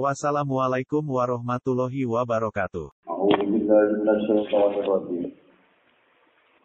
[0.00, 2.88] Wassalamualaikum warahmatullahi wabarakatuh.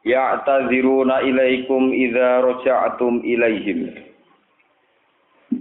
[0.07, 3.99] Ya'taziruna ilaikum idza raja'tum ilaihim.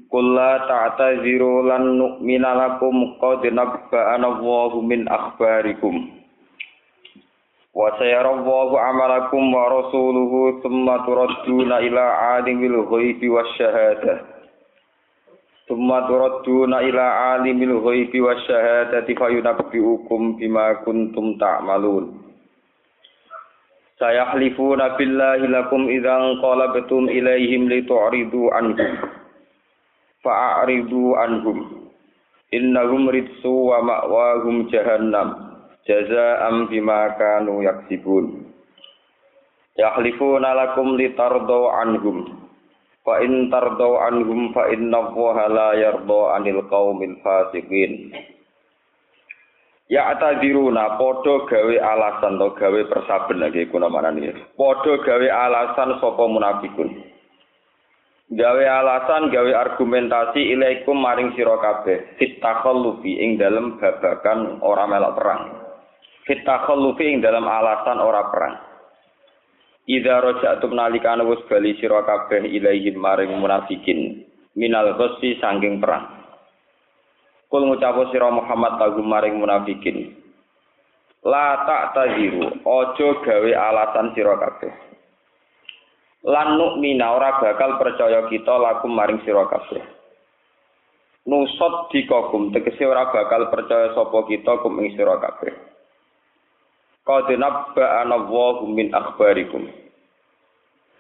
[0.06, 6.23] Qul la ta'taziru lan nu'mina lakum qad nabba'ana Allahu min akhbarikum.
[7.74, 12.04] Wa sayara Allahu amalakum wa rasuluhu thumma turadduna ila
[12.38, 14.35] 'alimil ghaibi wasyahadah.
[15.66, 22.22] Summa turadduna ila alimil ghaibi wasyahadati fayunabbi'ukum bima kuntum ta'malun.
[23.98, 29.10] Sayahlifuna billahi lakum idzan qalabtum ilaihim litu'ridu anhum.
[30.23, 31.90] Fa'aridu anhum.
[32.54, 35.51] Innahum ridsu wa ma'wahum jahannam.
[35.82, 38.54] Jazaa'am bima kanu yaksibun.
[39.74, 42.45] Yahlifuna lakum litardaw anhum.
[43.07, 48.10] Fa in tardau anhum fa inna Allaha la yarda anil qaumil fasiqin.
[49.87, 54.35] Ya atadiruna padha gawe alasan to gawe persaben lagi kuna manane.
[54.59, 57.15] Padha gawe alasan sapa munafikun.
[58.26, 62.18] Gawe alasan, gawe argumentasi ilaikum maring sira kabeh.
[62.18, 65.43] Fitakhallufi ing dalem babakan ora melok perang.
[66.26, 68.54] Fitakhallufi ing dalam alasan ora perang.
[69.87, 74.26] Idza raja'tum nalikane wis bali sira kabeh ilaihim maring munafikin
[74.59, 76.10] minal ghassi sangking perang.
[77.47, 80.10] Kul ngucapo sira Muhammad tagu maring munafikin.
[81.22, 84.75] La tak taziru, ojo gawe alasan sira kabeh.
[86.26, 89.82] Lan nu'mina ora bakal percaya kita lakum maring sira kabeh.
[91.30, 95.75] Nusot dikogum tegese ora bakal percaya sapa kita kum ing sira kabeh.
[97.06, 99.70] Qad nabba'ana Allahu min akhbarikum.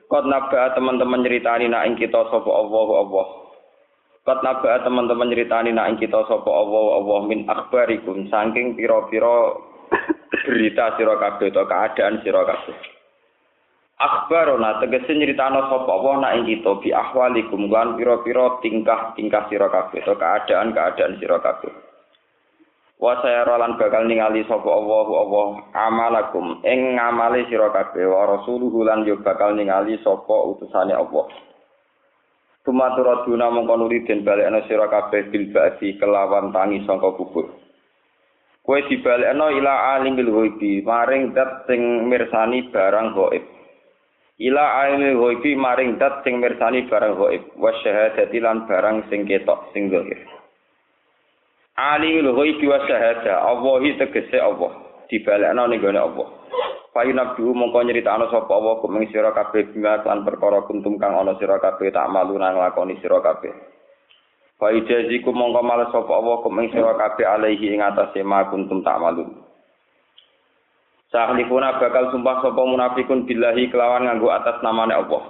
[0.06, 3.26] Qad nabba'a teman-teman nyeritani nak ing kita sapa Allah Allah.
[4.22, 9.58] Qad nabba'a teman-teman nyeritani nak ing kita sapa Allah Allah min akhbarikum saking pira-pira
[10.46, 12.76] berita sira kabeh to keadaan sira kabeh.
[13.98, 20.06] Akhbarona tegese nyeritano sapa Allah nak ing kita bi ahwalikum lan pira-pira tingkah-tingkah sira kabeh
[20.06, 21.74] to keadaan-keadaan sira kabeh.
[22.96, 25.46] Wa sayara lan bakal ningali sapa Allahu Allah
[25.76, 26.64] amalakum.
[26.64, 31.28] Ing ngamali sira kabeh wa rasuluhu lan yo bakal ningali sapa utusane Allah.
[32.64, 37.46] Tumaturaduna mongko nuli den balekno sira kabeh bil ba'si kelawan tangi sangka kubur.
[38.66, 43.44] Kowe dibalekno ila alimil ghaibi maring dat sing mirsani barang gaib.
[44.42, 47.42] Ila alimil ghaibi maring dat sing mirsani barang gaib.
[47.54, 50.35] Wa syahadati lan barang sing ketok sing zahir
[51.76, 54.72] Alimul ghaibi wa syahada, Allahi tegese Allah,
[55.12, 56.28] dibalekno ning gone Allah.
[56.96, 61.36] Fayu nabi mongko nyritakno sapa Allah kumeng sira kabeh bima lan perkara kuntum kang ana
[61.36, 63.52] sira kabeh tak malu nang lakoni sira kabeh.
[64.56, 68.96] Fayu jaziku mongko males sapa Allah kumeng sira kabeh alaihi ing atase ma kuntum tak
[68.96, 69.28] malu.
[71.12, 75.22] Sahlifuna bakal sumpah sapa munafikun billahi kelawan nganggo atas namane Allah.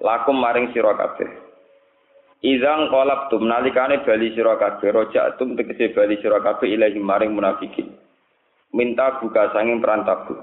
[0.00, 1.47] Lakum maring sira kabeh.
[2.38, 7.34] Izang kolab tum nalikane bali sira kabeh rojak tum tegese bali sira kabeh ilahi maring
[7.34, 7.90] munafikin.
[8.70, 10.38] Minta buka sanging perantabu.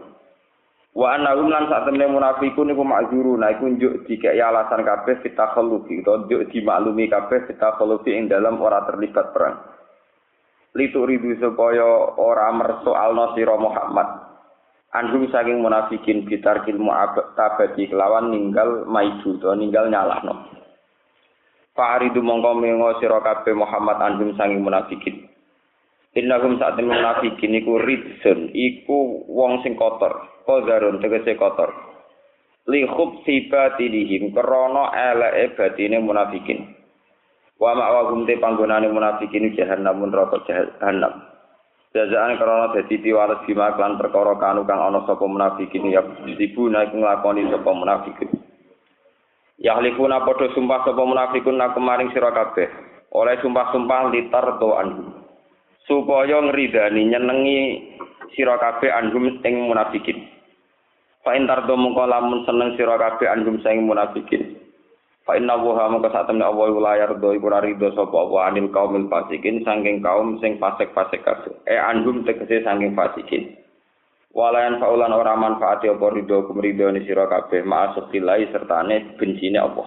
[0.92, 6.04] Wa annahum lan sak temne munafikun iku makzuru nah iku njuk dikek alasan kabeh fitakhallufi
[6.04, 9.60] utawa njuk dimaklumi kabeh fitakhallufi ing dalam ora terlibat perang.
[10.76, 14.08] Litu ridu supaya ora mersoalno sira Muhammad.
[14.92, 16.92] Anhum saking munafikin bitar ilmu
[17.40, 20.65] tabati kelawan ninggal maidu to ninggal nyalahno.
[21.76, 25.28] Fa'aridu mongko mengo sira kabeh Muhammad anhum sanging munafikin.
[26.16, 31.76] Innahum saat munafikin iku ridsun, iku wong sing kotor, kodarun tegese kotor.
[32.72, 36.64] Li khubsi batinihim krana eleke batine munafikin.
[37.60, 41.28] Wa ma'wahum te panggonane munafikin jahannam neraka jahannam.
[41.92, 46.00] Jazaan krana dadi piwales bima perkara kanu kang ana sapa munafikin ya
[46.40, 48.45] dibuna iku nglakoni sapa munafikin.
[49.56, 52.68] Yahlifuna padha sumpah sapa munafikun nak kemaring sira kabeh.
[53.16, 55.24] Oleh sumpah-sumpah litar anhum.
[55.88, 57.60] Supaya ngridani nyenengi
[58.36, 60.28] sira kabeh anhum ing munafikin.
[61.24, 64.60] Fa in tardo mongko lamun seneng sira kabeh anhum sing munafikin.
[65.26, 68.70] Fa inna wa mongko sak temne Allah layar do iku ora rido sapa Allah anil
[68.70, 71.56] kaumil fasikin saking kaum sing fasik-fasik kabeh.
[71.66, 73.65] Eh anhum tegese saking fasikin.
[74.36, 79.84] Walayan faulan ora manfaati apa ridho kumridho ni sira kabeh ma'asukilai sertane bencine apa.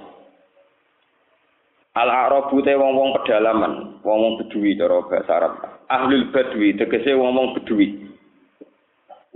[2.00, 5.52] Al Arabu te wong-wong pedalaman, wong-wong bedui cara bahasa Arab.
[5.92, 8.08] Ahlul badwi tegese wong-wong bedui.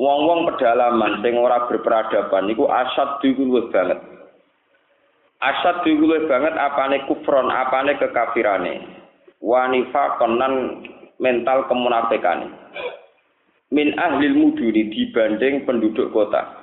[0.01, 4.01] Wong-wong pedalaman sing ora berperadaban niku asad iku luwih banget.
[5.45, 8.81] Asad iku luwih banget apane kufron, apane kekafirane.
[9.45, 10.87] Wanifa konan
[11.21, 12.49] mental kemunafikane.
[13.73, 16.61] Min ahlil muduni dibanding penduduk kota.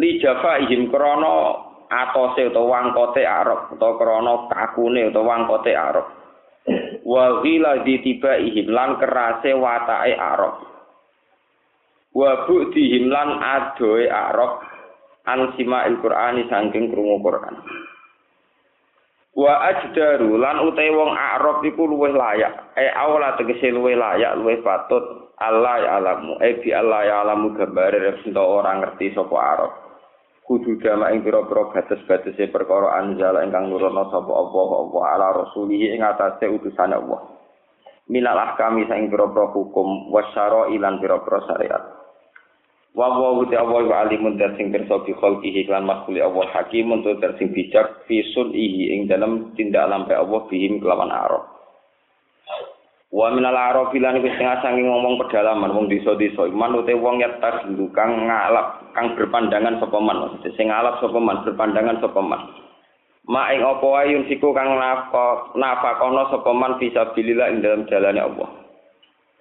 [0.00, 1.60] Li jafaihim krana
[1.92, 6.06] atose utawa wangkote Arab utawa krana kakune utawa wangkote Arab.
[7.04, 10.68] Wa ghila ditibaihim lan kerase watake Arab.
[12.18, 14.64] wa bu'dihim lan adoe arab
[15.28, 17.54] an sima'il qur'ani saking krungu Qur'an
[19.38, 22.74] wa ajdaru lan utahe wong arab iku luwih layak.
[22.74, 25.30] E awla tegese luwih layak luwih patut.
[25.38, 29.72] Allah ya alamu e bi Allah ya alamu gambare resento ora ngerti sapa arab.
[30.42, 36.02] Kudu dama ing pira-pira batas-batase perkara anjala ingkang nurono sapa apa apa ala rasulihi ing
[36.02, 37.22] atase utusan Allah.
[38.10, 42.07] Minal ahkami saing pira-pira hukum wasyara ilan pira-pira syariat
[42.98, 47.14] wa wa wa Allah wa alimun sing pirsa bi khalqihi lan makhluk Allah hakim tur
[47.38, 51.46] sing bijak fi ihi ing dalam tindak lampe Allah bihim kelawan arab.
[53.14, 56.50] Wa minal arab lan iku sing saking ngomong pedalaman wong desa-desa.
[56.50, 57.38] Iman ute wong yak
[57.94, 60.42] kang ngalap kang berpandangan sapa man.
[60.58, 62.50] Sing ngalap sapa man berpandangan sapa man.
[63.30, 68.67] Ma ing apa wae siku kang nafka nafakono sapa man fisabilillah ing dalam jalane Allah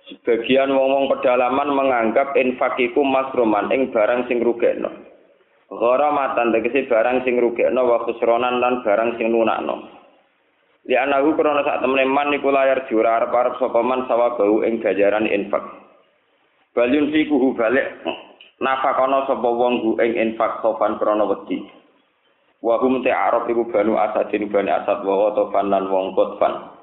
[0.08, 4.88] Sebagian wong-wong pedalaman menganggap infak iku masruman ing barang sing rugekno.
[5.68, 9.84] Gharamatan tegese barang sing rugekno wa khusronan lan barang sing lunakno.
[10.88, 15.28] Li anahu krana sak temene man iku layar jura arep-arep sapa man sawabau ing gajaran
[15.28, 15.60] infak.
[16.72, 18.00] Balyun kuhu balik
[18.64, 21.68] nafakono sapa wong gu ing infak sofan krana wedi.
[22.64, 26.77] Wa hum ta'arab iku banu asadin bani asad wa tofan lan wong kotfan.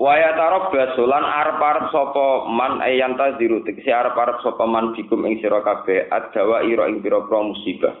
[0.00, 5.60] Waya tarok basulan arep-arep sapa man ayan taziru tegese arep-arep sapa man bikum ing sira
[5.60, 7.92] kabeh adawa ira ing pira-pira musibah.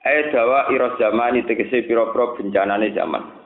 [0.00, 3.36] Ay dawa ira zamani tegese pira-pira bencanane zaman.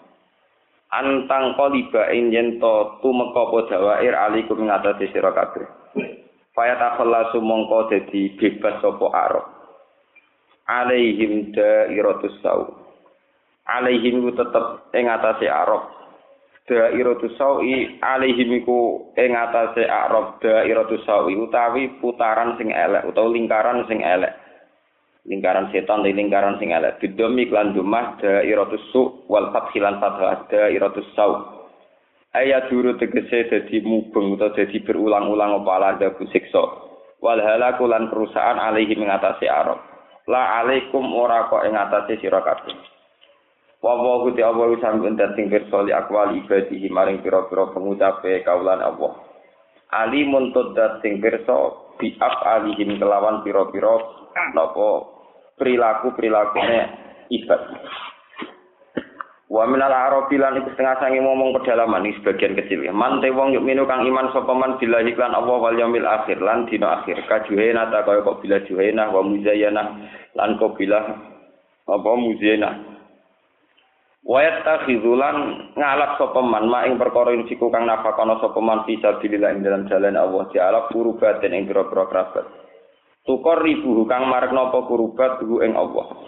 [0.94, 5.66] Antang qaliba ing yen to tumeka apa dawair alikum ing atase sira kabeh.
[6.54, 9.46] Faya takhallasu mongko dadi bebas sapa arep.
[10.70, 12.86] Alaihim dairatus sau.
[13.66, 16.03] Alaihim tetep ing atase arep
[16.64, 20.40] dairatu sawi alaihim iku ing atase arab.
[20.40, 24.32] Dairatu sawi utawi putaran sing elek utawa lingkaran sing elek.
[25.24, 27.00] Lingkaran setan dan lingkaran sing elek.
[27.00, 30.48] Bidomi lan dumah dairatu su wal fathilan fathah.
[30.48, 31.32] Dairatu saw.
[32.34, 36.64] Ayat duru tegese dadi mubeng utawa dadi berulang-ulang apa alada siksa
[37.22, 39.78] wal halaku lan perusahaan alaihim ing atase arab.
[40.24, 42.40] La alaikum ora kok ing atase sira
[43.84, 49.12] Wa wa kuti Allah wis sampun dadi pirsa akwal ibadihi maring pira-pira pengucape kaulan Allah.
[49.92, 51.52] Ali muntut dadi pirsa
[52.00, 54.00] bi alihim kelawan pira-pira
[54.56, 55.04] napa
[55.60, 56.80] perilaku-perilakune
[57.28, 57.60] ibad.
[59.52, 62.92] Wa minal arabi lan iku setengah sangi ngomong pedalaman iki sebagian kecil ya.
[62.96, 66.64] Man te yuk minu kang iman sapa man billahi lan Allah wal yaumil akhir lan
[66.72, 67.20] dina akhir.
[67.28, 70.08] Kajuhena ta kaya kok bila juhena wa muzayyana
[70.40, 71.04] lan kok bila
[71.84, 72.93] apa muzayyana.
[74.24, 79.60] Wayat takhidulan ngalap sopeman ma ing perkara ing siku kang nafakono sopeman bisa bilila ing
[79.60, 82.48] dalam jalan Allah dialap kurubat dan ing biro-biro kerabat.
[83.28, 86.24] Tukor ribu kang marek nopo kurubat hu ing Allah.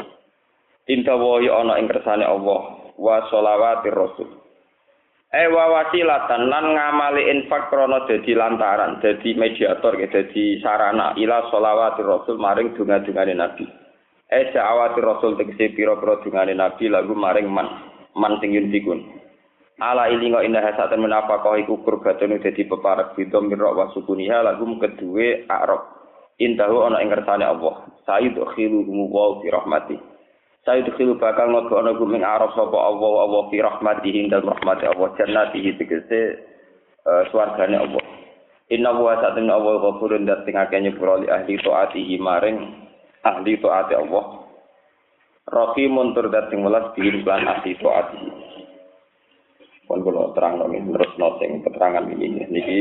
[0.93, 4.29] Inta wahi ana ing kersane Allah wa sholawatir rasul.
[5.33, 12.05] E wa wasilatan lan ngamali infak krono dadi lantaran, dadi mediator, dadi sarana ila sholawatir
[12.05, 13.86] rasul maring dunga-dungane Nabi.
[14.27, 17.71] Eh da'awati rasul tegese pira-pira dungane nabi lagu maring man
[18.19, 19.07] man sing yunfikun.
[19.79, 25.47] Ala ilinga indah hasatan menafakah iku kurbatun dadi peparak bidom mirra wa sukuniha lagu kedue
[25.47, 25.79] arab.
[26.43, 27.87] Intahu ana ing kersane Allah.
[28.03, 29.97] Sayyid khiluhum wa fi rahmati.
[30.67, 35.15] Sayyid khilu bakal ngodo ana guming arab sapa Allah Allah fi rahmati hingga rahmati Allah
[35.23, 36.43] jannatihi tegese
[37.07, 38.03] uh, swargane Allah.
[38.75, 42.86] Inna wa satun Allah ghafurun dat akeh nyepuro ahli taatihi maring
[43.27, 44.25] ahli taati Allah.
[45.47, 48.19] Rahimun tur dat sing welas bihin lan ahli taati
[49.87, 52.43] pun kula terang nang terus noting keterangan ini.
[52.51, 52.81] Niki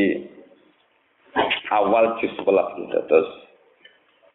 [1.69, 3.29] awal juz 11 terus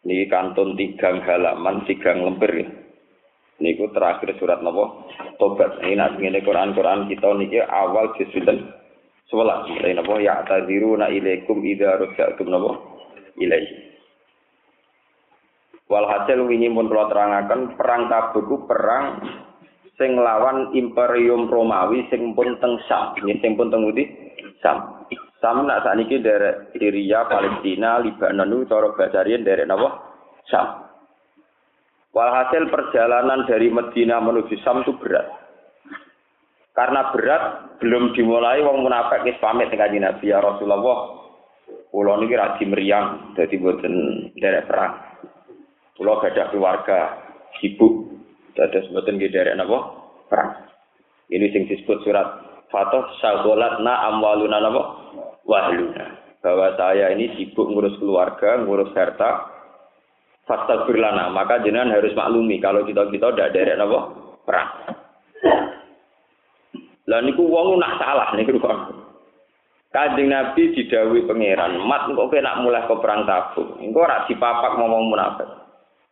[0.06, 2.66] niki kantun tigang halaman tigang lembar ya
[3.60, 5.10] niku terakhir surat napa
[5.42, 5.82] tobat.
[5.82, 8.62] Ini nak ngene Quran Quran kita niki awal juz 11
[9.26, 9.66] sebelas.
[9.66, 12.70] Napa ya tadiru na ilaikum idza ruja'tum napa
[13.34, 13.89] ilaihi.
[15.90, 19.26] Walhasil wingi pun kula terangaken perang Tabuk perang
[19.98, 24.06] sing lawan Imperium Romawi sing pun teng Sam, sing pun teng Uti
[24.62, 25.02] Sam.
[25.42, 29.98] Sam nak sakniki derek Syria, Palestina, Libanon cara basarian derek napa?
[30.46, 30.86] Sam.
[32.14, 35.26] Walhasil perjalanan dari Medina menuju Sam itu berat.
[36.70, 37.42] Karena berat
[37.82, 41.18] belum dimulai wong munafik wis pamit dengan Nabi ya Rasulullah.
[41.90, 43.94] Kula niki ra meriang dadi mboten
[44.38, 45.09] derek perang.
[46.00, 47.00] Pulau gadah keluarga,
[47.60, 48.08] sibuk,
[48.56, 50.00] dados mboten nggih derek napa?
[50.32, 50.64] Perang.
[51.28, 52.24] Ini sing disebut surat
[52.72, 53.04] Fatah
[53.84, 54.82] na amwaluna napa?
[55.44, 56.40] Wahluna.
[56.40, 59.60] Bahwa saya ini sibuk ngurus keluarga, ngurus harta,
[60.48, 64.08] Fasta berlana, maka jenengan harus maklumi kalau kita kita tidak derek napa
[64.48, 64.70] perang.
[67.12, 69.04] Lah niku wong nak salah niku kok.
[69.92, 73.78] Kanjeng Nabi didawi pangeran, mat kok nak mulai ke perang tabuk.
[73.84, 75.50] Engko ora dipapak ngomong munafik.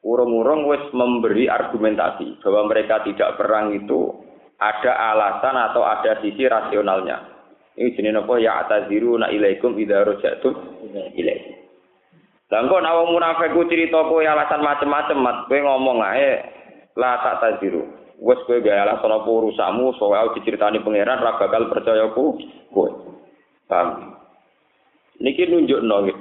[0.03, 4.15] Urung-urung wis memberi argumentasi bahwa mereka tidak perang itu
[4.59, 7.39] ada alasan atau ada sisi rasionalnya.
[7.79, 10.55] Ini jenis apa ya ataziru na ilaikum idza rajatum
[11.15, 11.55] ilaikum.
[12.49, 16.43] Lah kok nek munafik ku cerita kowe alasan macem-macem mat kowe ngomong ae
[16.99, 17.87] la tak taziru.
[18.19, 22.35] Wes kowe gawe alasan apa urusanmu soal diceritani pangeran ra bakal percaya ku
[22.75, 22.91] kowe.
[23.71, 24.17] Paham?
[25.23, 26.18] Niki nunjukno gitu.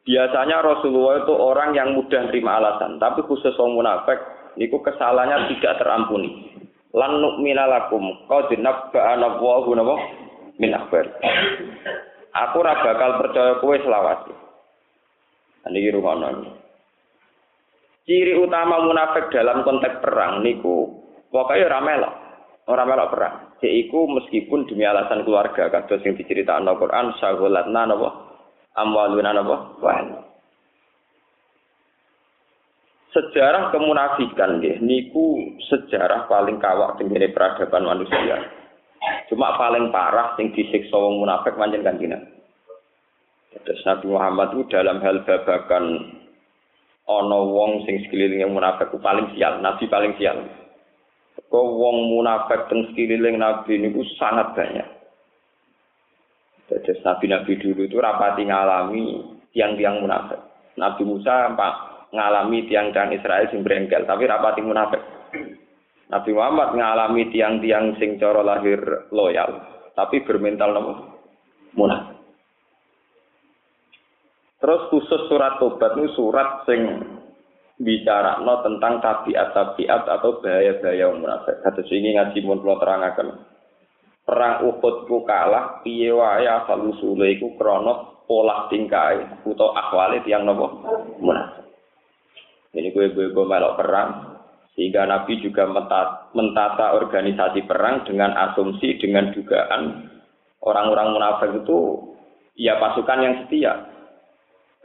[0.00, 4.18] Biasanya Rasulullah itu orang yang mudah terima alasan, tapi khusus orang munafik
[4.56, 6.50] niku kesalahannya tidak terampuni.
[6.96, 9.94] Lan nu'mina lakum qad nabba'ana Allahu napa
[10.58, 11.06] min akhbar.
[12.30, 14.26] Aku ora bakal percaya kowe selawat.
[15.70, 16.56] Niki rumono.
[18.08, 20.88] Ciri utama munafik dalam konteks perang niku
[21.28, 22.14] pokoknya ora melok.
[22.66, 23.34] Ora melok perang.
[23.60, 28.29] Yaiku meskipun demi alasan keluarga kados sing diceritakno Al-Qur'an sagolatna napa
[28.78, 30.30] amwaluna napa wal
[33.10, 34.78] sejarah kemunafikan nggih.
[34.82, 38.38] Niku sejarah paling kawak tengene peradaban manusia.
[39.32, 42.12] Cuma paling parah sing disiksa wong munafik manjen kanjeng
[43.64, 45.84] Terus Nabi Muhammad itu dalam hal babakan
[47.08, 50.38] ana wong sing sekeliling yang munafik paling sial, Nabi paling sial.
[51.50, 54.99] Kok wong munafik teng sekeliling Nabi niku sangat banyak.
[56.70, 59.04] Jadi nabi-nabi dulu itu rapati ngalami
[59.50, 60.38] tiang-tiang munafik.
[60.78, 61.74] Nabi Musa pak
[62.14, 65.02] ngalami tiang-tiang Israel sing berengkel, tapi rapati munafik.
[66.10, 69.66] Nabi Muhammad ngalami tiang-tiang sing coro lahir loyal,
[69.98, 70.92] tapi bermental nopo
[71.74, 72.18] munafik.
[74.60, 76.80] Terus khusus surat tobat ini surat sing
[77.80, 81.58] bicara no tentang tabiat-tabiat atau bahaya-bahaya munafik.
[81.64, 83.49] Kata sini ngaji mun terangaken
[84.30, 90.46] perang Uhud ku kalah piye wae asal usule iku krana pola tingkai utawa akwale tiyang
[90.46, 90.70] napa
[91.18, 91.66] munafik.
[92.70, 94.38] Ini gue gue gue melok perang
[94.78, 95.66] sehingga Nabi juga
[96.30, 100.06] mentata organisasi perang dengan asumsi dengan dugaan
[100.62, 101.78] orang-orang munafik itu
[102.54, 103.90] ya pasukan yang setia.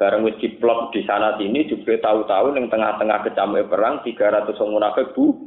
[0.02, 5.14] Bareng wis diplot di sana sini juga tahu-tahu yang tengah-tengah kecamuk perang 300 orang munafik
[5.14, 5.38] bu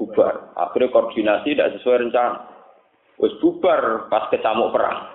[0.00, 0.56] bubar.
[0.56, 2.53] Akhirnya koordinasi tidak sesuai rencana.
[3.18, 5.06] Wis bubar pas kecamuk perang.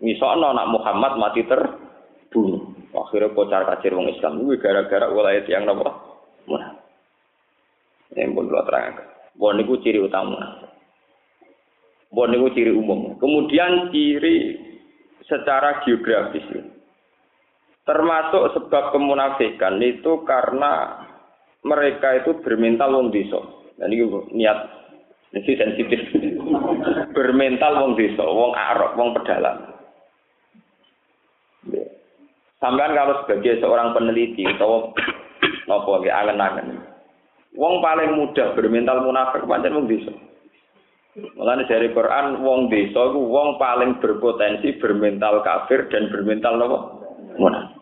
[0.00, 2.72] Misalnya anak Muhammad mati terbunuh.
[2.90, 4.42] Akhirnya kocar kacir wong Islam.
[4.42, 5.90] Ini gara-gara wilayah yang nopo.
[6.48, 6.78] Mana?
[8.14, 8.98] Ini pun lo terang.
[9.38, 10.66] Bon itu ciri utama.
[12.10, 13.14] Bon itu ciri umum.
[13.18, 14.58] Kemudian ciri
[15.30, 16.42] secara geografis.
[17.86, 21.06] Termasuk sebab kemunafikan itu karena
[21.62, 23.38] mereka itu bermental wong desa.
[23.78, 24.04] Dan ini
[24.36, 24.79] niat
[25.30, 26.00] ini sensitif.
[27.14, 29.58] Bermental wong desa, wong arok, wong pedalang.
[32.60, 34.92] Sampai kalau sebagai seorang peneliti atau
[35.64, 36.82] nopo ya angen-angen.
[37.56, 40.12] Wong paling mudah bermental munafik pancen wong desa.
[41.34, 46.78] Mulane dari Quran wong desa iku wong paling berpotensi bermental kafir dan bermental nopo?
[47.40, 47.80] Munafik.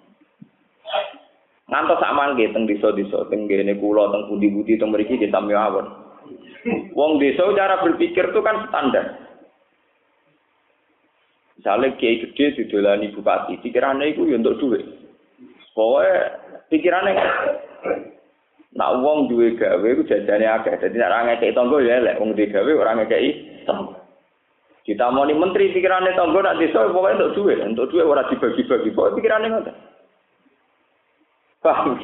[1.69, 6.08] Ngantos sak mangke teng desa-desa teng kene kula teng budi-budi teng mriki kita mawon.
[6.95, 9.29] Wong desa cara berpikir itu kan standar.
[11.59, 14.87] Misalnya kiai gede didolani bupati, pikirannya itu ya untuk duit.
[15.75, 16.38] Pokoknya
[16.71, 17.19] pikirannya
[18.79, 20.79] nak wong duwe gawe iku jajane akeh.
[20.79, 23.31] Dadi nek ora ngekeki tangga ya elek, wong duwe gawe ora ngekeki
[23.67, 23.99] tangga.
[24.87, 28.95] Kita mau menteri pikirannya tangga nak desa pokoknya untuk duit, untuk duit ora dibagi-bagi.
[28.95, 29.77] Pokoknya pikirannya ngoten.
[31.59, 31.99] Paham?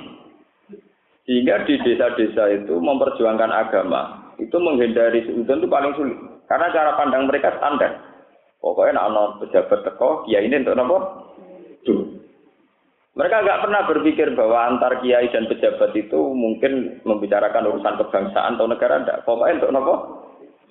[1.24, 6.18] Sehingga di desa-desa itu memperjuangkan agama, itu menghindari seudon itu paling sulit.
[6.50, 8.14] Karena cara pandang mereka standar.
[8.64, 10.96] Pokoknya nak pejabat teko, ya ini untuk nopo?
[11.84, 12.24] Tuh.
[13.14, 18.66] Mereka nggak pernah berpikir bahwa antar kiai dan pejabat itu mungkin membicarakan urusan kebangsaan atau
[18.66, 19.04] negara.
[19.04, 19.22] Tidak.
[19.28, 19.94] Pokoknya untuk nopo?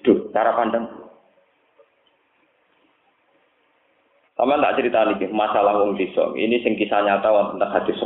[0.04, 0.86] Duh, cara pandang.
[4.34, 6.34] Sama tak cerita lagi masalah wong desa.
[6.34, 8.02] Ini sing kisah nyata tentang hadis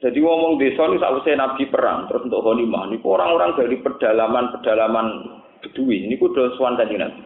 [0.00, 2.88] Jadi ngomong desa ini sausai Nabi perang terus untuk Honimah.
[2.88, 5.06] Ini orang-orang dari pedalaman-pedalaman
[5.60, 6.08] Bedui.
[6.08, 7.20] Ini kudu suan kanjeng Nabi.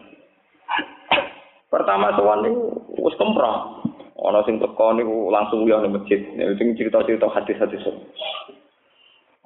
[1.71, 2.51] Pertama suan ini
[2.99, 3.79] wis kemprong.
[4.19, 6.19] Ana sing teko niku langsung liya ning masjid.
[6.59, 7.79] Sing cerita-cerita hadis-hadis.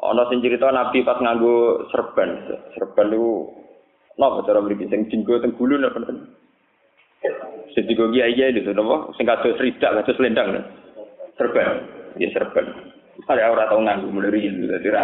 [0.01, 2.49] Ana sing cerita Nabi pas nganggo serban.
[2.73, 3.53] Serban niku
[4.17, 6.01] napa cara mriki sing dinggo teng gulu napa
[7.77, 10.65] Sing dinggo kiai itu napa sing kados ridak kados selendang.
[11.37, 11.85] Serban.
[12.17, 12.97] Ya serban.
[13.27, 15.03] Ada ora tau nganggo mulai riyen dadi ra.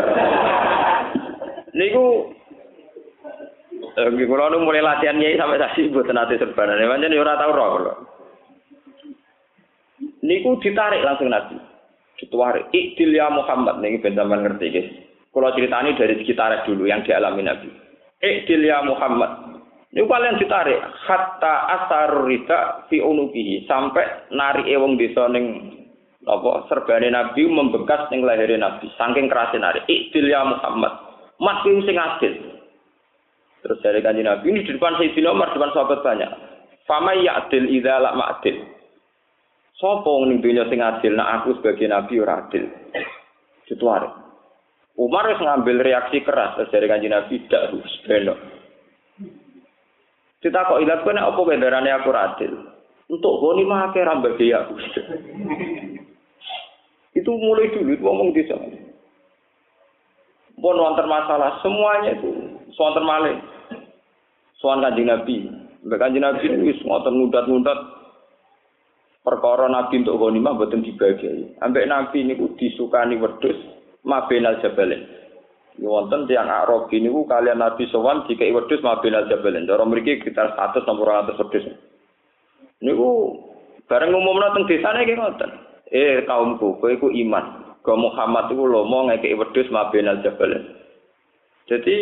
[1.75, 2.35] Niku
[3.95, 6.83] Nggih kula nu mulai latihan nyai sampai saksi mboten ate serbanan.
[6.83, 7.93] Pancen ora tau roh kula.
[10.27, 11.55] Niku ditarik langsung Nabi.
[12.19, 12.67] Ditarik.
[12.75, 13.79] Ikdil ya Muhammad.
[13.79, 14.89] Nih ben sampean ngerti guys.
[15.31, 17.71] Kalau ceritani dari sekitar dulu yang dialami Nabi.
[18.19, 19.55] Ikdil ya Muhammad.
[19.95, 25.71] Ini kalian ditarik hatta asar rida fi unubihi sampai nari ewong desa ning
[26.25, 30.93] apa serbane Nabi membekas ning lahirnya Nabi saking kerasnya nari ikdil ya Muhammad
[31.37, 32.33] mat sing adil
[33.61, 36.31] terus dari kanji Nabi ini di depan Sayyidina Umar depan sahabat banyak
[36.89, 38.75] fama ya'dil idza la ma'dil
[39.75, 42.63] Sopo ning dunya sing adil, nak aku sebagai nabi ora adil.
[43.67, 44.07] Dituare.
[44.95, 48.39] Umar wis ngambil reaksi keras dari kanjeng Nabi dak harus belok.
[50.39, 52.53] Kita kok ilat kene apa benderane aku adil?
[53.11, 54.79] Untuk goni mah akeh rambage aku.
[57.15, 58.67] Itu mulai dulu ngomong di sana.
[60.59, 62.31] Pun wonten masalah semuanya itu
[62.75, 63.39] wonten malih.
[64.59, 65.47] Soal kanjeng Nabi.
[65.87, 67.79] Mbak kanjeng Nabi wis ngoten ngudat-ngudat
[69.23, 71.55] perkara Nabi untuk ghanimah boten dibagi.
[71.63, 73.55] Ambek Nabi niku disukani wedhus
[74.03, 75.07] mabenal jabalen.
[75.75, 79.67] Ini wonten tiang Arabi niku kalian Nabi sowan dikai wedhus mabenal jabalen.
[79.67, 81.65] Cara mriki sekitar 100 sampai 200 wedhus.
[82.83, 83.09] Niku
[83.87, 85.51] bareng umumna teng desane nggih ngoten.
[85.93, 87.77] Eh kaumku, kowe iku iman.
[87.85, 90.65] Go Muhammad iku lomo ngekeki wedhus mabenal jabalen.
[91.69, 91.97] Jadi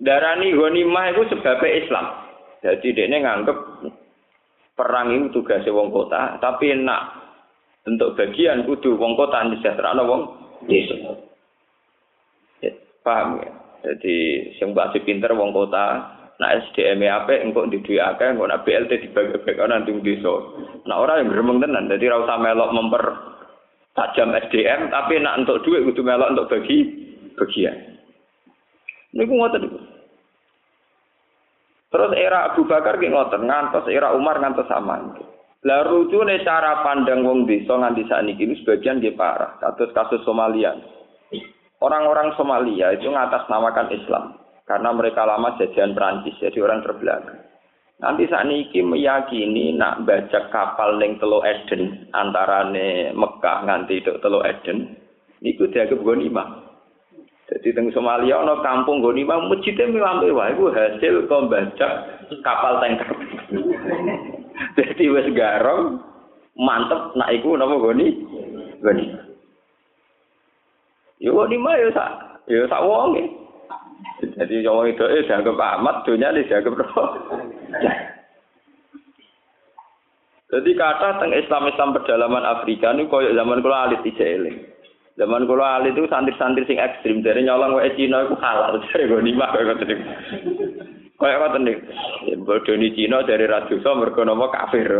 [0.00, 2.06] darani ghanimah itu sebabnya Islam.
[2.64, 3.58] Jadi dia nganggep
[4.72, 7.24] perang itu tugasnya wong kota, tapi nak
[7.84, 10.22] untuk bagian kudu wong kota sejahtera wong
[10.64, 10.96] desa.
[13.04, 13.52] Paham ya?
[13.84, 18.66] Jadi sing mbak pinter wong kota, nak SDM apa engkau di dua akeh, engkau nak
[18.66, 20.34] BLT dibagi-bagi nanti desa.
[20.86, 23.04] Nah orang yang gremeng tenan, jadi ra usah melok memper
[23.94, 26.78] tajam SDM, tapi nak untuk duit kudu melok untuk bagi
[27.38, 27.76] bagian.
[29.14, 29.78] Ini ngoten niku.
[31.94, 35.14] Terus era Abu Bakar ki ngoten, ngantos era Umar ngantos sama.
[35.64, 39.56] Lah rujune cara pandang wong desa nganti sakniki ini sebagian nggih parah.
[39.62, 40.74] Kados kasus Somalia.
[41.78, 47.40] Orang-orang Somalia itu ngatasnamakan Islam karena mereka lama jajahan Prancis, jadi orang terbelakang.
[48.02, 52.66] Nanti saat ini meyakini nak baca kapal neng Telo Eden antara
[53.14, 54.98] Mekah nganti Telo Eden,
[55.44, 56.64] itu dianggap ghanimah.
[57.44, 61.88] Jadi teng Somalia ana kampung goni mah masjidnya milampe wae iku hasil kombaca
[62.40, 63.08] kapal tanker.
[64.80, 66.00] Jadi wis garong
[66.56, 68.16] mantep nak iku napa goni?
[68.80, 69.06] Goni.
[71.20, 72.10] Yo goni mah yo sak
[72.48, 73.43] yo sak wonge.
[74.24, 77.10] Jadi wong itu eh dianggap amat, dunia ini dianggap roh.
[80.54, 84.74] Jadi kata teng Islam-Islam pedalaman Afrika ini koyo zaman kula alit eling.
[85.14, 89.22] Zaman kula ali itu santri-santri sing ekstrim dari nyolong wae Cina iku halal dari gue
[89.22, 90.04] kayak ngoten niku.
[91.22, 91.82] Kayak ngoten niku.
[92.42, 94.90] Bodoni Cina dari radosa mergo napa kafir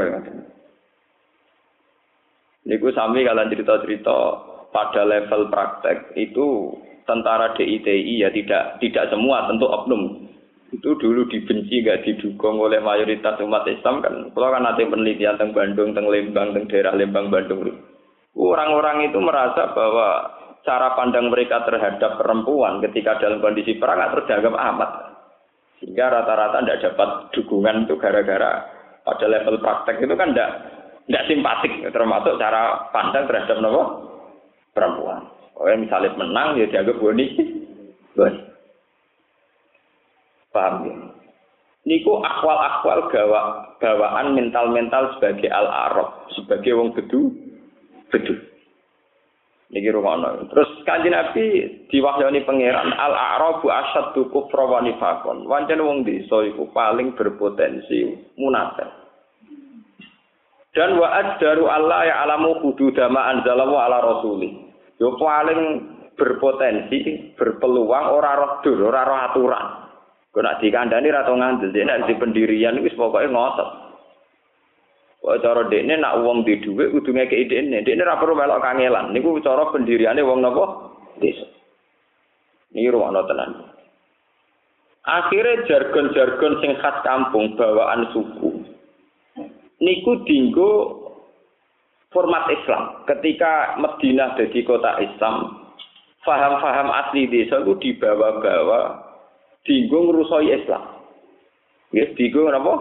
[2.65, 4.19] Niku sami kalian cerita-cerita
[4.73, 6.73] pada level praktek itu
[7.05, 10.25] tentara DITI ya tidak tidak semua tentu oknum
[10.75, 15.55] itu dulu dibenci gak didukung oleh mayoritas umat Islam kan kalau kan nanti penelitian tentang
[15.55, 17.63] Bandung tentang Lembang tentang daerah Lembang Bandung
[18.35, 20.27] Orang-orang itu merasa bahwa
[20.67, 24.91] cara pandang mereka terhadap perempuan ketika dalam kondisi perang tidak terdianggap amat.
[25.79, 28.53] Sehingga rata-rata tidak dapat dukungan itu gara-gara
[29.07, 30.51] pada level praktek itu kan tidak
[31.05, 33.83] tidak simpatik termasuk cara pandang terhadap nopo
[34.75, 35.31] perempuan.
[35.55, 37.27] Oh misalnya menang ya dianggap boni,
[38.19, 38.41] boni.
[40.51, 40.95] Paham ya?
[41.85, 47.29] Niku akwal-akwal gawa, gawaan mental-mental sebagai al-arab, sebagai wong bedu,
[48.09, 48.33] bedu.
[49.69, 50.49] Niki rumono.
[50.49, 51.45] Terus kanjeng Nabi
[51.93, 55.45] diwahyani pangeran al-a'rabu asyaddu kufra wa nifaqan.
[55.45, 58.87] Wancen wong desa iku paling berpotensi munafik.
[60.73, 64.64] Dan wa Allah ya alamu hududama anzalahu ala rasuli.
[64.99, 65.61] Yo paling
[66.15, 69.67] berpotensi, berpeluang ora roh dur, ora roh aturan.
[70.31, 73.71] Kok nak dikandani ra tau ngandel, nek di pendirian wis pokoke ngotot.
[75.23, 77.87] Kok cara dekne nak wong di dhuwit kudu ngekeki dekne.
[77.87, 79.15] Dekne ra perlu melok kangelan.
[79.15, 80.65] Niku cara pendiriane wong napa?
[81.23, 81.47] Desa.
[82.75, 83.51] Ini ruang tenan.
[85.07, 88.75] Akhirnya jargon-jargon sing khas kampung bawaan suku
[89.85, 91.04] niku dinggo
[92.15, 93.03] format Islam.
[93.11, 95.67] Ketika Madinah jadi kota Islam,
[96.23, 99.03] faham-faham asli desa itu dibawa-bawa
[99.67, 100.83] dinggo ngerusoi Islam.
[101.91, 102.75] Ya, yes, dinggo apa?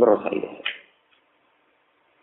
[0.00, 0.66] Ngerusoi Islam.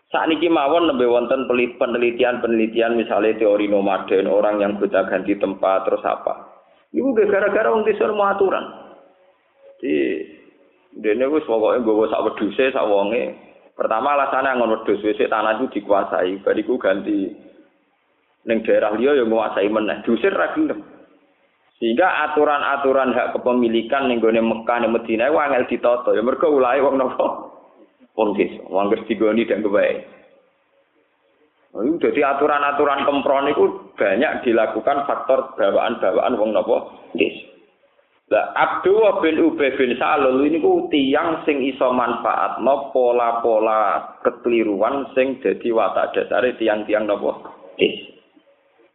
[0.10, 6.02] Saat ini mawon lebih wonten penelitian-penelitian misalnya teori nomaden, orang yang gonta ganti tempat terus
[6.02, 6.50] apa.
[6.90, 8.66] Ibu gara-gara wong desa mau aturan.
[9.78, 10.26] Di
[10.98, 13.38] dene wis pokoke nggawa sak wedhuse sak wonge
[13.80, 17.32] Pertama alasannya ngono wedhus wis tanah itu dikuasai, bariku ganti
[18.44, 20.04] ning daerah liya yang menguasai meneh.
[20.04, 20.52] Diusir ra.
[21.80, 26.12] Sehingga aturan-aturan hak kepemilikan ning gone Mekah ning Madinah wae angel ditata.
[26.12, 27.56] Ya mergo ulahe wong napa?
[28.20, 29.96] Wong desa, wong wis digoni dan kebae.
[32.04, 36.78] Jadi aturan-aturan kempron itu banyak dilakukan faktor bawaan-bawaan wong napa?
[37.15, 37.49] Desa.
[38.30, 45.10] Lah Abdullah bin Ubay bin Salul ini ku tiang sing iso manfaat no pola-pola kekeliruan
[45.18, 47.42] sing jadi watak dasare tiang-tiang nopo
[47.82, 48.06] is.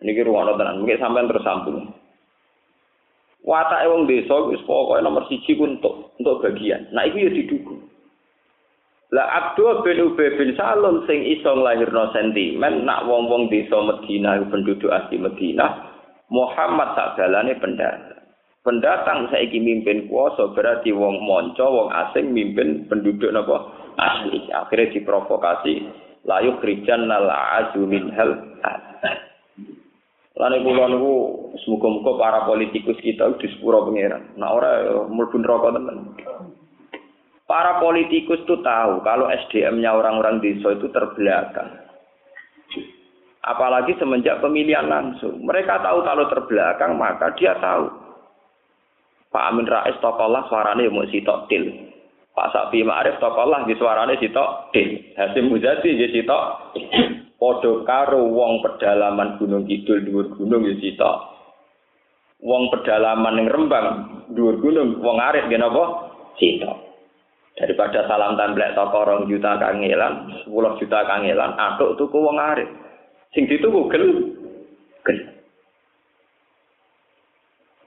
[0.07, 1.91] Niki ruwono tenan, mungkin sampean terus sambung.
[3.43, 6.95] Watak wong desa wis pokoke nomor siji ku untuk untuk bagian.
[6.95, 7.91] Nah iku ya didukung.
[9.11, 14.95] Lah Abdul bin Ubay bin Salul sing iso nglahirno sentimen nak wong-wong desa Medina penduduk
[14.95, 15.91] asli Medina
[16.31, 18.24] Muhammad sak dalane pendatang.
[18.65, 25.85] Pendatang saiki mimpin kuasa berarti wong monco wong asing mimpin penduduk napa asli akhirnya diprovokasi
[26.25, 28.41] layu krijan nal azu min hal
[30.35, 31.15] Lani kula niku
[31.63, 34.35] semoga-moga para politikus kita di sepuro pangeran.
[34.35, 36.11] Nah ora mlebu neraka temen.
[37.47, 41.87] Para politikus tuh tahu kalau SDM-nya orang-orang desa itu terbelakang.
[43.47, 45.39] Apalagi semenjak pemilihan langsung.
[45.39, 48.04] Mereka tahu kalau terbelakang maka dia tahu
[49.35, 51.91] Pak Amin Rais tokolah suarane mau sitok til.
[52.39, 55.11] Pak Sapi Ma'arif tokolah di suarane sitok til.
[55.19, 56.43] Hasim Muzadi ya sitok
[57.35, 61.35] Podo karo wong pedalaman Gunung Kidul dhuwur gunung ya sitok.
[62.47, 63.87] Wong pedalaman ning Rembang
[64.31, 66.15] dhuwur gunung wong arit nggih napa?
[66.39, 66.95] Sitok.
[67.59, 72.67] Daripada salam templek toko rong juta kangelan, 10 juta kangelan, atuk tuku wong arit.
[73.31, 73.91] Sing dituku.
[73.91, 74.07] Gel.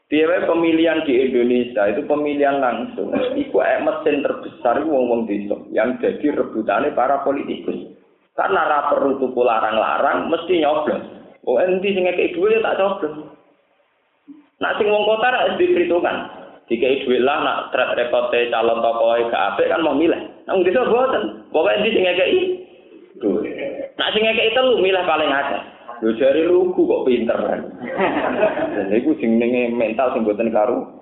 [0.07, 3.11] Biaya pemilihan di Indonesia itu pemilihan langsung.
[3.11, 7.91] Iku mesin terbesar wong-wong desa yang jadi rebutannya para politikus.
[8.31, 11.03] Karena ra perlu tuku larang-larang mesti nyoblos.
[11.43, 13.35] Oh endi sing ngekek dhuwit tak coblos.
[14.63, 16.17] Nak sing wong kota ra diperhitungkan.
[16.71, 20.23] Dikai dhuwit lah nak track record calon tokoe gak apik kan mau milih.
[20.47, 21.51] Nang desa boten.
[21.51, 22.29] Pokoke endi sing ngekek
[23.19, 23.51] dhuwit.
[23.99, 25.61] Nak sing ngekek telu milih paling akeh.
[26.01, 27.61] Lho jari lugu kok pinter kan.
[28.75, 29.41] Dan itu sing
[29.73, 30.97] mental sing boten karu.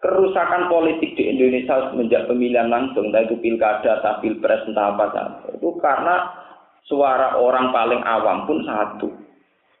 [0.00, 5.52] Kerusakan politik di Indonesia semenjak pemilihan langsung, entah itu pilkada, entah pilpres, entah apa saja.
[5.52, 6.24] Itu karena
[6.88, 9.12] suara orang paling awam pun satu.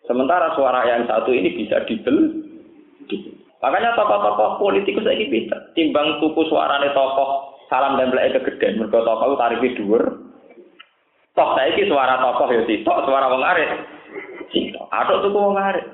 [0.04, 2.36] Sementara suara yang satu ini bisa dibel.
[3.60, 5.72] Makanya tokoh-tokoh politikus lagi pinter.
[5.72, 8.76] Timbang tuku suarane tokoh salam dan belai kegedean.
[8.76, 10.02] Mereka tokoh tarifnya dhuwur,
[11.40, 13.72] Tok saiki suara tokoh ya sitok, suara wong arit.
[14.52, 14.92] Sitok.
[14.92, 15.88] Atok tuku wong arit.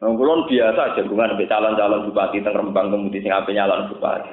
[0.00, 4.32] Nah, kulon biasa jagungan sampai calon-calon bupati teng Rembang kemudian sing ape nyalon bupati.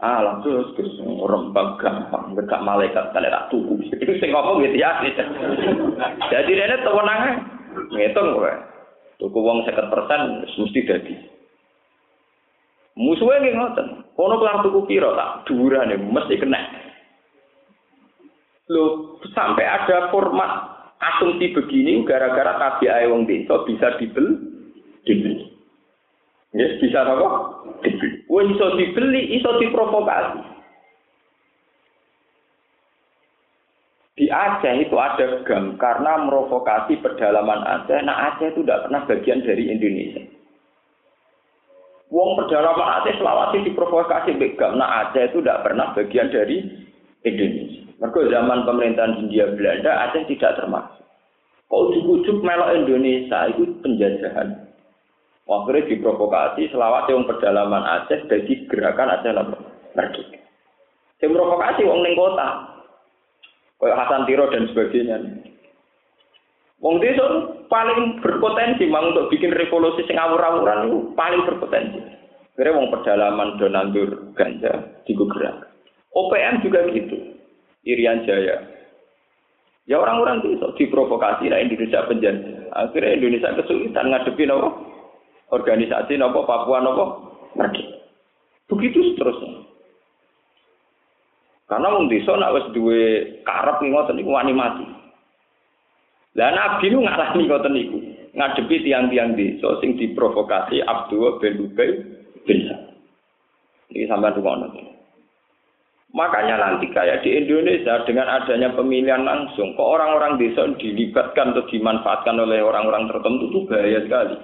[0.00, 3.84] Ah, langsung terus Rembang gampang, gak malaikat kan tak tuku.
[3.92, 4.96] Itu sing ngomong gitu ya.
[6.32, 7.30] Jadi rene tewenange
[7.92, 8.52] ngitung kowe.
[9.20, 11.14] Tuku wong 50% mesti dadi.
[12.96, 13.88] Musuhnya nggih ngoten.
[14.16, 16.81] Kono kelar tuku piro tak dhuwurane mesti kena.
[18.72, 24.32] Loh, sampai ada format asumsi begini gara-gara KPI wong desa bisa dibeli,
[25.04, 25.52] dibeli.
[26.56, 27.28] Yes, bisa apa?
[27.84, 28.24] Dibeli.
[28.32, 30.52] Wah, iso dibeli, iso diprovokasi.
[34.12, 37.98] Di Aceh itu ada gam karena merovokasi pedalaman Aceh.
[38.04, 40.22] Nah Aceh itu tidak pernah bagian dari Indonesia.
[42.12, 44.76] Wong pedalaman Aceh selawasi diprovokasi begam.
[44.76, 46.60] Nah Aceh itu tidak pernah bagian dari
[47.24, 47.81] Indonesia.
[48.02, 51.06] Mereka zaman pemerintahan Hindia Belanda Aceh tidak termasuk.
[51.70, 54.58] Kau ujuk-ujuk melok Indonesia itu penjajahan.
[55.46, 59.30] Akhirnya diprovokasi selawat yang pedalaman Aceh jadi gerakan Aceh
[59.94, 60.38] Merdeka.
[61.22, 62.74] Sing provokasi wong ning kota.
[63.78, 65.16] Kayak Hasan Tiro dan sebagainya.
[66.82, 67.22] Wong desa
[67.70, 72.02] paling berpotensi mang untuk bikin revolusi sing awur-awuran itu paling berpotensi.
[72.58, 75.70] Kira wong pedalaman do nandur ganja di gerak.
[76.12, 77.31] OPM juga gitu.
[77.82, 78.62] Irian Jaya.
[79.90, 82.70] Ya orang-orang itu diprovokasi lah Indonesia penjara.
[82.70, 84.68] Akhirnya Indonesia kesulitan ngadepi nopo
[85.50, 87.04] organisasi nopo Papua nopo
[87.58, 87.98] merdeka.
[88.70, 89.68] Begitu seterusnya.
[91.66, 93.02] Karena wong desa nak wis duwe
[93.42, 94.86] karep ngoten niku wani mati.
[96.36, 97.98] Lah Nabi nu ngalami ngoten niku,
[98.32, 101.90] ngadepi tiang-tiang desa sing diprovokasi Abdul bin Ubay
[102.44, 102.60] bin
[103.92, 104.72] Ini sampai rumah
[106.12, 112.36] Makanya nanti kayak di Indonesia dengan adanya pemilihan langsung, kok orang-orang desa dilibatkan atau dimanfaatkan
[112.36, 114.36] oleh orang-orang tertentu itu bahaya sekali.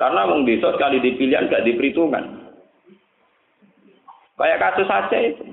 [0.00, 2.24] Karena wong desa sekali dipilihan gak diperhitungkan.
[4.40, 5.44] Kayak kasus Aceh itu.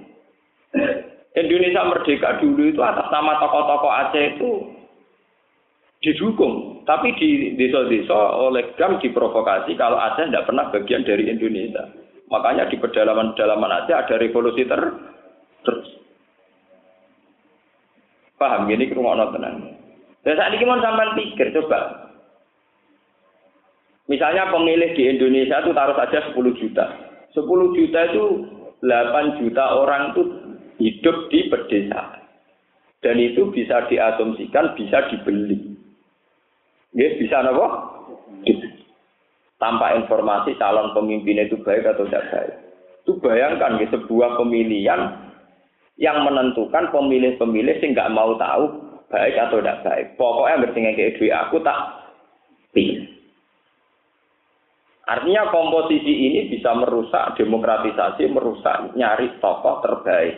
[1.36, 4.52] Indonesia merdeka dulu itu atas nama tokoh-tokoh Aceh itu
[6.00, 6.88] didukung.
[6.88, 11.84] Tapi di desa-desa oleh GAM diprovokasi kalau Aceh tidak pernah bagian dari Indonesia.
[12.32, 14.82] Makanya di pedalaman-pedalaman Aceh ada revolusi ter
[15.66, 15.88] terus.
[18.40, 19.76] Paham gini rumah tenang.
[20.24, 22.10] Dan saat ini mau sampai pikir coba.
[24.10, 26.86] Misalnya pemilih di Indonesia itu taruh saja 10 juta.
[27.38, 28.26] 10 juta itu
[28.82, 30.22] 8 juta orang itu
[30.82, 32.26] hidup di pedesaan.
[33.00, 35.78] Dan itu bisa diasumsikan bisa dibeli.
[36.98, 37.68] Ya, bisa apa?
[39.62, 42.56] Tanpa informasi calon pemimpin itu baik atau tidak baik.
[43.06, 45.29] Itu bayangkan ya, sebuah pemilihan
[46.00, 50.08] yang menentukan pemilih-pemilih sih nggak mau tahu baik atau tidak baik.
[50.16, 51.80] Pokoknya bertinggal kayak duit aku tak
[52.72, 53.04] pilih.
[55.10, 60.38] Artinya komposisi ini bisa merusak demokratisasi, merusak nyari tokoh terbaik.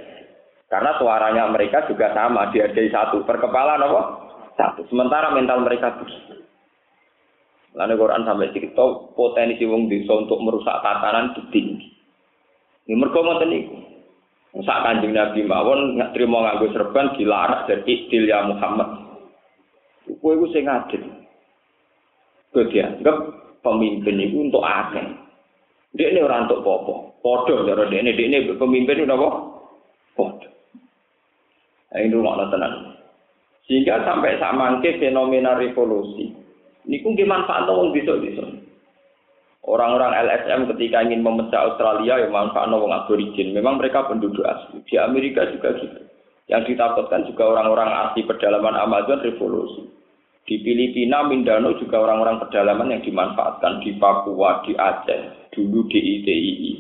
[0.72, 3.28] Karena suaranya mereka juga sama, dihargai satu.
[3.28, 4.02] Per kepala apa?
[4.56, 4.88] Satu.
[4.88, 6.48] Sementara mental mereka begitu.
[7.76, 11.88] Lalu Quran sampai cerita potensi wong desa untuk merusak tatanan itu tinggi.
[12.88, 13.91] Ini mereka niku.
[14.52, 18.90] Sak kanjeng Nabi mawon nggak terima nganggo serban dilarang dari iktil ya Muhammad.
[20.20, 21.00] Kowe iku sing adil.
[22.52, 23.18] Kowe dianggap
[23.64, 25.08] pemimpin itu untuk akeh.
[25.96, 26.96] Dia ini orang untuk popo.
[27.24, 29.30] Podo cara dia ini, dia ini pemimpin itu apa?
[30.20, 30.48] Podo.
[31.96, 32.96] Ini rumah tenang.
[33.68, 36.32] Sehingga sampai sama fenomena revolusi.
[36.88, 38.42] Ini pun manfaat wong bisa-bisa.
[39.62, 43.54] Orang-orang LSM ketika ingin memecah Australia yang manfaat wong aborigin.
[43.54, 44.82] Memang mereka penduduk asli.
[44.90, 46.02] Di Amerika juga gitu.
[46.50, 49.86] Yang ditakutkan juga orang-orang asli pedalaman Amazon revolusi.
[50.50, 56.72] Di Filipina, Mindanao juga orang-orang pedalaman yang dimanfaatkan di Papua, di Aceh, dulu di ITII.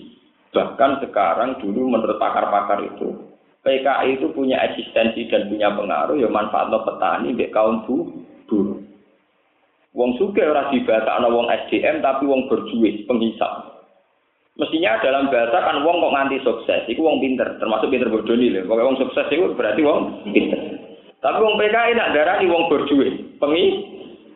[0.51, 6.73] Bahkan sekarang dulu menurut pakar-pakar itu, PKI itu punya eksistensi dan punya pengaruh ya manfaat
[6.73, 8.90] petani di kaum buruh.
[9.91, 13.84] Wong suge ora ana wong SDM tapi wong berjuis, penghisap.
[14.56, 18.63] Mestinya dalam bahasa kan wong kok nganti sukses, iku wong pinter, termasuk pinter bodoh nih
[18.63, 19.99] Pokoknya wong sukses itu berarti wong
[20.32, 20.60] pinter.
[21.19, 23.65] Tapi wong PKI nak darani wong berjuis, pengi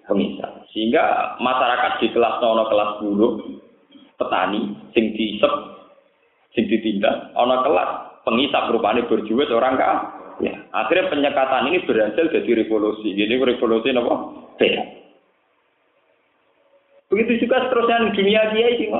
[0.07, 0.67] penghisap.
[0.75, 3.33] Sehingga masyarakat di kelas nono kelas buruh,
[4.19, 5.53] petani, sing diisep,
[6.51, 7.89] sing ditindak, ana kelas
[8.27, 9.95] penghisap rupane berjuis orang kah?
[10.43, 13.15] Ya, akhirnya penyekatan ini berhasil jadi revolusi.
[13.15, 14.15] Jadi revolusi apa?
[14.59, 14.83] Beda.
[17.15, 18.91] Begitu juga seterusnya dunia kiai sih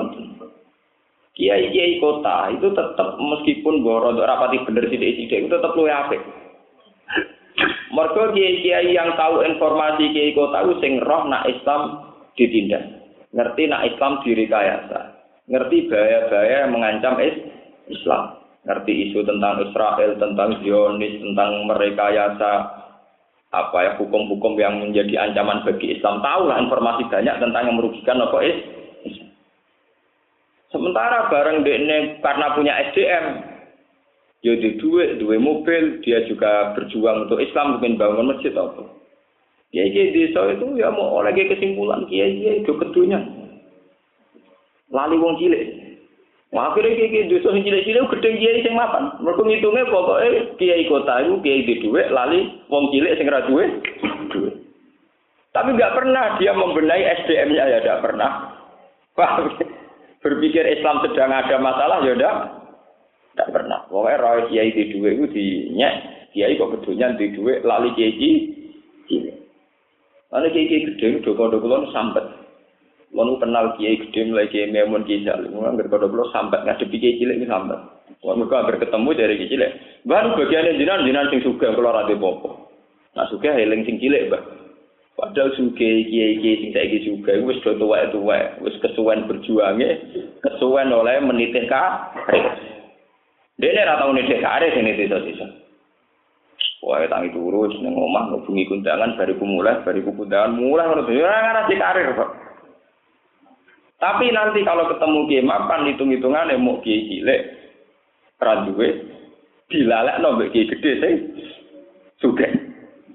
[1.36, 6.24] Kiai kiai kota itu tetap meskipun boros rapati bener sidik sidik itu tetap luwe apik.
[7.92, 12.08] Mereka kiai kiai yang tahu informasi kiai kota itu sing roh nak Islam
[12.40, 12.88] ditindak,
[13.36, 15.00] ngerti nak Islam direkayasa,
[15.52, 17.20] ngerti bahaya-bahaya mengancam
[17.92, 22.52] Islam, ngerti isu tentang Israel, tentang Zionis, tentang merekayasa
[23.56, 26.20] apa ya hukum-hukum yang menjadi ancaman bagi Islam?
[26.20, 28.60] Tahulah informasi banyak tentang yang merugikan apa is
[30.76, 33.26] sementara bareng ini karena punya SDM
[34.44, 38.92] ya di duit duit mobil dia juga berjuang untuk Islam mungkin bangun masjid apa.
[39.72, 43.24] Ya di desa itu ya mau oleh kesimpulan kiai kiai itu kedunya
[44.94, 45.85] lali wong cilik
[46.56, 49.12] Wah, akhirnya kiai dosa sing cilik-cilik gedhe kiai sing mapan.
[49.20, 53.68] Mergo ngitunge pokoke kiai kota iku kiai di dhuwit lali wong cilik sing ora duwe.
[55.52, 58.56] Tapi nggak pernah dia membenahi SDM-nya ya tidak pernah.
[59.20, 59.52] Wah,
[60.24, 62.36] berpikir Islam sedang ada masalah ya tidak
[63.36, 63.80] tidak pernah.
[63.92, 65.94] Pokoknya roh kiai di duwe itu dinyek,
[66.32, 68.16] kiai kok kedonyan di duwe lali kiai
[69.12, 69.36] cilik.
[70.32, 72.45] Lalu kiai gede, doko-doko sampai
[73.16, 75.56] Lalu kenal kiai gede mulai kiai memun kiai jalim.
[75.56, 77.80] Angger kodok lo sampai ngadepi kiai cilik ini sampai.
[78.20, 79.72] Wah mereka hampir ketemu dari kiai cilik.
[80.04, 82.76] Baru bagiannya jinan jinan sing suka kalau rada popo.
[83.16, 84.44] Nah suka heling sing cilik bah.
[85.16, 87.40] Padahal suka kiai kiai sing saya suka.
[87.48, 88.60] Wis do tua itu wae.
[88.60, 89.96] Wis kesuwen berjuangnya.
[90.44, 92.52] Kesuwen oleh menitik karir.
[93.56, 95.48] Dia ini rata unitik karir sini sisa-sisa.
[96.84, 101.74] Wah, tangi turu, seneng omah, ngubungi kundangan, bariku mulai, bariku kundangan, mulai, menurut saya, ngarasi
[101.82, 102.30] karir, Pak.
[103.96, 107.42] Tapi nanti kalau ketemu kiai mapan hitung-hitungan mau kiai cilik
[108.44, 108.90] randuwe
[109.72, 111.16] dilalek nombek kiai gede sih
[112.20, 112.48] suge.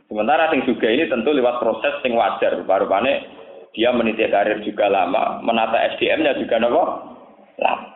[0.09, 2.59] Sementara sing suge ini tentu lewat proses sing wajar.
[2.65, 3.29] Baru pane
[3.71, 6.83] dia meniti karir juga lama, menata SDM-nya juga nopo
[7.61, 7.89] lama.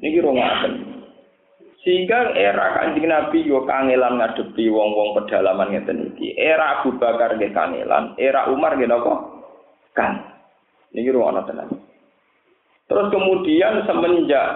[0.00, 0.32] Ini kira?
[1.86, 6.34] Sehingga era kanjeng Nabi yo kangelan ngadepi wong-wong pedalaman ngeten iki.
[6.34, 9.14] Era Abu Bakar nggih kangelan, era Umar nggih napa?
[9.94, 10.35] Kan.
[10.96, 11.76] Ini ruang tenang.
[12.88, 14.46] Terus kemudian semenjak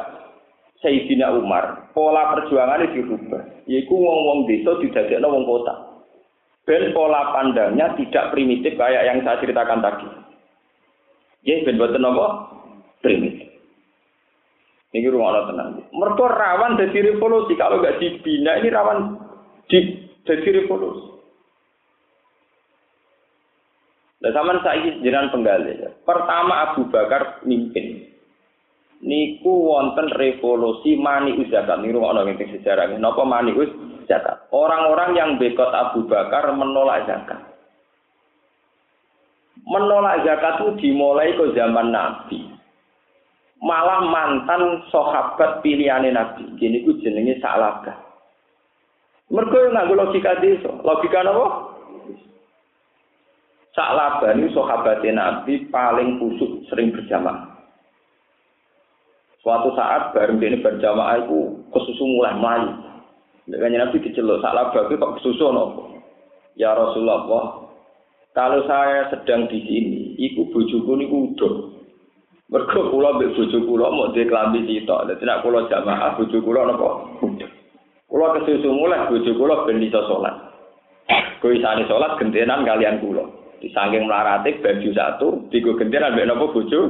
[0.81, 3.69] Sayyidina Umar, pola perjuangan itu dirubah.
[3.69, 5.75] Yaitu wong-wong desa didadekno wong kota.
[6.65, 10.09] Ben pola pandangnya tidak primitif kayak yang saya ceritakan tadi.
[11.45, 12.27] Ya, ben boten apa?
[13.05, 13.49] Primitif.
[14.91, 15.87] Ini ruang tenang.
[15.93, 17.55] Mereka rawan dari revolusi.
[17.55, 18.99] Kalau nggak dibina, ini rawan
[19.71, 19.79] di,
[20.27, 21.20] jadi revolusi.
[24.21, 25.81] Zaman saya jenengan penggali.
[26.05, 28.05] Pertama Abu Bakar mimpin.
[29.01, 31.81] Niku wonten revolusi mani zakat.
[31.81, 32.93] Niku ana ing sejarah.
[33.01, 33.57] Napa mani?
[34.53, 37.41] Orang-orang yang bekot Abu Bakar menolak zakat.
[39.65, 42.45] Menolak zakat itu dimulai ke zaman Nabi.
[43.65, 46.45] Malah mantan sahabat pilihane Nabi.
[46.61, 47.97] Gini ku jenenge Salabah.
[49.33, 50.75] Mergo nganggo logika desa.
[50.85, 51.70] Logika napa?
[53.81, 57.49] Saklabani sahabat Nabi paling kusuk sering berjamaah.
[59.41, 62.77] Suatu saat bareng ini berjamaah itu kesusu mulai melayu.
[63.49, 65.97] Dengan Nabi diceluk saklabani kok kesusu nopo.
[66.61, 67.25] Ya Rasulullah,
[68.37, 71.55] kalau saya sedang di sini, iku bojoku niku udah.
[72.53, 75.09] Mergo kula mbek bojo kula mau dhe klambi sitok.
[75.09, 76.91] Dadi nek kula jamaah bojo kula napa?
[78.13, 80.37] Kula kesusu mulai bojo kula ben iso salat.
[81.41, 81.89] Sane
[82.21, 83.40] gentenan kalian kula.
[83.61, 86.81] Disangking melaratik baju satu, tiga gentir ambek nopo bojo,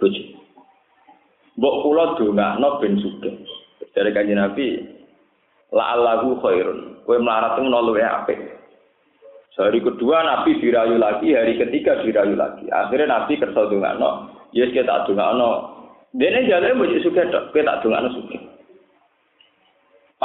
[0.00, 0.22] bojo.
[1.60, 3.36] Mbok kula dongakno ben sugih.
[3.92, 4.80] Dari kanjeng Nabi,
[5.72, 7.04] la allahu khairun.
[7.04, 8.40] Kowe melarat itu luwe apik.
[9.56, 12.68] Hari kedua Nabi dirayu lagi, hari ketiga dirayu lagi.
[12.68, 15.76] Akhirnya Nabi kersa dongakno, yes kita dongakno.
[16.12, 18.55] Dene jale bojo sugih tok, tak dongakno sugih.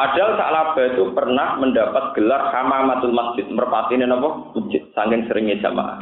[0.02, 4.50] Padahal Sa'labah itu pernah mendapat gelar Hamamatul Masjid, merpati ini apa?
[4.58, 6.02] Masjid, saking seringnya jamaah.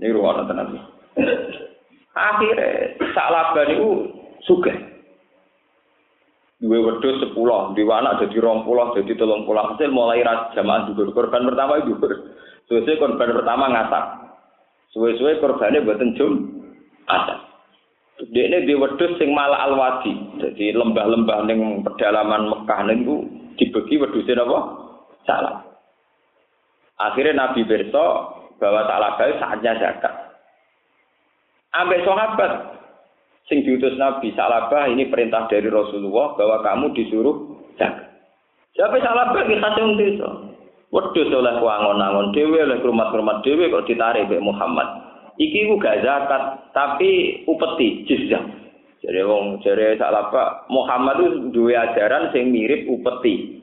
[0.00, 0.80] Ini ruang nanti.
[2.16, 4.08] Akhirnya Sa'labah itu
[4.48, 4.72] suka.
[6.56, 9.76] Dua wedus sepuluh, dua anak jadi rong pulau, jadi tolong pulau.
[9.76, 10.24] Hasil mulai
[10.56, 11.12] jamaah juga.
[11.12, 12.00] Korban pertama itu
[12.64, 14.04] Suwe-suwe korban pertama ngasak.
[14.96, 16.32] Suwe-suwe korbannya buatan jum,
[17.04, 17.44] ada.
[18.32, 24.42] Dia ini di wedus sing malah alwadi, jadi lembah-lembah neng pedalaman Mekah niku dibagi wedusnya
[24.42, 24.58] apa?
[25.24, 25.56] Salah.
[27.00, 28.06] Akhirnya Nabi Berso
[28.62, 30.14] bahwa salah baik saatnya zakat.
[31.74, 32.52] Ambil sahabat
[33.50, 37.36] sing diutus Nabi Salabah ini perintah dari Rasulullah bahwa kamu disuruh
[37.74, 38.14] zakat.
[38.78, 40.28] Siapa Salabah kita khasung desa.
[40.94, 44.86] Wedus oleh kuangon-angon dewe oleh rumah-rumah dewe kok ditarik Muhammad.
[45.34, 48.63] Iki ku gak zakat, tapi upeti jizyah.
[49.04, 53.60] Jadi wong jare salapa Muhammad itu dua ajaran sing mirip upeti.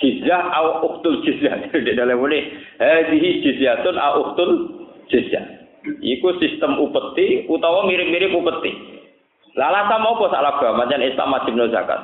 [0.00, 1.60] Jizyah au uktul jizyah.
[1.74, 4.50] Jadi dalam ini hadhihi jizyatun au uktul
[5.12, 5.44] jizyah.
[5.84, 8.72] Iku sistem upeti utawa mirip-mirip upeti.
[9.58, 12.00] Lala sama apa salah Macam Islam wajib zakat.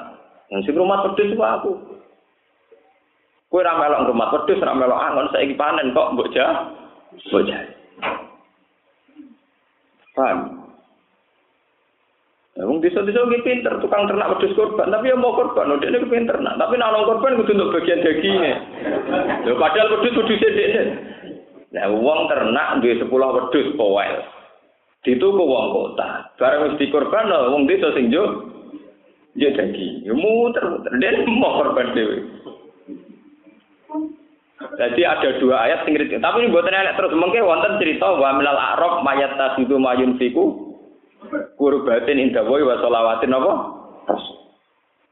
[0.52, 1.72] Yang sing rumah pedus itu aku.
[3.48, 6.74] Kue ramelok rumah pedus, ramelok angon, saya panen kok, mbok jah,
[7.30, 7.70] mbok.
[10.18, 10.63] Paham?
[12.54, 16.06] Ya, wong desa-desa iki pinter tukang ternak wedhus korban, tapi ya mau korban, dia ini
[16.06, 16.54] pinter nak.
[16.54, 18.54] Tapi nek korban kudu untuk bagian dagingnya.
[19.42, 20.82] Lho padahal wedhus wedhus dhekne.
[21.74, 24.14] Nah, wong ternak duwe 10 wedhus powel.
[25.02, 26.32] Dituku wong kota.
[26.40, 28.54] Barang wis dikorban wong desa sing jo
[29.36, 30.06] ya daging.
[30.06, 30.94] Ya muter-muter.
[31.28, 32.24] Mau korban dhewe.
[34.80, 38.56] Jadi ada dua ayat sing Tapi ini buatan ayat terus mungkin wonten cerita wa milal
[38.56, 40.63] a'rab mayat tasidu mayun fiku
[41.56, 43.52] kurbatin indah wa solawatin apa?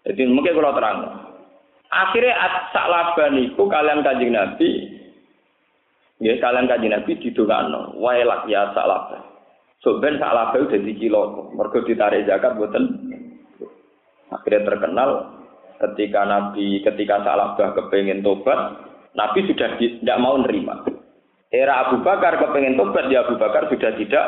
[0.09, 0.99] Jadi mungkin kalau terang.
[1.93, 2.35] Akhirnya
[2.73, 4.97] sak laban iku kalian kanjeng Nabi
[6.25, 9.23] ya kalian kanjeng Nabi didongakno wae lak ya sak laban.
[9.83, 13.13] Soben sak laba udah dicilok, mergo ditarik zakat boten.
[14.33, 15.11] Akhirnya terkenal
[15.83, 18.79] ketika Nabi ketika Salabah kepengen tobat,
[19.19, 20.87] Nabi sudah tidak mau nerima.
[21.53, 24.27] Era Abu Bakar kepengen tobat, ya Abu Bakar sudah tidak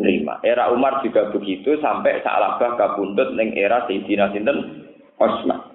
[0.00, 0.42] nerima.
[0.42, 4.58] Era Umar juga begitu sampai Salabah kabundut neng era Sayyidina Sinten
[5.18, 5.74] Osman.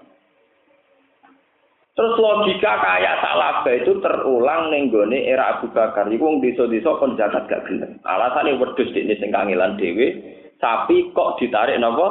[2.00, 6.08] Terus logika kayak salabah itu terulang ning gone era Abu Bakar.
[6.08, 8.00] Iku wong desa-desa kon zakat gak gelem.
[8.08, 10.16] Alasane wedhus dekne sing kangelan dhewe,
[10.64, 12.08] sapi kok ditarik napa?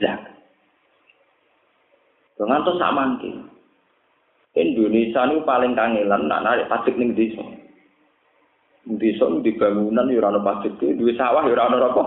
[0.00, 0.32] Zakat.
[2.40, 3.28] Ngantos sak mangke.
[4.56, 7.44] Indonesia ini paling kangelan nak narik pajak ning desa.
[8.80, 12.02] Desa di bangunan ya ora ono pajak, duwe sawah ya ora ono apa?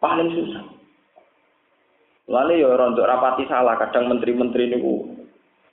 [0.00, 0.64] Paling susah.
[2.30, 5.18] Lalu ya rontok rapati salah, kadang menteri-menteri niku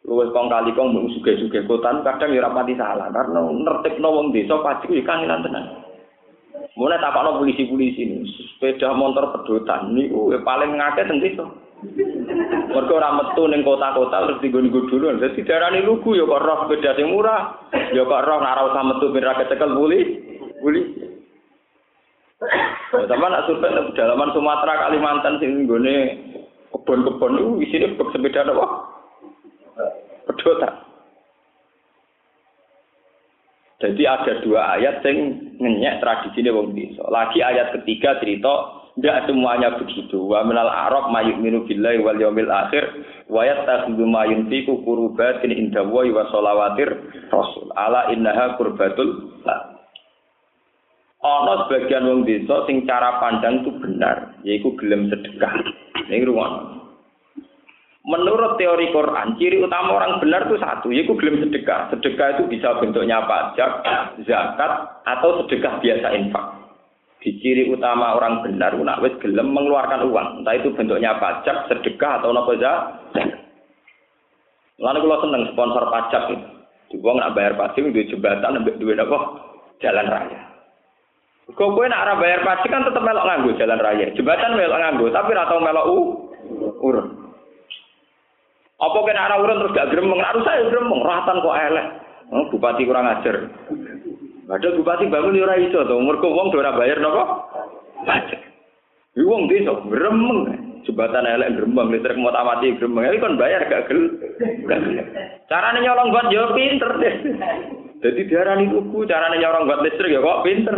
[0.08, 3.14] luwes kong kali kong mau suge suge kotan kadang ya rapati salah.
[3.14, 5.66] Karena nertib wong desa pasti ya kangenan tenan.
[6.74, 10.10] Mulai tapak no polisi polisi ini sepeda motor pedotan ini
[10.42, 11.46] paling ngake teng desa
[11.78, 15.42] mereka orang metu neng kota-kota terus digun-gun dulu jadi
[15.78, 19.22] ini lugu ya kok roh sepeda yang murah ya kok roh ngarau sama metu bin
[19.22, 20.00] rakyat cekel buli
[20.62, 20.82] buli
[22.88, 25.96] Teman nak survei pedalaman Sumatera Kalimantan sing nggone
[26.70, 28.68] kebon-kebon itu isine sepeda apa?
[30.30, 30.74] pedotan.
[33.78, 35.18] Jadi ada dua ayat yang
[35.62, 37.06] ngenyek tradisi ini wong desa.
[37.10, 40.18] Lagi ayat ketiga cerita tidak semuanya begitu.
[40.26, 42.82] Wa minal arab mayuk minu billahi wal yawmil akhir
[43.30, 46.90] wa yattakhidhu ma yunfiqu qurbatin inda wa wa shalawatir
[47.30, 47.70] rasul.
[47.78, 49.38] Ala innaha qurbatul
[51.18, 55.50] Ana sebagian wong desa sing cara pandang itu benar, yaitu gelem sedekah.
[56.08, 56.78] Ini ruang.
[58.08, 61.90] Menurut teori Quran, ciri utama orang benar itu satu, yaitu gelem sedekah.
[61.92, 63.84] Sedekah itu bisa bentuknya pajak,
[64.30, 64.72] zakat,
[65.04, 66.57] atau sedekah biasa infak.
[67.28, 72.24] Di ciri utama orang benar, nak wis gelem mengeluarkan uang, entah itu bentuknya pajak, sedekah,
[72.24, 72.72] atau apa saja.
[74.80, 76.48] Lalu kalau seneng sponsor pajak itu,
[76.88, 79.44] di uang nak bayar pajak di jembatan, duit apa?
[79.84, 80.40] Jalan raya.
[81.52, 84.08] Kok gue nak bayar pajak kan tetap melok nganggo jalan raya.
[84.16, 85.98] Jembatan melok nganggo, tapi atau melok u
[86.80, 87.08] urun.
[88.80, 90.24] Apa kena arah urun terus gak gremeng?
[90.24, 91.88] Harus saya gremeng, ratan kok elek.
[92.32, 93.52] Oh, bupati kurang ajar.
[94.48, 97.24] Padahal bupati bangun ya ora iso to, mergo wong ora bayar napa?
[98.08, 98.40] Pajak.
[99.20, 100.40] Iki wong desa gremeng.
[100.88, 103.12] Jembatan elek gremeng, listrik mau mati gremeng.
[103.12, 104.08] Iki kon bayar gak gel.
[105.52, 106.92] Carane nyolong got yo pinter.
[108.00, 110.78] Jadi diarani tuku, carane nyolong got listrik ya kok pinter.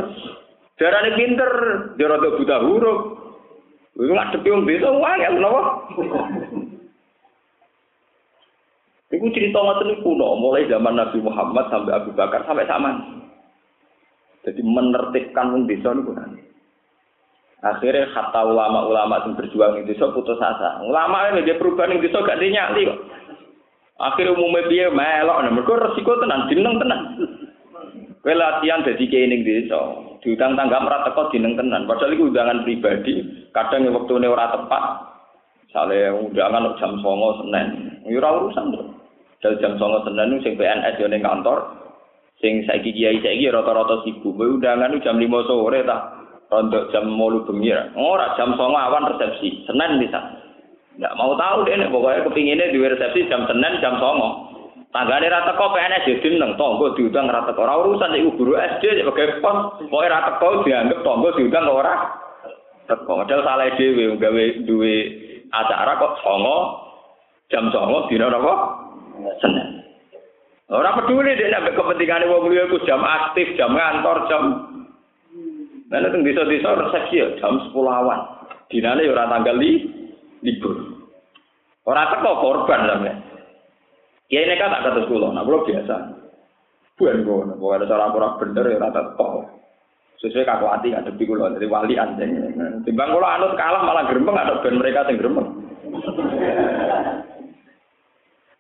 [0.82, 1.52] Diarani pinter,
[1.94, 3.00] dia rada buta huruf.
[4.02, 5.62] Iku ngadepi wong desa wae napa?
[9.14, 13.19] Iku cerita ngoten kuno, mulai zaman Nabi Muhammad sampai Abu Bakar sampai zaman.
[14.48, 16.16] Jadi menertibkan wong desa niku
[17.60, 20.80] Akhirnya kata ulama-ulama yang berjuang di desa putus asa.
[20.80, 23.00] Ulama ini dia perubahan di desa gak dinyali kok.
[24.00, 27.02] Akhirnya umumnya dia melok, nah mereka resiko tenan, dineng tenan.
[28.24, 29.76] Kue latihan jadi keining desa,
[30.24, 31.84] diutang tangga merata kok dineng tenan.
[31.84, 34.84] Padahal itu undangan pribadi, kadang yang waktu ini ora tepat.
[35.68, 38.88] Misalnya undangan jam songo senen, ya urusan tuh.
[39.44, 41.89] Dal jam songo senen sing PNS yo ning kantor,
[42.40, 44.36] sing saiki kiai saiki rata-rata sibuk.
[44.36, 45.98] Kowe undangan jam 5 sore ta.
[46.50, 47.72] Rontok jam 8 bengi.
[47.94, 49.68] Ora jam songo awan resepsi.
[49.70, 50.20] Senen bisa.
[51.00, 54.52] Nggak mau tahu deh, pokoknya kepinginnya di resepsi jam Senin, jam songo.
[54.90, 57.62] Tanggane rata kok PNS ya dineng tonggo diundang rata kok.
[57.62, 62.10] Ora urusan iku guru SD sebagai pos, pokoke rata kok dianggap tonggo diundang ora.
[62.90, 64.96] Teko model salah dhewe gawe duwe
[65.54, 66.58] acara kok songo
[67.54, 68.54] jam songo dina apa?
[69.46, 69.89] seneng.
[70.70, 74.44] Orang peduli dia nak kepentingan wong liya ku jam aktif, jam kantor, jam
[75.90, 78.22] Nah, teng desa-desa resepsi ya jam 10 awan.
[78.70, 79.90] Dinane ya ora tanggal li,
[80.46, 81.02] libur.
[81.90, 83.12] Ora teko korban sampe.
[84.30, 85.96] Ini kan tak kata sekolah, nah kalau biasa.
[86.94, 89.50] Bukan gue, gue ada cara kurang bener ya rata teko.
[90.22, 92.38] Sesuai kaku hati ada di kulo dari wali anjing.
[92.86, 95.48] Timbang kulo anut kalah malah gerembeng ada ben mereka yang gerembeng.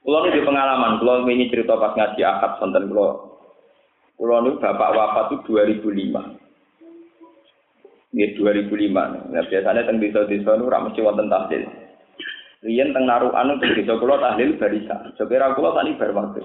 [0.09, 3.29] Kulo di pengalaman, kulo ini cerita pas ngaji akad sonten kulo.
[4.17, 8.17] Kulo ini bapak wafat itu 2005.
[8.17, 8.89] Ini 2005.
[8.89, 11.61] Nah, biasanya teng desa-desa itu ramai mesti wonten tahlil.
[12.65, 15.13] Riyen teng narukan teng desa kulo tahlil barisa.
[15.13, 16.41] Sekira kulo tani bar waktu.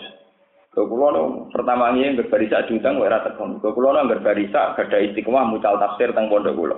[0.69, 1.09] Kulo kulo
[1.49, 3.65] pertama ini nggak barisa diutang ora tekon.
[3.65, 6.77] Kulo kulo nggak barisa gada istiqomah mucal tafsir teng pondok kulo.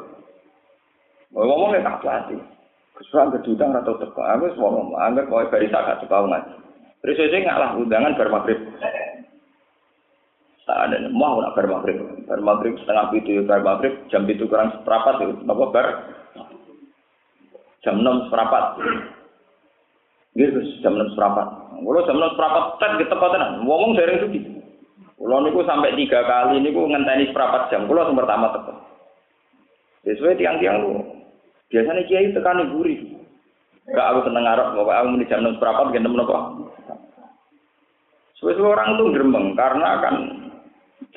[1.35, 2.39] Ngomongnya tak hati.
[2.95, 4.23] Kesukaan kedutang atau teko.
[4.23, 6.66] Aku ngomong, anggap kau barisa gak suka ngaji.
[7.07, 8.59] Terus saya ngalah undangan bar maghrib.
[10.67, 12.03] Tak ada mau nak bar maghrib.
[12.27, 15.87] Bar maghrib setengah itu bar maghrib jam itu kurang seperempat itu apa bar
[17.87, 18.83] jam enam seperempat.
[20.35, 21.47] Gitu jam enam seperempat.
[21.79, 23.51] Kalau jam enam seperempat tet kita tenan.
[23.63, 24.51] Ngomong dari itu.
[25.15, 27.87] Kalau niku sampai tiga kali niku ngenteni seperempat jam.
[27.87, 28.77] Kalau yang pertama tetap.
[30.03, 31.07] Sesuai tiang-tiang lu.
[31.71, 33.15] Biasanya kiai tekan gurih.
[33.95, 36.66] Gak aku seneng ngarep, pokoknya aku mau jam enam seperempat, gendem nopo.
[38.37, 40.15] Sesuai orang tuh gerembeng karena kan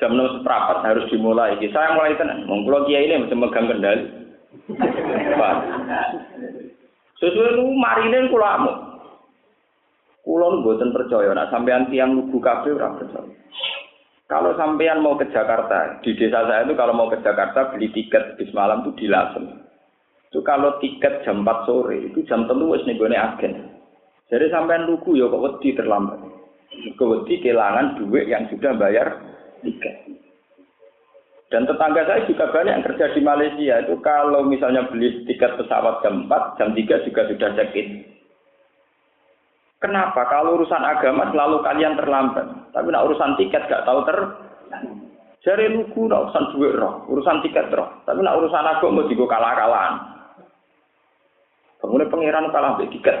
[0.00, 1.60] jam enam seperempat harus dimulai.
[1.68, 2.48] Saya mulai tenan.
[2.48, 4.04] Mengkulo kiai ini bisa megang kendali.
[7.20, 8.76] Sesuai itu marine kulo amuk.
[10.24, 10.64] Kulo
[10.96, 11.36] percaya.
[11.36, 13.36] Nah sampean tiang lugu kafe ora percaya.
[14.30, 18.38] Kalau sampean mau ke Jakarta, di desa saya itu kalau mau ke Jakarta beli tiket
[18.38, 19.66] bis malam itu di Lasem.
[20.30, 23.74] Itu kalau tiket jam 4 sore, itu jam tentu wis nih agen.
[24.30, 26.19] Jadi sampean lugu ya kok wedi terlambat.
[26.70, 29.18] Kewedi kehilangan duit yang sudah bayar
[29.60, 29.90] tiga.
[31.50, 35.98] Dan tetangga saya juga banyak yang kerja di Malaysia itu kalau misalnya beli tiket pesawat
[36.06, 37.74] jam 4, jam 3 juga sudah check.
[39.82, 40.30] Kenapa?
[40.30, 42.46] Kalau urusan agama selalu kalian terlambat.
[42.70, 44.18] Tapi nak urusan tiket gak tahu ter.
[45.40, 47.88] Jari lugu nak urusan duit roh, urusan tiket roh.
[48.06, 49.94] Tapi nak urusan agama juga kalah-kalahan.
[51.80, 53.16] Kemudian pangeran kalah tiket.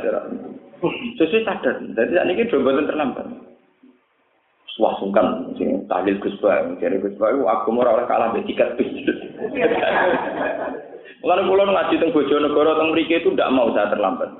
[1.16, 1.76] Sesuai sadar.
[1.80, 3.50] Jadi saat ini dua terlambat
[4.80, 5.52] wah sungkan
[5.86, 8.88] tahlil Gus Ba jadi Gus aku mau ora kalah mbek tiket bis
[11.20, 14.32] Mulane kula ngaji teng Bojonegoro teng mriki itu tidak mau saya terlambat.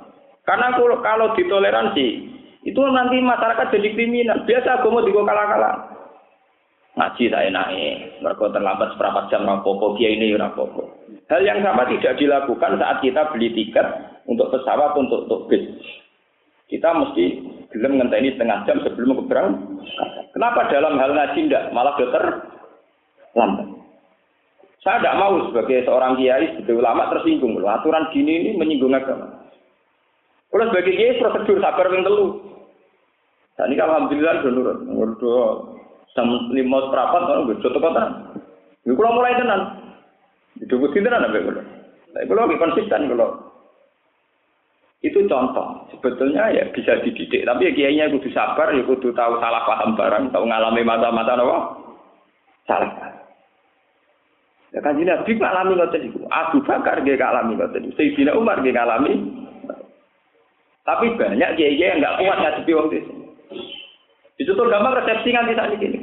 [0.48, 2.06] Karena kalau, kalau ditoleransi
[2.64, 4.48] itu nanti masyarakat jadi kriminal.
[4.48, 5.76] Biasa agama digo kalah-kalah.
[6.96, 10.88] Ngaji saya naik, mereka terlambat seberapa jam rapopo, dia ini rapopo.
[11.28, 13.86] Hal yang sama tidak dilakukan saat kita beli tiket
[14.24, 15.68] untuk pesawat untuk, untuk bis.
[16.70, 17.24] Kita mesti
[17.74, 19.82] gelem ngenteni setengah jam sebelum keberangkatan.
[20.30, 22.46] Kenapa dalam hal ngaji tidak malah dokter
[23.34, 23.66] lambat?
[24.80, 27.58] Saya tidak mau sebagai seorang kiai, sebagai ulama tersinggung.
[27.58, 27.68] Loh.
[27.68, 29.50] Aturan gini ini menyinggung agama.
[30.48, 32.26] Kalau sebagai kiai prosedur sabar yang telu.
[33.58, 34.78] Nah, ini alhamdulillah sudah nurut.
[35.20, 35.50] Udah
[36.16, 38.04] jam lima seperempat, kalau gue jodoh kota.
[38.86, 39.60] Gue kalau mulai tenan.
[40.62, 41.64] Itu gue tenan apa gue.
[42.14, 43.28] Tapi kalau lagi konsisten kalau
[45.00, 45.88] itu contoh.
[45.96, 47.48] Sebetulnya ya bisa dididik.
[47.48, 51.58] Tapi ya kiainya kudu sabar, ya kudu tahu salah paham barang, tahu ngalami mata-mata apa?
[52.68, 52.92] Salah
[54.70, 56.20] Ya kan ini Nabi ngalami ngoten itu.
[56.30, 57.90] Abu Bakar dia ngalami ngoten.
[57.98, 59.18] Sayyidina Umar dia ngalami.
[60.86, 63.12] Tapi banyak kiai-kiai yang nggak kuat ngadepi waktu itu.
[64.40, 65.99] Itu tuh gampang resepsi nganti saat ini.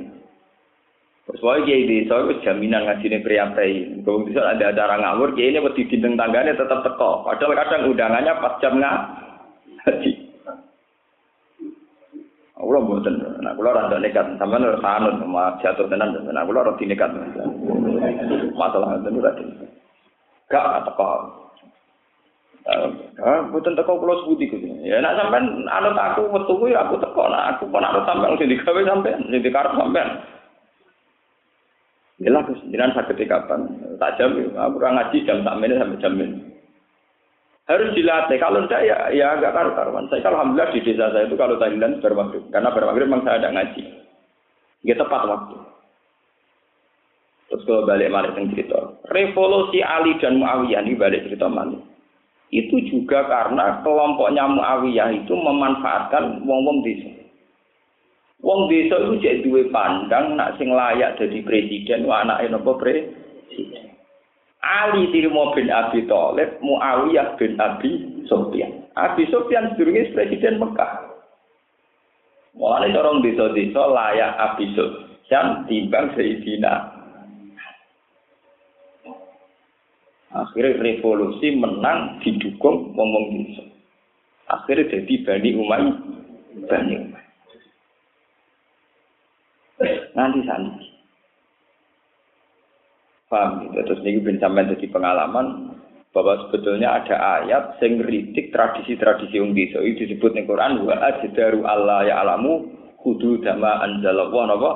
[1.37, 4.01] Soalnya kiai desa itu jaminan ngajine priapai.
[4.01, 7.21] Kalau bisa ada acara ngawur, kiai ini wedi dinding tangganya tetap teko.
[7.21, 10.11] Padahal kadang undangannya pas jam ngaji.
[12.57, 16.73] Aku mboten, nah kula ora nekat, sampean ora sanut sama jatuh tenan, nah kula ora
[16.81, 17.13] dinekat.
[18.57, 19.31] Masalah ngoten ora
[20.49, 21.09] Gak teko.
[23.21, 24.65] Ah, mboten teko kula sebuti Gus.
[24.81, 28.49] Ya nek sampean anut aku metu kuwi aku teko, nah aku kok anut sampean sing
[28.49, 30.09] digawe sampean, sing dikarep sampean.
[32.17, 33.61] Inilah Gus, jangan sakit kapan.
[34.01, 36.47] Tak jam, aku kurang ngaji jam tak menit sampai jam ini.
[37.67, 38.39] Harus dilatih.
[38.39, 40.07] Kalau tidak ya ya agak karu-karuan.
[40.07, 42.47] Saya alhamdulillah di desa saya itu kalau tahlilan bermaghrib.
[42.47, 43.83] Karena bermaghrib memang saya ada ngaji.
[44.87, 45.57] Ya tepat waktu.
[47.51, 48.79] Terus kalau balik balik yang cerita.
[49.11, 51.75] Revolusi Ali dan Muawiyah ini balik cerita mana?
[52.55, 57.16] Itu juga karena kelompoknya Muawiyah itu memanfaatkan wong-wong desa.
[58.37, 63.97] Wong desa itu jadi duwe pandang nak sing layak jadi presiden wa anake napa presiden.
[64.61, 68.85] Ali Tirmo bin Abi Thalib, Muawiyah bin Abi Sufyan.
[68.93, 71.17] Abi Sufyan sedurunge presiden Mekah.
[72.57, 76.97] Mulane orang desa-desa layak Abi Sufyan timbang Sayyidina
[80.37, 83.65] Akhirnya revolusi menang didukung ngomong desa.
[84.53, 85.97] Akhirnya jadi Bani Umayyah.
[86.69, 87.26] Bani Umayyah.
[90.17, 90.85] Nanti sandi.
[93.27, 93.83] Paham gitu.
[93.83, 95.75] Terus ini bin sampai jadi pengalaman
[96.15, 101.67] bahwa sebetulnya ada ayat sing kritik tradisi-tradisi wong desa itu disebut ning Quran wa ajdaru
[101.67, 102.71] Allah ya alamu
[103.03, 104.71] kudu dama anzalallah napa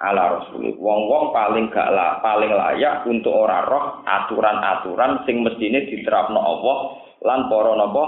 [0.00, 0.72] ala rasul.
[0.80, 6.78] Wong-wong paling gak lah, paling layak untuk ora roh aturan-aturan sing mestine diterapno Allah
[7.20, 8.04] lan para napa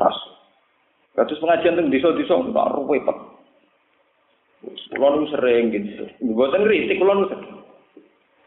[0.00, 0.32] rasul.
[1.14, 3.06] Kados pengajian teng desa-desa kok ruwet.
[4.94, 6.04] Kulo nu sering gitu.
[6.22, 7.26] Mboten kritik kulo nu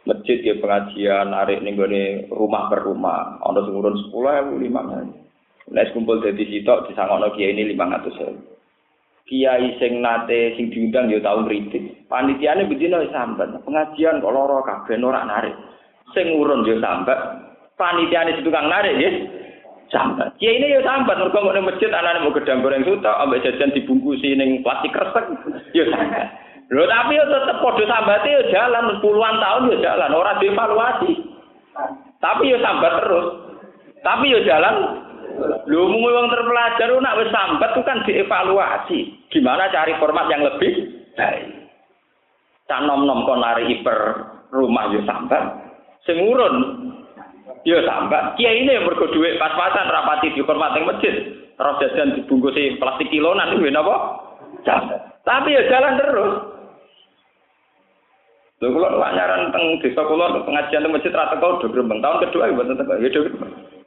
[0.08, 3.44] Masjid ya pengajian narik ning gone rumah per rumah.
[3.44, 5.76] Ana sing urun 10.000 5.000.
[5.76, 8.56] Nek kumpul dadi sitok disangokno kiai ini 500.000.
[9.28, 12.08] kiai sing nate sing diundang ya tau ngritik.
[12.08, 13.60] Panitiane bedino sambat.
[13.68, 15.56] Pengajian kok lara kabeh ora narik.
[16.16, 17.20] Sing urun ya sambat.
[17.76, 19.37] Panitiane tukang narik nggih.
[19.88, 20.36] Sambat.
[20.36, 24.36] Kiai ini ya sambat mergo ning masjid anane mau gedang goreng suta ambek jajan dibungkusi
[24.36, 25.32] ning plastik kresek
[25.72, 26.28] ya sambat.
[26.68, 31.14] Lho tapi ya tetep padha sambate ya jalan puluhan tahun ya jalan ora dievaluasi.
[32.20, 33.28] Tapi ya sambat terus.
[34.04, 34.76] Tapi ya jalan
[35.68, 39.00] Lho mung wong terpelajar nak wis sambat itu kan dievaluasi.
[39.32, 40.74] Gimana cari format yang lebih
[41.16, 41.48] baik.
[42.68, 44.00] Tak nom-nom kon nari hiper
[44.52, 45.64] rumah yo sambat.
[46.04, 46.56] Sing urun
[47.64, 48.36] yo sambat.
[48.38, 51.14] Kiai ini yang mergo dhuwit pas-pasan rapati di format yang masjid.
[51.58, 53.96] Terus jajan dibungkusi plastik kilonan itu napa?
[54.62, 55.22] Sambat.
[55.26, 56.34] Tapi ya jalan terus.
[58.58, 62.02] Lho kula nyaran teng desa kula pengajian teng masjid rata kau do grembeng.
[62.02, 62.94] Tahun kedua ya mboten teko.
[62.98, 63.22] Ya do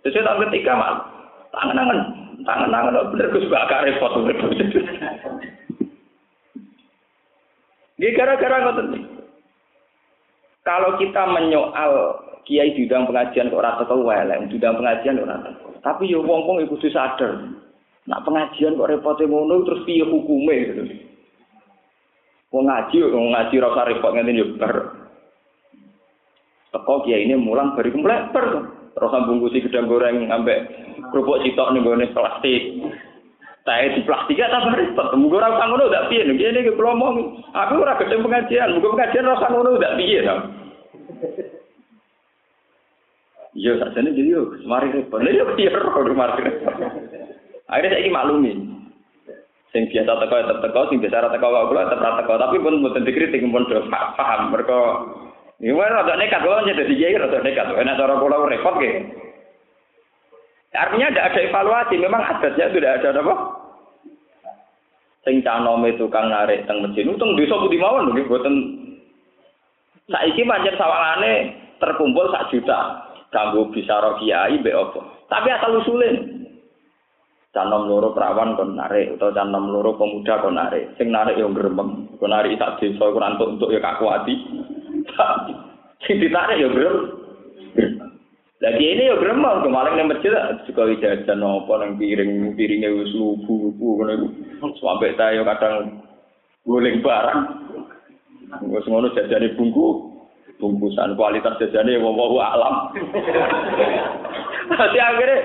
[0.06, 1.02] tahun ketiga malah
[1.50, 1.98] tangan-tangan,
[2.46, 3.82] tangan-tangan bener Gus bakar.
[8.00, 8.56] Ini gara-gara
[10.64, 11.92] Kalau kita menyoal
[12.44, 15.68] kiai diundang pengajian kok ora teko weleng, diundang pengajian ora teko.
[15.80, 17.40] Tapi yo wong-wong iku kudu sadar.
[18.08, 20.82] Nak pengajian kok repote ngono terus piye hukume gitu.
[22.50, 24.76] Wong ngaji, wong ngaji rasa repot ngene yo bar.
[26.74, 28.46] Teko kiai ini mulang bari kempleper.
[28.90, 30.66] Terus bungkusi gedang goreng ambek
[31.14, 32.62] kerupuk citok ning gone plastik.
[33.62, 35.14] Saya di plastik ya tambah repot.
[35.14, 36.96] Mugo ora usah ngono ndak piye ngene iki kula.
[37.54, 39.94] Aku ora pengajian, mugo pengajian ora usah ngono ndak.
[43.50, 45.18] Iya, sakjane jadi yo mari repot.
[45.26, 46.74] Yo piye ora mari repot.
[47.66, 48.52] Akhirnya saya ini maklumi.
[49.70, 53.06] Sing biasa teko tetep teko, sing biasa teko kula tetep ora teko, tapi pun mboten
[53.06, 54.78] dikritik pun do paham mereka
[55.60, 57.68] ini mana rada nekat, kalau jadi kiai rada nekat.
[57.76, 58.90] Enak cara kula repot ke.
[60.70, 63.34] Artinya tidak ada evaluasi, memang adatnya tidak ada apa.
[65.26, 68.54] Sing canome tukang narik teng masjid, untung desa budi mawon lho mboten.
[70.08, 73.09] Saiki pancen sawangane terkumpul sak juta.
[73.30, 75.00] Kanggo bisa kiai mbek apa.
[75.30, 76.16] Tapi asal usulin.
[77.50, 80.94] Canom loro perawan kon narik utawa canom loro pemuda kon narik.
[80.98, 84.34] Sing narik yo gremeng, kon narik sak desa iku untuk ya kakuati.
[86.06, 86.96] Sing ditarik ya grem.
[88.60, 90.34] Lagi ini ya gremeng kemarin ning masjid
[90.66, 94.26] juga jajan apa nang piring piringnya wis lubu-lubu ngono iku.
[94.82, 96.02] Sampai ta yo kadang
[96.66, 97.40] guling barang.
[98.74, 100.09] Wis ngono jajane bungku
[100.60, 102.92] bungkusan kualitas jajane wong alam.
[104.70, 105.36] Nanti akhirnya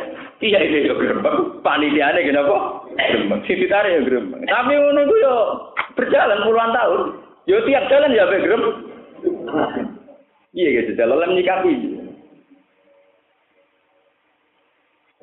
[0.44, 1.64] iya ini yo gremeng.
[1.64, 2.86] Panitiane kenapa?
[2.94, 3.40] Gremeng.
[3.48, 4.44] Sing ditarik ya gremeng.
[4.46, 5.36] Tapi ngono iku yo
[5.96, 7.02] berjalan puluhan tahun.
[7.48, 8.76] Yo tiap jalan ya gremeng.
[10.56, 12.00] Iya gitu, dalam nyikapi.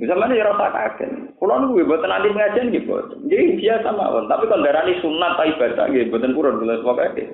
[0.00, 1.10] Misalnya ya rasa kaget.
[1.38, 2.96] Nunggu buat nanti pengajian gitu,
[3.28, 4.24] jadi biasa mawon.
[4.30, 7.28] Tapi kalau darah ini sunat ibadah gitu, buatan kurang dulu pokoknya.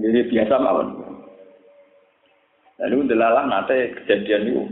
[0.00, 1.13] Jadi biasa mawon.
[2.82, 4.62] Lalu delalah nanti kejadian itu.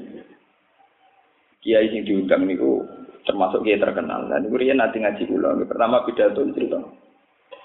[1.62, 2.82] Kiai yang diundang itu
[3.22, 4.26] termasuk kiai terkenal.
[4.26, 5.54] Dan itu dia nanti ngaji pulau.
[5.62, 6.82] Pertama pidato cerita.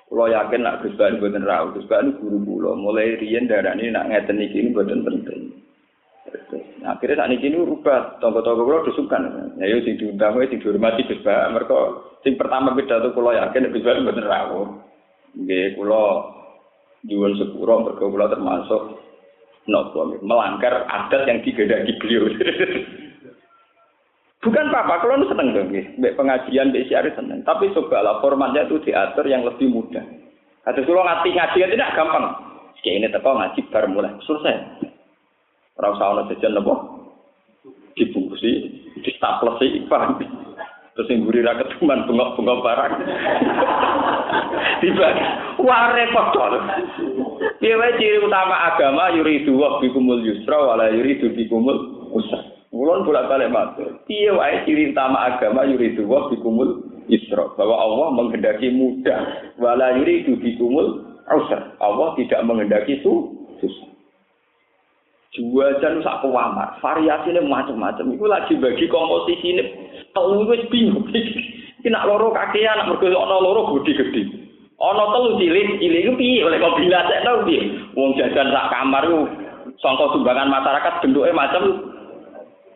[0.07, 4.07] Kulo yakin nak Gus Bani boten rawuh, Gus Bani guru kula, mulai riyen darani nak
[4.07, 5.51] ngeten iki boten penting.
[6.79, 9.51] Nah, akhirnya saat ini rubah, tonggo-tonggo kulo disukan.
[9.59, 13.67] Ya yo sing diundang wae sing dihormati Gus Bani, mergo sing pertama pidato kulo yakin
[13.67, 14.67] Gus Bani boten rawuh.
[15.35, 16.03] Nggih kulo
[17.03, 18.96] jual sepuro mergo kulo termasuk
[19.67, 22.31] nopo melanggar adat yang digendaki beliau.
[24.37, 25.83] Bukan apa-apa, kalau seneng dong, ya.
[26.15, 27.43] pengajian, mbak siari seneng.
[27.43, 30.05] Tapi cobalah formatnya itu diatur yang lebih mudah.
[30.63, 32.25] Kata kalau ngaji ngaji itu tidak gampang.
[32.79, 34.55] Kayak ini teko ngaji baru mulai selesai.
[35.81, 36.73] Orang sauna jajan apa?
[37.97, 38.51] Dibungkusi,
[39.01, 40.21] di staplesi, paham?
[40.95, 42.93] Terus yang gurih rakyat cuman bengok-bengok barang.
[44.81, 45.07] Tiba,
[45.61, 46.27] wah repot
[47.57, 47.65] dong.
[47.65, 52.39] Iya, ciri utama agama yuridu wa bikumul yusra wala yuridu bikumul usra.
[52.69, 54.03] Mulon bolak balik matur.
[54.05, 60.37] Iya wae ciri utama agama yuridu wa bikumul isra bahwa Allah menghendaki mudah wala yuridu
[60.37, 61.73] bikumul usra.
[61.81, 63.89] Allah tidak menghendaki su susah.
[65.37, 68.09] Jualan sak kuwamat, variasine macam-macam.
[68.09, 69.63] Iku lagi bagi komposisi ini.
[70.15, 71.05] Telu wis bingung.
[71.77, 74.46] Iki nak loro kakean, nak ana loro gede-gede.
[74.77, 77.61] Ana telu cilik, cilik iku piye oleh kok bilasekno piye?
[77.97, 79.25] Wong jajan sak kamar iku
[79.81, 81.63] sangka sumbangan masyarakat bentuke macam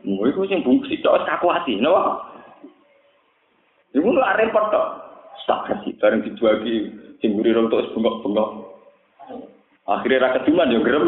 [0.01, 2.25] Mau iku sing bungsi tok kaku ati, no.
[3.93, 4.87] Iku lak repot tok.
[5.45, 6.89] Sak kasih bareng dijuagi
[7.21, 8.49] sing mburi rong tok bengok-bengok.
[9.85, 11.05] Akhirnya ra keduman yo grem.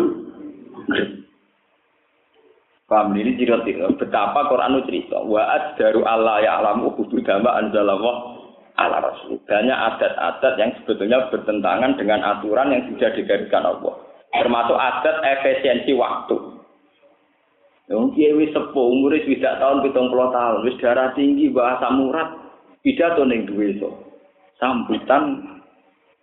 [2.85, 8.42] Paham ini cerita betapa Quran cerita wa daru Allah ya alamu kudu dama anzalallah
[8.84, 9.39] ala rasul.
[9.47, 13.95] Banyak adat-adat yang sebetulnya bertentangan dengan aturan yang sudah digariskan Allah.
[14.34, 16.38] Termasuk adat efisiensi waktu.
[17.91, 21.91] Yang kiai wis sepuh, umur wis tidak tahun pitung puluh tahun, wis darah tinggi, bahasa
[21.91, 22.31] murad,
[22.79, 23.91] pidato ning duwe iso.
[24.55, 25.43] Sambutan,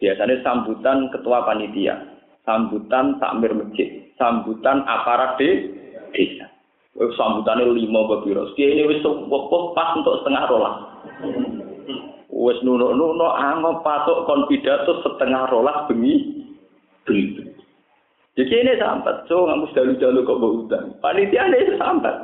[0.01, 2.01] biasanya sambutan ketua panitia,
[2.49, 5.69] sambutan takmir masjid, sambutan aparat di
[6.17, 6.49] desa.
[6.97, 8.51] Sambutannya lima bapiro.
[8.57, 10.77] Kiai ini wis sepuh pas untuk setengah rolas.
[12.31, 16.47] Wis nuno-nuno angop patok kon pidato setengah rolas bengi.
[18.39, 20.87] Jadi ini sambat, so nggak dalu dalu kok bawa utang.
[21.03, 22.15] Panitia ini sambat,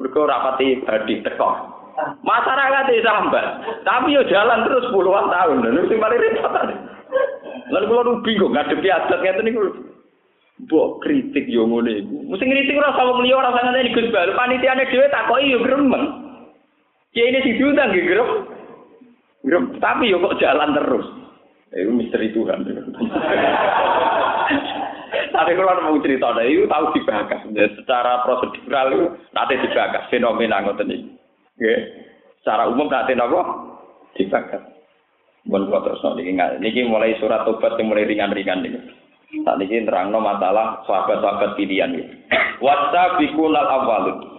[0.00, 1.76] mereka rapati badi tekor.
[2.24, 3.46] Masyarakat ini sambat,
[3.84, 5.60] tapi yo jalan terus puluhan tahun.
[5.60, 6.54] Lalu sih malah repot
[7.68, 9.52] Lalu kalau lu bingung ngadepi adat kayak ini,
[10.58, 12.16] Mbok kritik yo ngono iku.
[12.34, 14.34] Mesti ngritik ora sama mliya ora sangat ini Gus Bal.
[14.34, 16.04] Panitiane dhewe takoki yo gremeng.
[17.14, 18.30] Kiai ini diundang nggih grem.
[19.80, 21.06] Tapi yo kok jalan terus.
[21.72, 22.64] Itu misteri Tuhan.
[25.28, 27.40] Tapi kalau mau cerita, nah, itu tahu dibahas.
[27.52, 31.08] Ya, secara prosedural itu nanti dibahas fenomena ngoten ini.
[31.56, 31.74] Oke.
[32.40, 33.40] Secara umum nanti nopo
[34.16, 34.64] dibahas.
[35.48, 38.80] Bon kok terus niki niki mulai surat tobat yang mulai ringan-ringan ini.
[39.44, 42.04] Saat ini terangno masalah sahabat-sahabat pilihan ini.
[42.64, 44.37] Wasa bikunal awalun.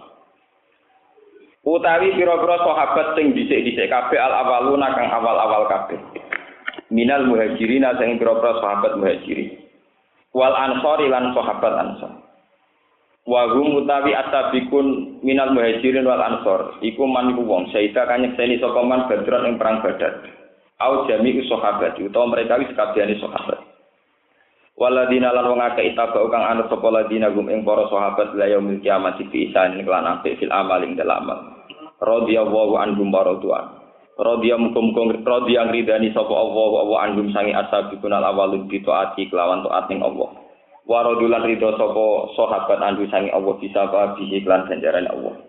[1.60, 6.00] Utawi pira-pira sahabat sing dhisik-dhisik kabeh al awaluna kang awal-awal kabeh.
[6.88, 9.60] Minal muhajirina sing pira-pira sahabat muhajirin
[10.32, 12.12] wal ansori lan sahabat ansor.
[13.28, 16.80] Wa hum utawi asabikun minal muhajirin wal ansor.
[16.80, 17.68] Iku man iku wong.
[17.76, 20.16] Saida kang nyekseni sapa man badron ing perang badar.
[20.80, 23.69] Au jami sahabat utawa mereka wis kabehane sahabat
[24.80, 28.80] waladina lan wong akeh itaba kang anut sapa ladina gum ing para sahabat la yaumil
[28.80, 31.38] kiamat fi isan lan apik fil amal ing dalam amal
[32.00, 33.20] radhiyallahu anhum wa
[34.20, 39.64] Rodiya mukum-mukum rodiya ngridani sapa Allah wa anhum sangi ashabikun al awalun bi taati kelawan
[39.64, 40.28] taat ning Allah.
[40.84, 42.04] Wa radulan ridho sapa
[42.36, 45.40] sahabat andu sangi Allah bisa ka bihi lan ganjaran Allah.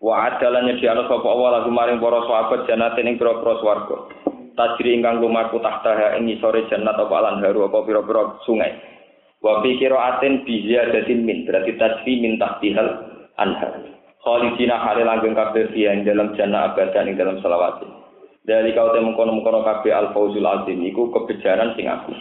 [0.00, 3.96] Wa adalan nyediano sapa Allah lagu maring para sahabat jannatin ing pira-pira swarga.
[4.52, 8.72] Tajri ingkang lumaku tahtaha ing isore jannat apa lan haru apa pira-pira sungai.
[9.40, 12.88] Wa fi qiraatin bi ziyadatin min berarti tajri min tahtihal
[13.40, 13.80] anhar.
[14.22, 17.82] Khalidina hale langgeng kabeh ing dalam jannah abadan ing dalam selawat.
[18.42, 22.12] Dari kau temu kono-kono kabeh al fauzul azim iku kebejaran sing aku.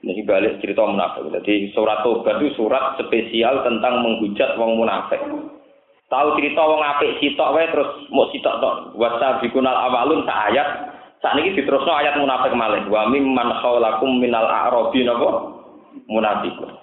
[0.00, 1.28] Ini balik cerita munafik.
[1.28, 5.20] Jadi surat Tobat itu surat spesial tentang menghujat wong munafik.
[6.10, 8.74] Tahu cerita wong apik sitok wae terus mau sitok tok.
[8.98, 10.68] Wasa bikunal awalun sa ayat.
[11.22, 12.82] Saat ini diterusno ayat munafik malih.
[12.90, 15.54] Wa mimman khawlakum minal a'rabi napa?
[16.10, 16.74] Munafikun.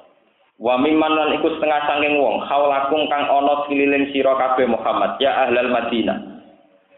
[0.57, 5.45] Wa mimman lan iku setengah sanging wong haulakum kang ana sekeliling sira kabeh Muhammad ya
[5.45, 6.17] ahlal Madinah.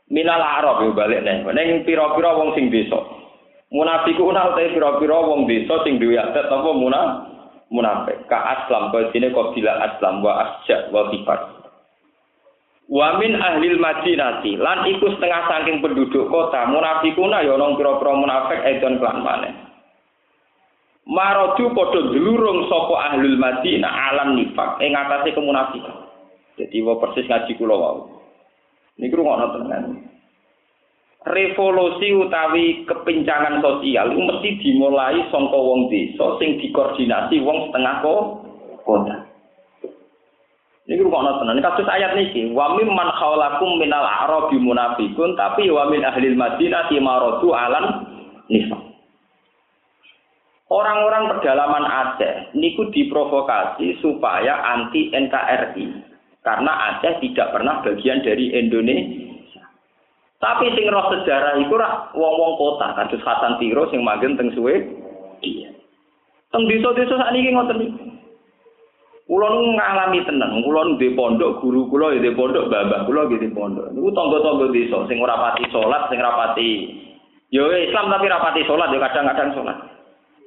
[0.09, 1.45] Minal Arab balik nih.
[1.49, 2.97] Ning pira-pira wong sing desa.
[3.73, 7.07] Munafiku ana utahe pira-pira wong desa sing duwe adat apa munaf
[7.73, 8.21] munafik.
[8.29, 11.58] Ka aslam kaya dene kok bila aslam wa asja wa kifar.
[12.89, 18.65] Wa min ahlil Madinati lan iku setengah saking penduduk kota munafikuna ya ana pira-pira munafik
[18.65, 19.53] edon kelan maneh.
[21.05, 26.09] Marodu padha dlurung sapa ahlul Madinah alam nifak ing atase kemunafikan.
[26.57, 28.25] Jadi wa persis ngaji kula wau.
[28.97, 30.09] Niku ngono tenan.
[31.29, 38.01] Revolusi utawi kepincangan sosial mesti dimulai saka wong desa sing dikoordinasi wong setengah
[38.81, 39.28] kota.
[40.89, 41.61] Niku ngono tenan.
[41.61, 47.53] Kasus ayat niki, wa mimman khawlakum minal a'rabi munafikun tapi wa min ahlil Madinah maradu
[47.53, 48.09] alam
[48.49, 48.89] nifak.
[50.69, 55.85] Orang-orang pedalaman Aceh niku diprovokasi supaya anti NKRI
[56.41, 59.69] karena Aceh tidak pernah bagian dari Indonesia.
[60.41, 64.89] Tapi sing roh sejarah itu rak wong-wong kota, kados Hasan Tiro sing magen teng suwe
[65.45, 65.69] iya.
[66.49, 68.08] Teng desa-desa sakniki ngoten niku.
[69.29, 73.93] Kula ngalami tenan, kula di pondok, guru kula di pondok, babah kula di pondok.
[73.93, 76.69] Niku tangga-tangga desa sing ora pati salat, sing ora pati
[77.53, 79.77] yo Islam tapi rapati salat, yo kadang-kadang salat.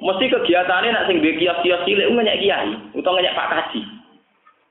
[0.02, 3.80] Mesti kegiatannya nak sing duwe kios-kios cilik ngenyek kiai utawa ngenyek Pak Kaji.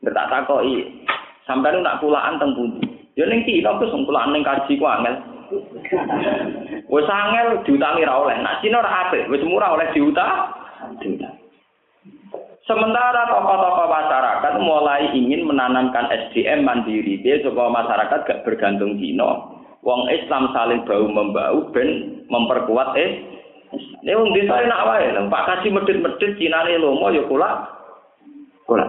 [0.04, 1.08] Nek tak takoki,
[1.48, 2.84] sampeyan nak pulaan teng pundi?
[3.16, 5.16] Ya ning Cina wis pulaan ning kaji ku angel.
[6.92, 8.36] Wis angel diutangi ra oleh.
[8.44, 10.52] Nak Cina ora apik, wis murah oleh diutang.
[12.72, 19.60] Sementara tokoh-tokoh masyarakat mulai ingin menanamkan SDM mandiri, dia supaya masyarakat gak bergantung Cina.
[19.84, 23.28] Wong Islam saling bau membau ben memperkuat eh
[23.76, 27.50] ini wong desa enak wae, Pak kasih medit-medit cinane lomo ya kula.
[28.64, 28.88] Kula.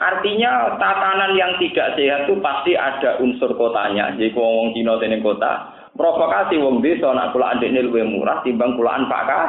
[0.00, 4.16] Artinya tatanan yang tidak sehat itu pasti ada unsur kotanya.
[4.16, 5.52] Jadi wong Cina sini kota,
[5.92, 9.40] provokasi wong desa nak kulaan dekne luwih murah timbang kulaan Pak Ka.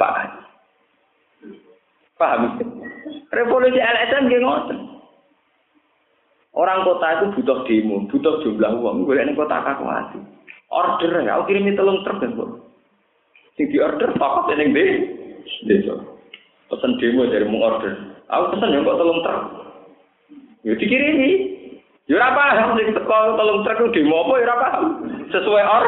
[0.00, 0.47] Pak Ka.
[2.18, 2.58] Paham?
[3.30, 4.78] Revolusi LSM nggih ngoten.
[6.58, 9.06] Orang kota itu butuh demo, butuh jumlah uang.
[9.06, 10.18] Gue ini kota kakuati.
[10.68, 12.60] Order ya, aku kirimi telung truk kan, Bu.
[13.54, 14.84] Sing di order, apa ini di
[15.70, 15.94] desa.
[16.66, 17.94] Pesan demo dari mau order.
[18.26, 19.42] Aku pesan ya kok telung truk.
[20.66, 21.30] Ya dikirimi.
[22.08, 24.84] Ya ora paham sing teko telung truk demo apa ya ora paham.
[25.30, 25.84] Sesuai or.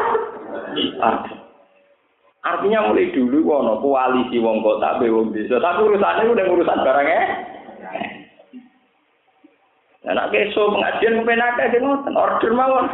[2.41, 5.61] Artinya mulai dulu wono koalisi wong kota be wong desa.
[5.61, 7.21] Tapi urusannya udah urusan barangnya.
[10.01, 12.85] Nah, nak keso pengajian kepenakan aja ngoten order mawon.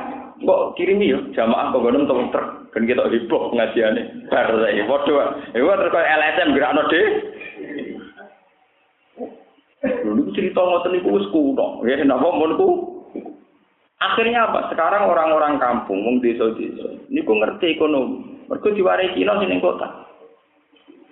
[0.43, 2.67] Kok kirimi yo jamaah kok gonem telung truk.
[2.75, 4.27] Kan kita heboh pengajiannya.
[4.27, 5.25] Bar saya padha.
[5.55, 7.01] Ya terus kok LSM gerakno de.
[10.03, 11.87] Dulu cerita ngoten niku wis kuno.
[11.87, 12.99] Ya napa menku?
[13.97, 14.69] Akhirnya apa?
[14.69, 18.36] Sekarang orang-orang kampung, wong desa-desa, niku ngerti ekonomi.
[18.47, 20.07] Mergo diwarai Cina sing kota.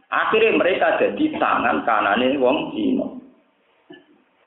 [0.08, 3.08] Akhirnya mereka jadi tangan kanane wong Cina.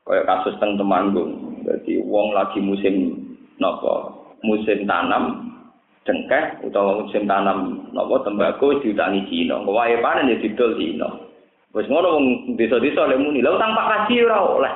[0.08, 1.60] Kayak kasus teng Temanggung.
[1.68, 3.12] Jadi wong lagi musim
[3.60, 4.16] napa?
[4.40, 5.52] Musim tanam
[6.08, 9.60] cengkeh utawa musim tanam napa tembakau diutangi Cina.
[9.60, 11.08] Wae panen ya didol Cina.
[11.76, 12.26] Wis ngono wong
[12.56, 14.74] desa-desa oleh muni, lha utang Pak ora oleh.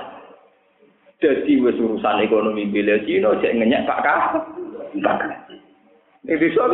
[1.24, 5.56] Jadi wis urusan ekonomi bela Cina cek ngenyek Pak Kaji.
[6.28, 6.68] Ini bisa.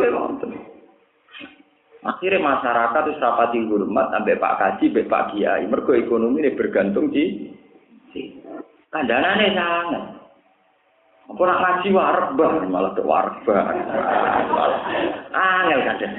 [1.99, 5.67] Akhirnya masyarakat itu rapati hormat sampai Pak Kaji, sampai Pak Kiai.
[5.67, 7.51] Mergo ekonomi ini bergantung di
[8.87, 10.03] kandhanane sangat.
[11.29, 13.69] Apa nak ngaji malah ke warek bah.
[15.29, 16.13] Angel kadang.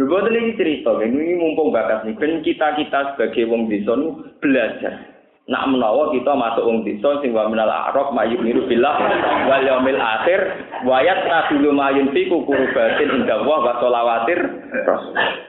[0.00, 3.92] Lho boten iki cerita, ini mumpung bakat nih, kita-kita sebagai wong desa
[4.40, 5.11] belajar.
[5.50, 8.94] Nak menawa kita masuk wong desa sing wa minal a'raf mayuk niru billah
[9.50, 10.38] wal yaumil akhir
[10.86, 14.38] wayat dulu mayun fi kurubatin indah wa wa sholawatir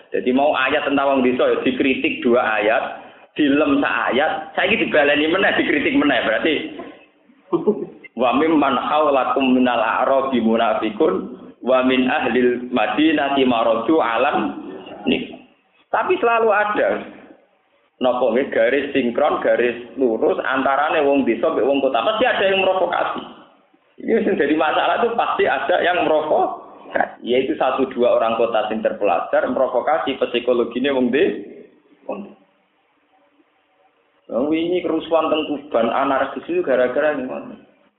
[0.10, 3.02] Jadi mau ayat tentang wong desa ya dikritik dua ayat,
[3.34, 6.56] dilem sa ayat, saiki dibaleni meneh dikritik meneh berarti.
[8.14, 11.34] Wa mimman haulakum minal a'rabi munafikun
[11.66, 14.38] wa min ahlil madinati maraju alam.
[15.10, 15.34] Nih.
[15.90, 16.90] Tapi selalu ada
[18.04, 22.04] nopo nggih garis sinkron, garis lurus antarane wong desa mbek wong kota.
[22.04, 23.24] Pasti ada yang merokokasi.
[24.04, 26.76] Ini yang jadi masalah itu pasti ada yang merokok.
[27.24, 31.24] Yaitu satu dua orang kota yang terpelajar merokokasi psikologinya wong di.
[32.06, 32.36] Wong
[34.52, 35.32] ini kerusuhan
[35.72, 37.16] teng anarkis itu gara-gara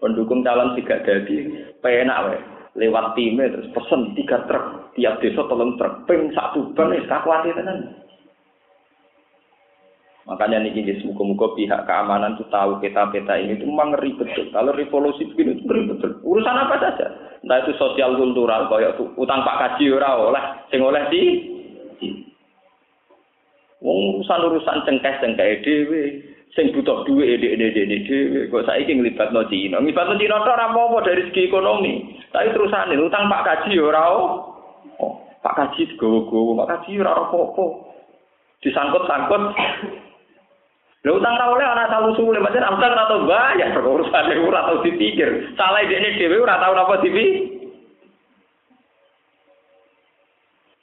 [0.05, 1.37] pendukung calon tiga jadi
[1.81, 2.39] penak wae
[2.77, 7.55] lewat timnya terus pesen tiga truk tiap desa tolong truk ping satu ban wis kakuati
[7.55, 8.04] tenan
[10.25, 14.73] makanya nih jadi muka-muka pihak keamanan tuh tahu peta-peta ini tuh memang ngeri betul kalau
[14.73, 17.07] revolusi begini itu ngeri betul urusan apa saja
[17.45, 21.23] entah itu sosial kultural kayak utang pak kaji ora oleh sing oleh di
[23.85, 26.03] urusan urusan cengkeh cengkeh dewe
[26.55, 29.83] sing butuh duit ede ede ede dhewe kok saiki nglibatno Cina.
[29.83, 31.93] Nglibatno Cina tok ora apa dari segi ekonomi.
[32.31, 34.31] Tapi terusane utang Pak Kaji ora oh,
[35.43, 37.65] Pak Kaji gowo-gowo, Pak Kaji ora apa-apa.
[38.63, 39.43] Disangkut-sangkut.
[41.05, 44.81] Lha utang ra oleh ana salu suwe, pancen utang ora tau bayar urusane ora tau
[44.81, 45.53] dipikir.
[45.53, 47.53] Salah idene dhewe ora tau napa dipi.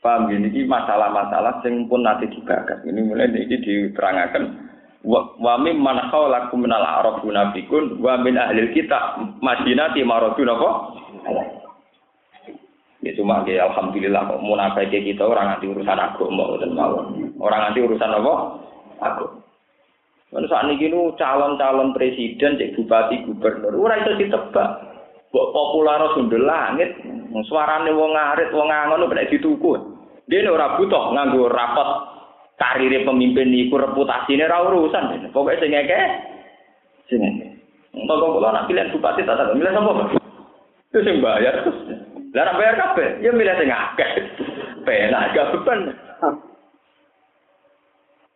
[0.02, 2.82] Paham gini, ini masalah-masalah yang pun nanti dibahas.
[2.86, 4.72] Ini mulai ini diterangkan
[5.06, 10.94] wa mim man khawlakum minal arab munafikun wa min ahli kita madinati maradu napa
[13.02, 17.82] ya cuma ya alhamdulillah kok munafik kita orang anti urusan agama dan mawon orang anti
[17.82, 18.34] urusan apa
[19.02, 19.41] aku
[20.32, 20.88] Kan saat ini
[21.20, 24.70] calon-calon presiden, cek bupati, gubernur, ora itu ditebak.
[25.32, 26.96] Bok populer sundel langit,
[27.48, 29.76] suarane wong ngarit, wong ngangon, nek dituku.
[30.32, 31.90] Dia ora butuh nganggo rapat
[32.56, 35.32] karir pemimpin iku reputasine ora urusan.
[35.36, 36.00] Pokoke sing ngeke
[37.12, 37.48] sing ngeke.
[37.92, 40.16] Untuk nak pilih bupati tak milih sapa?
[40.92, 41.68] Itu sing bayar.
[42.32, 44.12] Lah nak bayar kabeh, ya milih sing akeh.
[44.88, 45.92] Penak gak beban.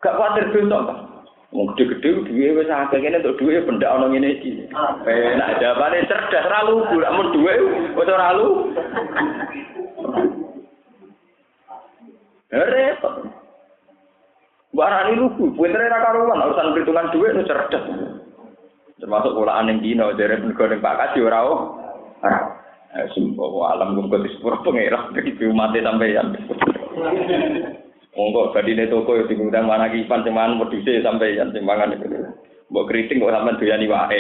[0.04, 1.15] Gak kuatir dosa, Pak.
[1.56, 4.68] Wong gede-gede duwe wis akeh kene untuk duwe pendak ana ngene iki.
[5.08, 7.54] Penak jawabane cerdas ra lugu, mun duwe
[7.96, 8.76] wis ora lu.
[12.52, 13.16] Repot.
[14.76, 17.84] Barani lugu, pintere ra karuan, urusan perhitungan duit nu cerdas.
[19.00, 22.36] Termasuk kulaan yang dino, dari negara Pak Kaji ora ora.
[22.96, 26.32] Eh, Sumpah alam gue di sepuluh pengira, begitu mati sampai yang.
[28.16, 32.08] Monggo badine toko ya diundang mana kipan cuman wedhuse sampai yang timbangan itu.
[32.72, 34.20] Mbok kritik kok sampean doyani wae.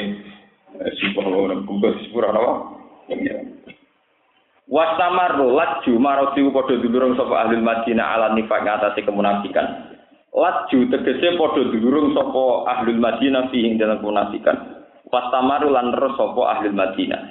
[1.15, 2.53] Ora kumpul sepura apa?
[4.65, 9.93] Wasamaru laju maroti padha dulurung sapa ahli Madinah ala nifaq ngatasi kemunafikan.
[10.33, 12.43] Laju tegese padha dulurung sapa
[12.73, 14.57] ahli Madinah fi ing dalam kemunafikan.
[15.07, 17.21] Wasamaru lan terus sapa ahli Madinah.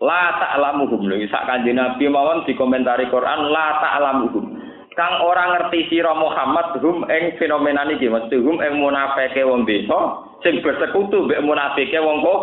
[0.00, 4.55] La ta'lamuhum lho sak kanjeng Nabi mawon dikomentari Quran la ta'lamuhum.
[4.96, 10.24] Kang ora ngerti sira Muhammad hum ing fenomena niki mesti hum ing munafike wong desa
[10.40, 12.42] sing bersekutu mbek munafike wong kok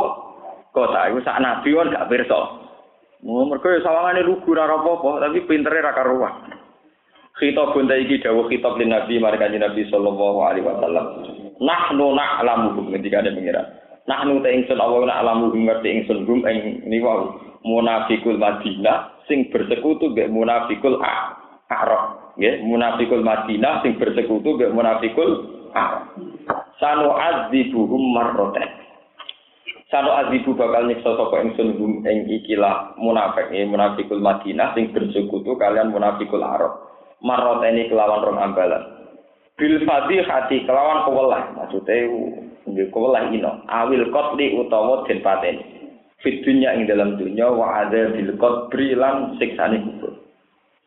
[0.69, 2.61] kota iku sak nabi won gak pirsa.
[3.23, 6.43] Oh, mergo ya sawangane lugu ora apa-apa, tapi pintere ra karuan.
[7.39, 11.05] Khitab bunda iki dawuh khitab lin Nabi marang kanjeng Nabi sallallahu alaihi wasallam.
[11.57, 13.63] Nahnu na'lamu ketika ada pengira.
[14.11, 17.31] Nahnu ta ingsun Allah na'lamu ngerti ingsun gum ing niwa
[17.63, 20.99] munafikul Madinah sing bersekutu mbek munafikul
[21.71, 22.22] Arab.
[22.33, 26.17] Nggih, munafikul Madinah sing bersekutu mbek munafikul Arab.
[26.81, 28.83] Sanu azibuhum marroten.
[29.93, 35.93] Sano azibu bakal nyiksa sapa ingsun ing ikilah munafik ya munafikul Madinah sing bersekutu kalian
[35.93, 36.89] munafikul Arab.
[37.21, 38.83] Marot ini kelawan rong ambalan.
[39.53, 42.09] Bil hati kelawan kewelah maksudnya
[42.65, 43.61] nggih kewelah ino.
[43.69, 45.61] Awil qatli utawa den pateni.
[46.25, 50.22] Fit dunya ing dalam dunya wa ada bil qatri lan siksane kubur.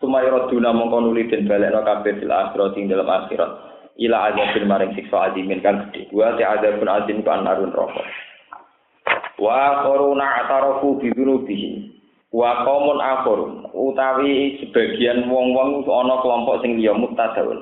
[0.07, 3.51] Sumaya raduna mongko nuli den balekno kabeh fil akhirat ing dalam akhirat.
[3.99, 6.07] Ila bil maring siksa adimin kan gede.
[6.15, 8.07] Wa ta'adzabun azim kan narun rokok.
[9.37, 11.93] wa koruna atarafu bidunubihim
[12.33, 13.41] wa qaumun akhar
[13.77, 17.61] utawi sebagian wong-wong ana kelompok sing liya mutadawun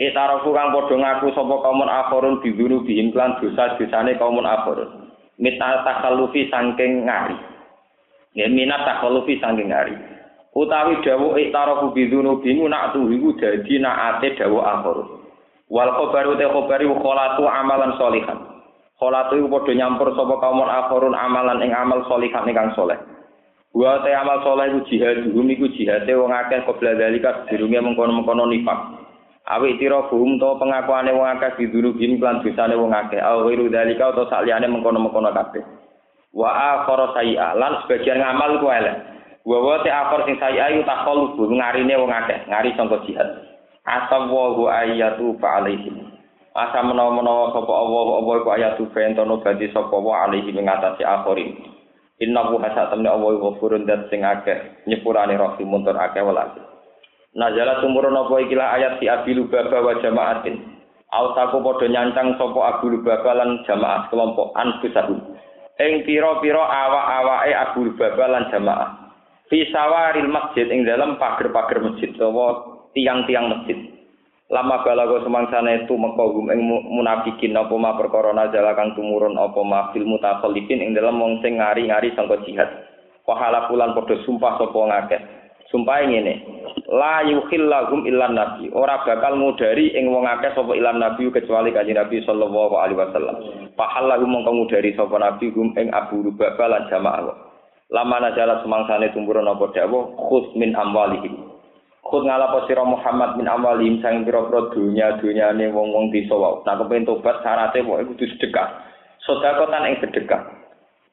[0.00, 7.04] itarafu kang padha ngaku sapa kaumun akharun bidunubihim lan dosa-dosane kaumun akharun mita takhallufi saking
[7.04, 7.36] ngari
[8.32, 9.92] ya minat takhallufi saking ngari
[10.52, 15.08] utawi dawuh itarafu bidunubihim nak tuh iku dadi naate dawuh akharun
[15.72, 18.52] wal khabaru te khabari kholatu amalan sholihan
[19.02, 22.94] Kolatu iku padha nyampur sapa kaum akharun amalan ing amal sholihan ingkang saleh.
[23.74, 29.02] Wa te amal saleh iku jihad, iku jihate wong akeh qabla dalika dirunge mengkono-mengkono nifak.
[29.42, 33.18] Awi tira buhum to pengakuane wong akeh biduru bim lan bisane wong akeh.
[33.18, 35.66] Awi wiru dalika utawa sakliyane mengkono-mengkono kabeh.
[36.30, 39.11] Wa akhara sayi'a lan sebagian ngamal ku elek.
[39.42, 43.26] Wa wa te akhar sing sayi'a iku takhalluf ngarine wong akeh, ngari sangka jihad.
[43.82, 46.12] Asawu ayatu fa alaihim.
[46.52, 51.56] asa menawa-menawa sapa Allah apa iku ayat bentono badi sapa wa alihi ing atase akhirin
[52.20, 56.52] innahu hasatamna Allah ghafurun dat sing akeh nyepurane rahim muntur akeh welas
[57.32, 60.60] Nazala tumurun apa ikilah ayat si Abilu Baba wa jamaatin.
[61.08, 65.16] Autaku padha nyancang sapa Abu Baba lan jamaah kelompok anfusahu
[65.80, 69.01] ing pira-pira awak-awake Abu Baba lan jamaah
[69.52, 73.76] fi sawaril masjid ing dalam pager-pager masjid utawa tiang-tiang masjid.
[74.48, 79.92] Lama balago semangsane itu mekogum ing munafikin apa ma perkara nazala kang tumurun apa ma
[79.92, 82.68] fil mutakhallifin ing dalam wong sing ngari-ngari sangka jihad.
[83.28, 85.20] Wa halafulan padha sumpah sapa ngakeh.
[85.68, 86.34] Sumpah ngene
[86.88, 88.72] la yukhillahum illan nabi.
[88.72, 93.36] Ora bakal mudari ing wong akeh sapa ilan nabi kecuali kanjeng nabi sallallahu alaihi wasallam.
[93.76, 97.51] Pahallahu mongko mudari sapa nabi gum ing abu rubaba lan jamaah
[97.92, 101.52] lama nazala semangsane tumurun apa dawuh khus min amwalihim
[102.02, 106.60] Kut ngalapo sira Muhammad bin Amalim sang pira-pira dunya-dunyane wong-wong desa wae.
[106.66, 108.68] Nah kepen tobat syaraté pokoke kudu sedekah.
[109.24, 110.44] Sedekah tan ing sedekah.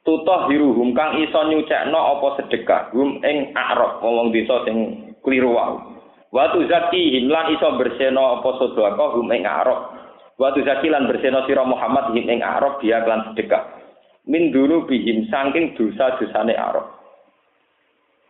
[0.03, 5.77] Tutoh hiruhum kang iso nyucekno apa sedekah hum ing akrab wong desa sing kliru wae.
[6.35, 9.95] Watu zaki himlan iso berseno apa sedekah hum ing akrab.
[10.35, 13.78] Watu zaki lan berseno sira Muhammad him ing akrab dia lan sedekah.
[14.29, 16.85] Min dulu bihim saking dosa-dosane akrab.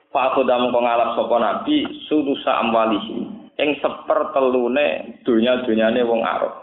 [0.10, 3.30] Fakhoda mengko ngalap sapa nabi sudusa amwalihi
[3.60, 6.56] ing sepertelune dunya-dunyane wong Arab.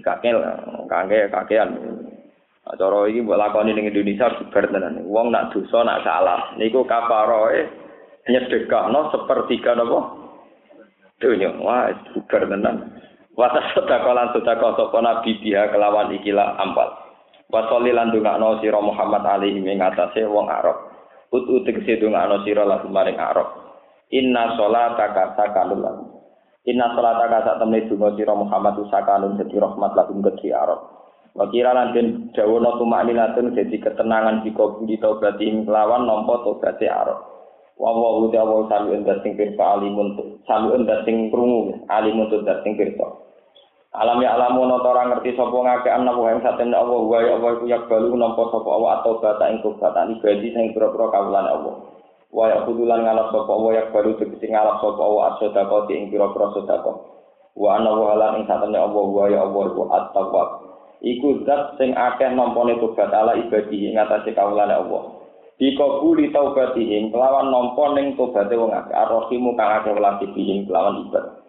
[0.00, 0.38] Kakek
[0.86, 1.70] kakek kakean.
[2.66, 5.04] Cara iki mbok lakoni ning Indonesia bubar tenan.
[5.06, 7.66] Wong nak dosa nak salah niku kafaroe
[8.26, 10.16] nyedekahno sepertiga napa?
[11.22, 12.94] Dunya wah bubar tenan.
[13.36, 17.05] Wasa sedekah lan sedekah sapa nabi dia kelawan ikilah ampal.
[17.46, 20.90] Wasoli lan dungakno sira Muhammad alaihi ing atase wong Arab.
[21.30, 23.54] Utu tegese dongakno sira lagu maring Arab.
[24.10, 26.06] Inna sholataka sakanun lahum.
[26.66, 30.90] Inna sholataka sak temne donga sira Muhammad sakanun dadi rahmat lahum kedhi Arab.
[31.38, 37.36] Wa kira lan den dawono tumakninatun dadi ketenangan jika budi berarti lawan nampa tobaté Arab.
[37.76, 42.74] Wa wa awal sami endah sing pirsa alimun sami endah sing krungu alimun endah sing
[42.74, 43.25] pirsa.
[43.96, 47.50] Alam ya alamu ora ngerti sapa ngake ana wa ing satemene Allah wa ya Allah
[47.56, 51.74] iku yak balu nampa sapa Allah atau bata ing kubatan ibadi sing pira-pira kawulane Allah.
[52.28, 56.46] Wa ya kudulan ngalap sapa Allah yak balu tegese ngalap sapa Allah as-sedekah ing pira-pira
[56.52, 56.96] sedekah.
[57.56, 60.48] Wa ana wa halan ing satemene Allah wa ya Allah iku at-tawwab.
[61.00, 65.08] iku zat sing akeh nampane tobat ala ibadihi ing atase kawulane Allah.
[65.56, 68.92] Dikabuli taubatihim kelawan nampa ning tobaté wong akeh.
[68.92, 71.45] Ar-Rahimu kang akeh welas bihim kelawan ibad.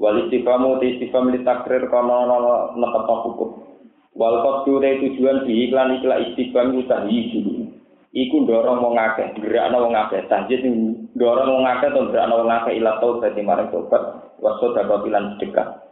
[0.00, 2.24] Wal istifamu ti istifam li takrir kana
[2.72, 3.50] netep hukum.
[4.16, 7.68] Wal qaddu tujuan bihi lan ikhla istifam utahi dulu.
[8.10, 10.26] Iku ndorong wong akeh, gerakno wong akeh.
[10.26, 10.66] Tahjid
[11.14, 14.02] ndorong wong akeh to gerakno wong akeh ila taubat marang tobat.
[14.40, 15.90] Waso dapat bilan sedekah.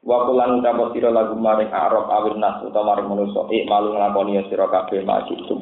[0.00, 4.40] wa kulan ucap sira lagu maring arab awil nas utawa maring manusa ik malu nglakoni
[4.48, 5.60] sira kabeh majitum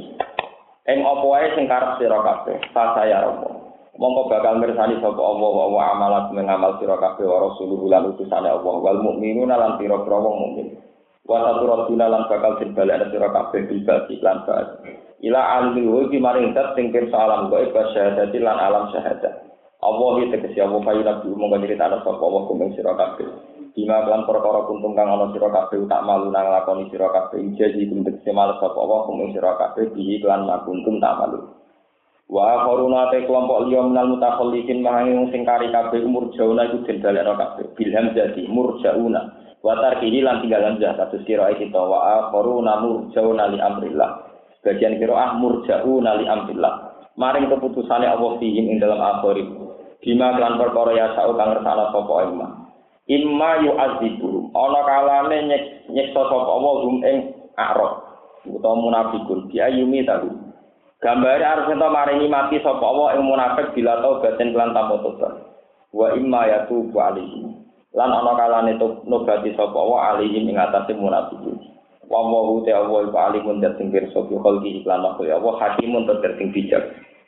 [0.86, 3.57] ing apa wae sing karep sira kabeh sa saya romo
[3.98, 8.46] mongko bakal mirsani sapa Allah wa wa amalat mengamal sira kabeh wa rasuluhu lan utusane
[8.46, 8.74] Allah.
[8.78, 10.78] Wal mukminuna lan sira wong mukmin.
[11.26, 14.64] Wa saturatuna lan bakal dibalekne sira kabeh bisa lan bae
[15.18, 19.50] ila alimul wajib maring zat sing pirsa alam gaib syahadati lan alam syahadat.
[19.78, 23.26] Allah iki tegese Allah payu nabi mongko nyritakno sapa Allah kumeng sira kabeh.
[23.78, 27.38] Bima kelan perkara kuntum kang ana sira kabeh tak malu nang lakoni sira kabeh.
[27.54, 31.57] Jadi bentuk semal sapa apa kum sira kabeh bihi kelan kuntum tak malu.
[32.28, 37.00] Wa koruna te kelompok liya minal mutakhallifin mahangi sing kari kabeh umur jauna iku den
[37.00, 39.20] dalekno kabeh bilham jadi murjauna.
[39.64, 44.28] Wa tarkihi lan tinggal hamzah kados kira kita wa koruna murjauna li amrillah.
[44.60, 46.74] Bagian kira ah murjauna li amrillah.
[47.16, 49.42] Maring keputusane Allah fihim ing dalam akhir.
[49.98, 52.28] Bima kelan perkara ya sa'u kang ngersana sapa
[53.08, 55.38] imma yu azibu ana kalane
[55.88, 57.16] nyeksa sapa Allah hum ing
[57.56, 57.92] arok
[58.46, 60.28] utawa munafikun bi ayumi tahu
[60.98, 65.34] gambare arep ento maringi mati sapa Allah ing munafik bila batin kelan tanpa tobat.
[65.94, 67.46] Wa imma yatubu alaihi.
[67.94, 68.76] Lan ana kalane
[69.06, 71.78] nobati sapa Allah alaihi ing atase munafikun
[72.08, 76.08] wa wa ta Allah iku alimun dat sing pirsa bi khalqi iklan ya Allah hakimun
[76.08, 76.84] sing bijak.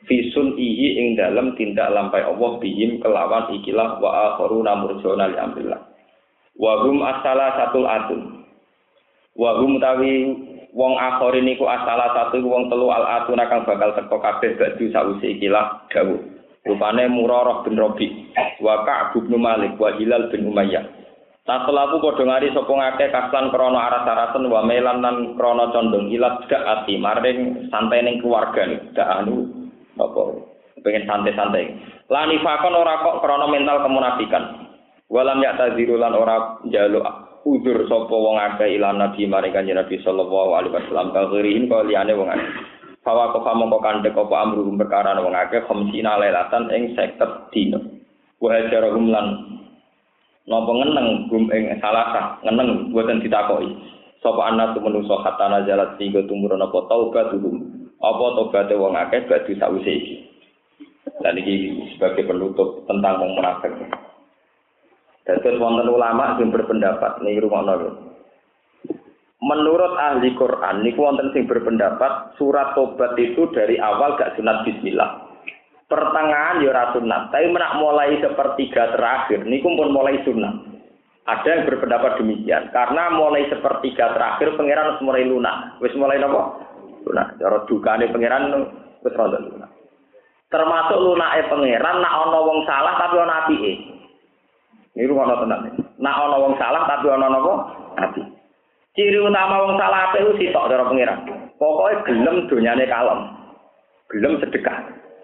[0.09, 5.77] Fisun ihi ing dalam tindak lampai Allah bihim kelawan ikilah wa akharu namurjona li amrillah.
[6.57, 8.21] Wa hum asala satul atun
[9.37, 10.33] wa hum tawi
[10.71, 15.35] wong akhir niku asala satu wong telu al atun akan bakal teko kabeh badu sawise
[15.35, 16.19] ikilah dawuh
[16.63, 18.31] rupane murarah bin robi
[18.63, 20.85] wa ka'b bin malik wa hilal bin umayyah
[21.41, 26.61] Taselapu padha ngari sapa ngake kaslan krana aras-arasen wa melan lan krana condong ilat dak
[26.61, 28.61] ati maring santai ning keluarga
[28.93, 29.49] dak anu
[29.97, 30.21] apa
[30.85, 31.65] pengen santai-santai.
[32.13, 34.69] Lani fakon ora kok krana mental kemunafikan.
[35.09, 39.97] Walam ya taziru lan ora njaluk udur sapa wong akeh ilan nabi maring kanjeng Nabi
[40.01, 42.51] sallallahu alaihi wasallam kagirihin kok liyane wong akeh.
[43.01, 47.79] Fawa kok mongko kandhek apa amru perkara wong akeh khamsina lailatan ing 50 dina.
[48.37, 49.25] Wa hajarahum lan
[50.45, 53.73] napa ngeneng gum ing salah ngeneng boten ditakoki.
[54.21, 57.57] Sapa anak menungso hatta nazalat sehingga tumurun apa taubat dulu
[57.97, 60.15] apa tobaté wong akeh bagi sawise iki.
[61.21, 63.73] Dan ini sebagai penutup tentang wong munafik.
[65.21, 67.77] Dados wonten ulama sing berpendapat nih rumah
[69.41, 75.29] Menurut ahli Quran, niku wonten sing berpendapat surat tobat itu dari awal gak sunat bismillah.
[75.89, 80.71] Pertengahan ya ora sunat, tapi menak mulai sepertiga terakhir niku pun mulai sunat.
[81.21, 85.77] Ada yang berpendapat demikian karena mulai sepertiga terakhir pangeran mulai lunak.
[85.77, 86.71] Wis mulai nopo?
[87.05, 87.37] lunak.
[87.37, 88.53] Cara dukane pangeran
[89.01, 89.71] wis rada lunak.
[90.51, 93.73] Termasuk lunake pangeran nak ana wong salah tapi ana apike.
[94.95, 95.71] Ini rumah tenan.
[95.99, 97.53] Nak ana wong salah tapi ana napa?
[97.95, 98.21] Api.
[98.91, 101.19] Ciri utama wong salah apik ku sitok cara pangeran.
[101.55, 103.19] Pokoknya gelem donyane kalem.
[104.11, 104.77] Gelem sedekah.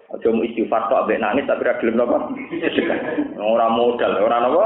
[0.08, 2.16] Aja mau istighfar tok ambek nangis tapi ora gelem napa?
[2.64, 2.98] Sedekah.
[3.36, 4.64] Ora modal, ora napa?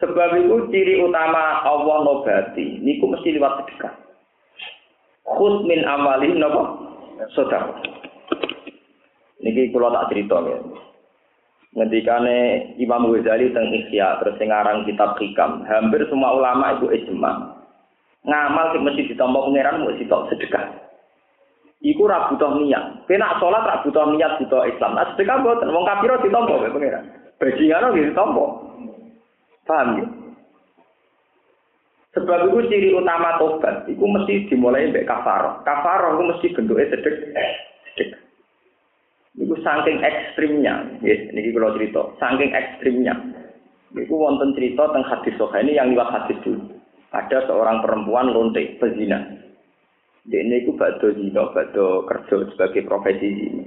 [0.00, 3.92] Sebab itu ciri utama Allah nobati niku mesti lewat sedekah.
[5.36, 6.62] khud min amali napa
[7.36, 7.70] sedekah
[9.40, 10.58] niki kula tak cerita ya
[11.74, 15.62] ngendikane Imam Ghazali teng Ihya terus sing aran kitab Hikam.
[15.66, 17.58] Hampir semua ulama itu ijma.
[18.26, 20.66] Ngamal sing mesti ditampa pangeran mesti tok sedekah.
[21.80, 23.08] Iku ora butuh niat.
[23.08, 24.98] Kena salat ora butuh niat butuh Islam.
[24.98, 27.04] Nah sedekah boten wong kafir ditampa pangeran.
[27.40, 28.44] Bajingan ditampa
[29.64, 30.06] paham ya?
[32.10, 35.62] Sebab itu ciri utama tobat, itu mesti dimulai dari kafaroh.
[35.62, 37.48] Kafaroh itu mesti bentuknya sedek, sedek.
[37.54, 37.69] Itu
[39.62, 43.14] saking ekstrimnya, ya, ini kalau cerita, saking ekstrimnya.
[43.90, 46.62] Itu wonten cerita tentang hadis soha ini yang lewat hadis dulu.
[47.10, 49.18] Ada seorang perempuan lontek pezina.
[50.30, 53.64] Dia ini itu bado zina, bado kerja sebagai profesi ini.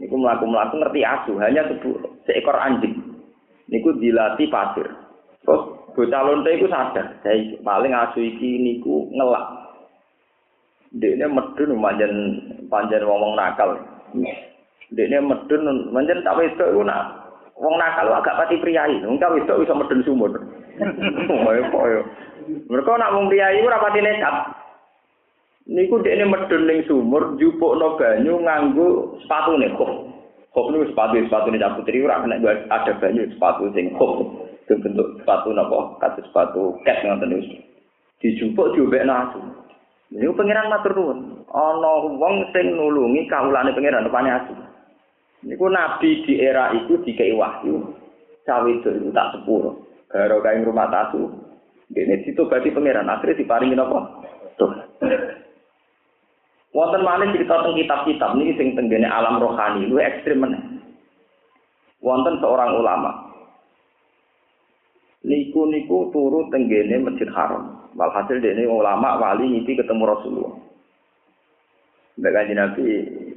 [0.00, 1.68] Ini melaku-melaku ngerti asu, hanya
[2.24, 2.96] seekor anjing.
[3.68, 4.88] Ini dilatih pasir.
[5.44, 5.62] Terus
[5.92, 9.44] bocah lonte iku sadar, saya paling asu iki niku ngelak.
[10.96, 12.12] Dekne medun panjen
[12.72, 13.76] panjen wong nakal.
[14.90, 18.98] Dekne medun panjen tak wedok iku nak wong nakal agak pati priayi.
[19.06, 20.34] Wong tak wedok iso medun sumur.
[21.30, 22.00] Koyo koyo.
[22.66, 24.34] Mereka nak wong priayi ora pati nekat.
[25.70, 29.92] Niku dekne medun ning sumur njupukno banyu nganggo sepatune kok.
[30.50, 32.42] Kok niku sepatu sepatu nih putri ora kena
[32.74, 34.26] ada banyu sepatu sing kok.
[34.66, 35.98] Bentuk sepatu napa?
[36.02, 37.62] Kados sepatu cat ngoten niku.
[38.18, 39.38] Dijupuk diobekno asu.
[40.10, 41.46] Niku pangeran matur nuwun.
[41.54, 44.54] Ana wong sing nulungi kawulane pangeran rupane asu.
[45.40, 47.80] Niku nabi di era itu dikei wahyu.
[48.44, 49.88] Cawe itu tak sepuro.
[50.10, 51.30] Karo kain rumah tasu.
[51.90, 53.98] Dene ditobati pangeran akhirnya diparingi napa?
[54.60, 54.72] Tuh.
[56.70, 60.62] Wonten malih cerita tentang kitab-kitab niki sing tenggene alam rohani luwih ekstrem meneh.
[61.98, 63.10] Wonten seorang ulama.
[65.26, 67.90] Niku niku turu tenggene Masjid Haram.
[67.98, 70.54] Walhasil dene ulama wali ngipi ketemu Rasulullah.
[72.22, 72.86] Mbak Kanjeng Nabi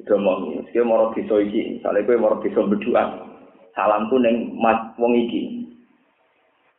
[0.06, 3.04] domong, iki moro desa iki, misale kowe moro desa berdoa.
[3.76, 4.58] Salamku ning
[5.00, 5.64] wong iki.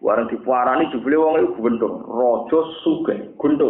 [0.04, 3.68] Warang dipuarani jebule wong iku gendho, raja sugih, gendho.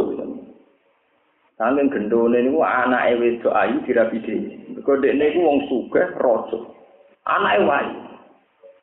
[1.55, 4.59] Saking gendone niku anake wedok ayu dirabi dhewe.
[4.75, 6.59] Mergo dekne iku wong sugih raja.
[7.31, 7.95] Anake wayu.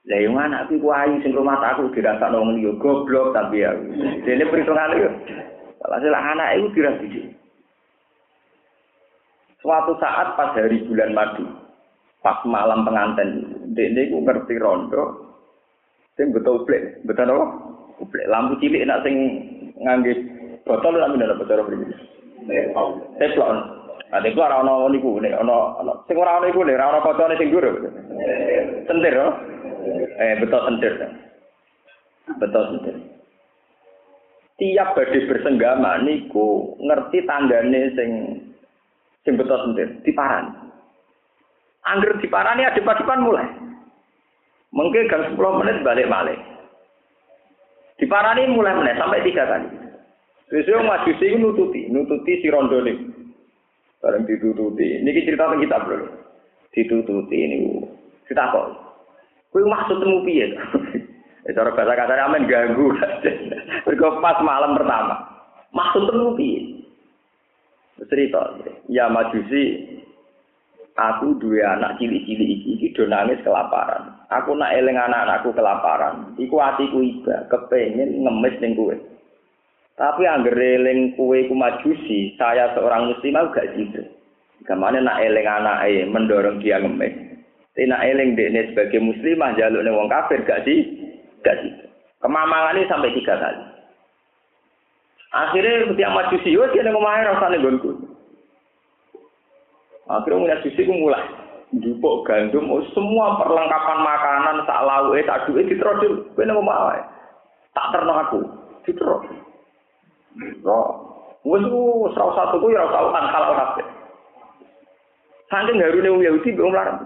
[0.08, 3.76] Lah yo anak iku ayu sing rumah aku dirasakno wong liya goblok tapi ya.
[4.24, 5.12] Dene perhitungan yo.
[5.84, 7.41] Alhasil anak iku dirabi dhewe.
[9.62, 11.46] Suatu saat pas hari bulan madu,
[12.26, 15.32] pas malam pengantin, dekne iku ngerti rondo,
[16.18, 17.46] sing betul uplek, betul apa?
[18.02, 19.16] Uplek lampu cilik nak sing
[19.78, 20.18] ngangge
[20.66, 21.94] botol lampu ndak botol pribadi.
[23.22, 23.58] Teplon.
[24.10, 27.38] Nah, teplon ora ono niku, ono ono sing ora ono iku nek ora ono kocone
[27.38, 27.66] sing dhuwur.
[28.90, 29.14] Sentir.
[30.18, 30.94] Eh betul sentir.
[32.42, 32.96] Betul sentir.
[34.58, 38.10] Tiap badhe bersenggama niku ngerti tandane sing
[39.26, 40.52] sing betul sentir, diparani.
[41.86, 43.48] Angger diparani adep-adepan mulai.
[44.72, 46.40] Mungkin gang 10 menit balik balik.
[48.00, 49.68] Diparani mulai menit sampai tiga kali.
[50.52, 53.08] Sesuai majusi itu nututi, nututi si rondo ini.
[54.04, 55.00] Bareng ditututi.
[55.00, 55.98] Ini cerita tentang kita bro.
[56.76, 57.58] Ditututi ini.
[58.28, 58.68] Kita kok.
[59.52, 60.52] Kue maksud temu piye?
[61.42, 62.94] Eh, cara bahasa kasar amen ganggu.
[63.90, 65.26] Mergo pas malam pertama.
[65.74, 66.81] Maksud temu piye?
[68.10, 68.58] Cerita.
[68.90, 69.92] Ya majusi
[70.98, 74.18] aku dua anak cilik-cilik iki iki do nangis kelaparan.
[74.34, 76.34] Aku nak eling anak-anakku kelaparan.
[76.40, 78.96] Iku atiku iba, kepengin ngemis ning kowe.
[79.96, 84.02] Tapi angger eling kowe ku majusi, saya seorang muslim aku gak gitu.
[84.66, 87.14] Gamane nak eling anake mendorong dia ngemis.
[87.72, 90.86] Tapi nak eling dekne sebagai muslimah jaluk wong kafir gak sih?
[91.42, 91.72] Gak sih.
[92.22, 93.71] Kemamangan ini sampai tiga kali.
[95.32, 97.96] Akhirnya ketika majusi, yo dia neng omahe rasane gonku.
[100.12, 101.24] Akhirnya susi ku mulai
[101.80, 107.00] jupuk gandum, oh, semua perlengkapan makanan, sak lauke, sak duwe diterodil, kowe nang omah
[107.72, 108.40] Tak terno aku,
[108.84, 109.24] diterod.
[110.68, 110.80] No,
[111.48, 113.88] wis wis ora satu ku ya ora tau halal kabeh.
[115.48, 117.00] Saking wong Yahudi mbek larang.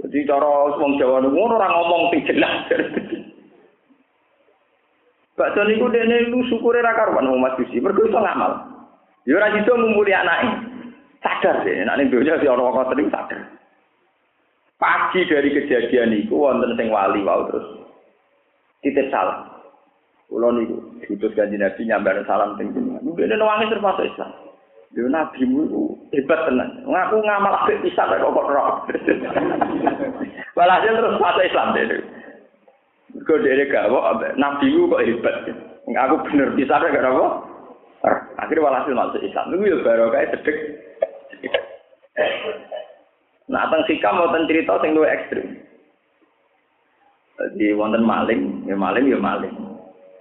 [0.00, 2.24] Jadi cara wong Jawa niku ora ngomong sing.
[5.40, 8.60] Bakso niku dene lu syukure ra karuan wong majusi, mergo iso ngamal.
[9.24, 10.68] Ya ora iso ngumpuli anake.
[11.24, 13.40] Sadar deh, nek ning donya si ana wong ngoten sadar.
[14.76, 17.64] Pagi dari kejadian itu wonten sing wali wau terus
[18.84, 19.48] titip salam.
[20.28, 20.76] Kulo niku
[21.08, 23.00] diutus kanjeng Nabi nyambar salam teng jenengan.
[23.16, 24.30] Dene nangis termasuk Islam.
[24.92, 26.84] Yo nabimu iku hebat tenan.
[26.84, 28.84] Ngaku ngamal apik pisan kok kok roh.
[30.60, 32.19] Walhasil terus masuk Islam dene.
[33.10, 34.06] Kok dene gak kok
[34.38, 35.36] nabimu kok hebat.
[35.90, 37.26] Aku bener bisa gak apa?
[38.40, 39.50] Akhirnya walhasil masuk Islam.
[39.52, 40.56] Niku yo barokah sedek.
[43.50, 45.58] Nah, teng sikam wonten cerita sing luwih ekstrim.
[47.34, 49.50] Jadi wonten maling, ya maling ya maling.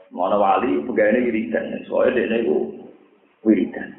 [0.09, 2.73] Mana wali pegawainya wiridan, soalnya dia itu
[3.45, 3.93] wiridan.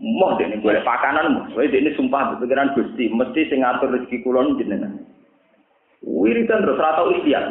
[0.00, 4.26] Moh dia ini boleh pakanan, soalnya dia ini sumpah pikiran gusti, mesti sing ngatur rezeki
[4.26, 4.98] kulon jenengan.
[6.00, 7.44] Wiridan terus rata ikhtiar.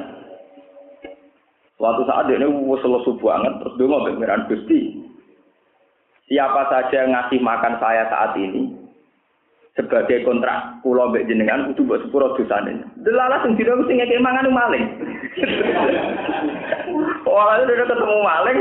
[1.80, 5.00] Suatu saat dia ini lesu banget, terus dia mau pikiran gusti.
[6.28, 8.68] Siapa saja yang ngasih makan saya saat ini,
[9.80, 12.84] sebagai kontrak pulau mbek jenengan kudu mbok sepuro dosane.
[13.00, 14.86] Delalah sing dina mesti ngekek mangan maling.
[17.32, 18.60] Ora udah ketemu maling,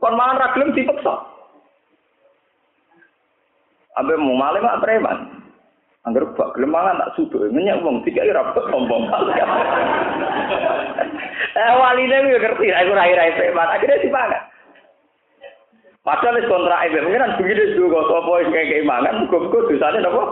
[0.00, 1.14] kon mangan ra gelem dipeksa.
[4.00, 5.35] Abe mau maling mak preman.
[6.06, 9.10] Angger bak gelem mangan tak suduk, nyenyak wong tiga ira sombong.
[11.56, 14.42] Eh waline yo ngerti, aku rai-rai preman, akhirnya dipangan.
[16.06, 20.22] Padahal wis kontrak mungkin kan begini juga sapa sing kayak mangan muga-muga dosane napa?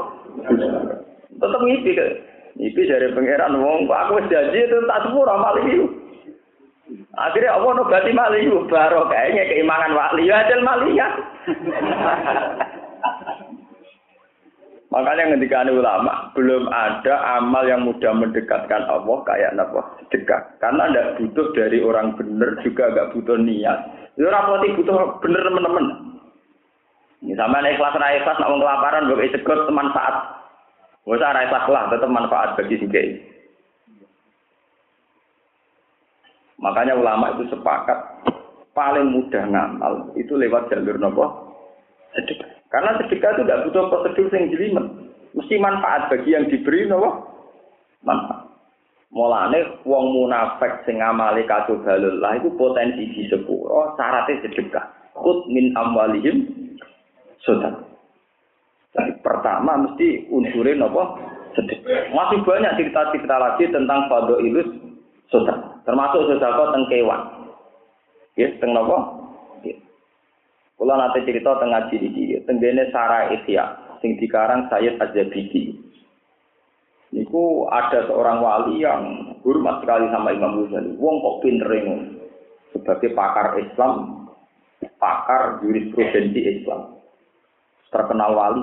[1.35, 2.07] Tetep ngipi ke.
[2.55, 5.87] Ngipi dari pangeran wong kok aku wis janji itu tak sepuro maling iki.
[7.19, 11.09] Akhirnya Allah nobati mali baru kayaknya keimangan wali ya mali ya.
[14.95, 20.55] Makanya ketika ulama belum ada amal yang mudah mendekatkan Allah kayak apa sedekah.
[20.63, 23.79] Karena tidak butuh dari orang benar juga nggak butuh niat.
[24.15, 25.87] Itu orang butuh bener teman-teman.
[27.27, 30.15] Ini sama ikhlas raya ikhlas nak kelaparan gue ikut manfaat.
[31.03, 32.87] Gak usah raya ikhlas lah, tetap manfaat bagi si
[36.63, 37.99] Makanya ulama itu sepakat
[38.73, 41.27] paling mudah ngamal itu lewat jalur nopo
[42.15, 42.54] sedekah.
[42.75, 44.87] Karena sedekah itu tidak butuh prosedur yang jelimet.
[45.31, 47.23] Mesti manfaat bagi yang diberi nopo
[48.03, 48.51] manfaat.
[49.15, 54.91] Mulane wong munafik sing ngamali katubalullah itu potensi di sepuro syaratnya sedekah.
[55.15, 56.51] Kut min amwalihim
[57.47, 57.79] sedekah.
[58.91, 61.03] Jadi pertama mesti unsurin apa?
[61.55, 62.11] Sedekah.
[62.11, 64.67] Masih banyak cerita-cerita lagi tentang fado ilus
[65.31, 65.79] sedekah.
[65.87, 67.23] Termasuk sedekah tentang kewan.
[68.35, 68.99] Ya, tentang apa?
[70.75, 75.81] Kula nate cerita teng ngaji iki, tenggene Sarah Ihya sing dikarang Sayyid Az-Zabidi.
[77.15, 80.99] Niku ada seorang wali yang hormat sekali sama Imam Ghazali.
[80.99, 81.71] Wong kok pinter
[82.75, 84.27] sebagai pakar Islam,
[84.99, 87.01] pakar jurisprudensi Islam.
[87.95, 88.63] Terkenal wali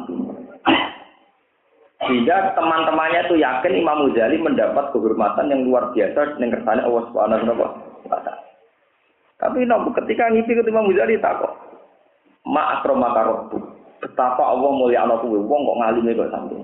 [2.01, 7.55] Sehingga teman-temannya itu yakin Imam Ghazali mendapat kehormatan yang luar biasa dengan kersane Allah Subhanahu
[7.55, 7.71] wa
[8.11, 8.35] taala.
[9.41, 11.70] Tapi nopo ketika ngipi ke Imam Ghazali tak kok
[12.51, 13.47] ma akromaka.
[14.03, 16.57] Betapa Allah mulia anak kuwe wong kok ngalime kok sampe.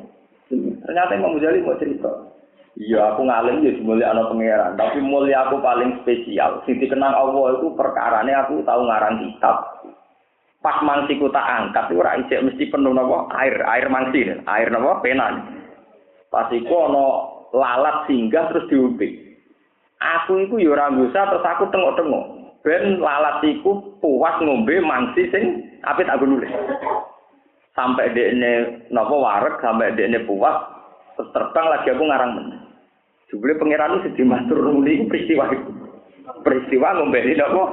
[0.84, 2.12] Ternyata Imam Ghazali mau cerita.
[2.78, 6.62] Iya, aku ngalim ya mulia anak pangeran, tapi mulia aku paling spesial.
[6.70, 9.82] Sing dikenang Allah itu perkarane aku tahu ngarang kitab.
[10.62, 15.42] Pas mangsiku tak angkat itu ora mesti penuh napa air, air mangsi, air napa pena.
[16.30, 16.86] Pas iku
[17.54, 19.26] lalat singgah terus diumpi.
[19.98, 25.44] Aku iku ya ora terus aku tengok-tengok ben lalat iku puas ngombe mangsi sing
[25.86, 26.52] apit aku nulis.
[27.78, 30.56] Sampai dekne napa wareg sampai dekne puas
[31.18, 32.48] terbang lagi aku ngarang men.
[33.28, 35.52] Jebule pangeran sedih matur nuli peristiwa.
[36.42, 37.64] Peristiwa ngombe ini napa?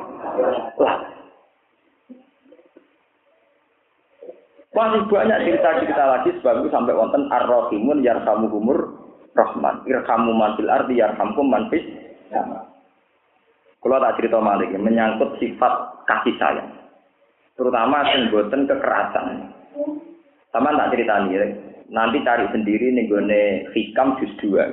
[0.82, 0.97] Lah.
[4.74, 9.06] Masih banyak cerita-cerita lagi sebab itu sampai wonten ar-rahimun yarhamuhumur
[9.39, 9.86] rahman.
[9.86, 11.86] Irhamu man fil ardi yarhamkum man fis.
[13.85, 16.73] Kalau tak cerita malik, menyangkut sifat kasih sayang.
[17.52, 19.52] Terutama yang boten kekerasan.
[20.48, 21.52] Sama tak cerita nih,
[21.93, 23.20] nanti cari sendiri nih gue
[23.77, 24.73] hikam juz dua.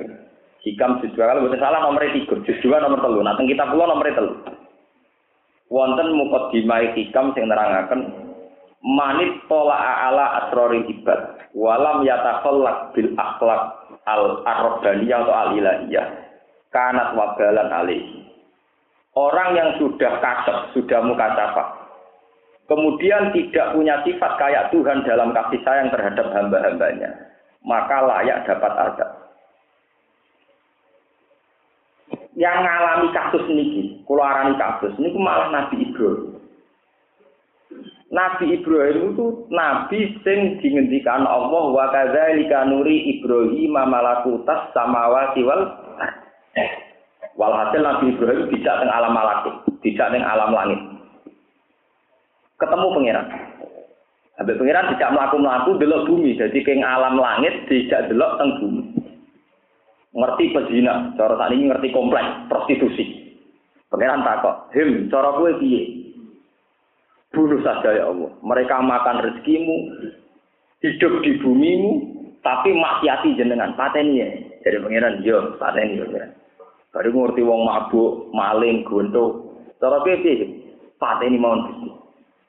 [0.64, 3.20] Hikam juz dua, kalau bukan salah nomor tiga, juz dua nomor telu.
[3.20, 4.32] Nanti kita pulau nomor telu.
[5.68, 8.32] Wonten mukot dimai hikam sing nerangaken
[8.82, 9.78] manit pola
[10.10, 13.62] ala asrori ibad walam yatakhallaq bil akhlak
[14.10, 16.06] al arrobaniyah atau al ilahiyah
[16.74, 18.21] kanat wabalan alaihi
[19.12, 21.64] Orang yang sudah kasep, sudah muka capa,
[22.64, 27.12] kemudian tidak punya sifat kayak Tuhan dalam kasih sayang terhadap hamba-hambanya,
[27.60, 29.10] maka layak dapat azab.
[32.32, 36.32] Yang mengalami kasus niki, keluaran kasus, ini malah Nabi Ibrahim.
[38.12, 45.64] Nabi Ibrahim itu nabi sing dingendikan Allah wa kadzalika nuri Ibrahim malakutas samawati wal
[47.32, 50.80] Walhasil Nabi Ibrahim tidak teng alam malakut, tidak teng alam langit.
[52.60, 53.26] Ketemu pangeran.
[54.36, 58.82] Habis pangeran tidak melaku melaku delok bumi, jadi keng alam langit tidak delok teng bumi.
[60.12, 63.32] Ngerti pezina, cara saat ini ngerti kompleks prostitusi.
[63.88, 65.82] Pangeran takut, him, cara gue piye?
[67.32, 68.28] Bunuh saja ya Allah.
[68.44, 69.76] Mereka makan rezekimu,
[70.84, 71.92] hidup di bumimu,
[72.44, 74.28] tapi maksiati jenengan, pateni ya.
[74.68, 76.32] Jadi pangeran, yo, pateni ya pangeran.
[76.92, 79.56] Baru ngerti wong mabuk, maling, gontok.
[79.80, 80.62] Cara piye
[81.26, 81.88] ini mau Gusti.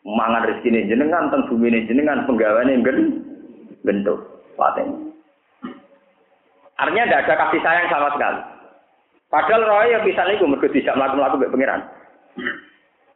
[0.04, 3.24] Mangan rezekine jenengan teng bumine jenengan penggaweane nggen
[3.88, 4.20] bentuk
[4.60, 5.16] ini.
[6.76, 8.42] Artinya tidak ada kasih sayang sama sekali.
[9.32, 11.82] Padahal roh yang bisa nih mergo tidak melakukan melakukan pangeran.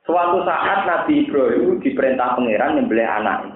[0.07, 3.51] Suatu saat Nabi Ibrahim diperintah pangeran nyembelih anak.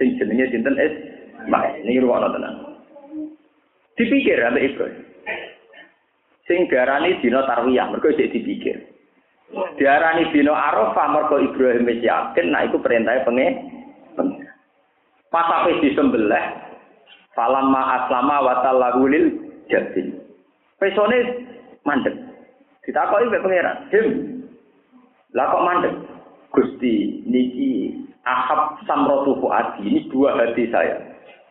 [0.00, 1.84] Sing jenenge sinten Ismail.
[1.84, 2.54] Ini ruang tenan.
[3.94, 5.05] Dipikir sampai Ibrahim.
[6.46, 8.78] Sing diarani dina tarwiyah, mergo isih dipikir.
[9.78, 13.46] Diarani dina Arafah mergo Ibrahim wis yakin nah iku perintahe penge.
[15.26, 16.44] Pas ape disembelih,
[17.34, 19.26] falamma aslama wa tallahu lil
[19.66, 20.22] jabin.
[20.78, 21.18] Pesone
[21.82, 22.14] mandek.
[22.86, 24.06] Ditakoki mbek pangeran, "Dim,
[25.34, 25.94] lah kok mandek?"
[26.54, 27.92] Gusti, niki
[28.24, 30.96] ahab samrotu fuadi, ini dua hati saya.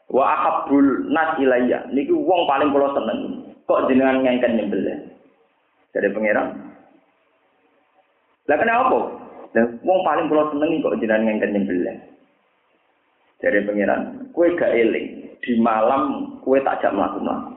[0.10, 3.45] Wa ahabul nas ilayya, niki wong paling kula seneng.
[3.66, 4.98] Kok jenengan ngengken nyembelih?
[5.94, 6.48] Dari pangeran.
[8.46, 9.00] Lah kenapa?
[9.58, 11.98] Lah wong paling kula senengi kok jenengan ngenten nyembelih.
[13.42, 17.54] Dari pengiran, kue gak eling di malam kue tak jak melaku-melaku.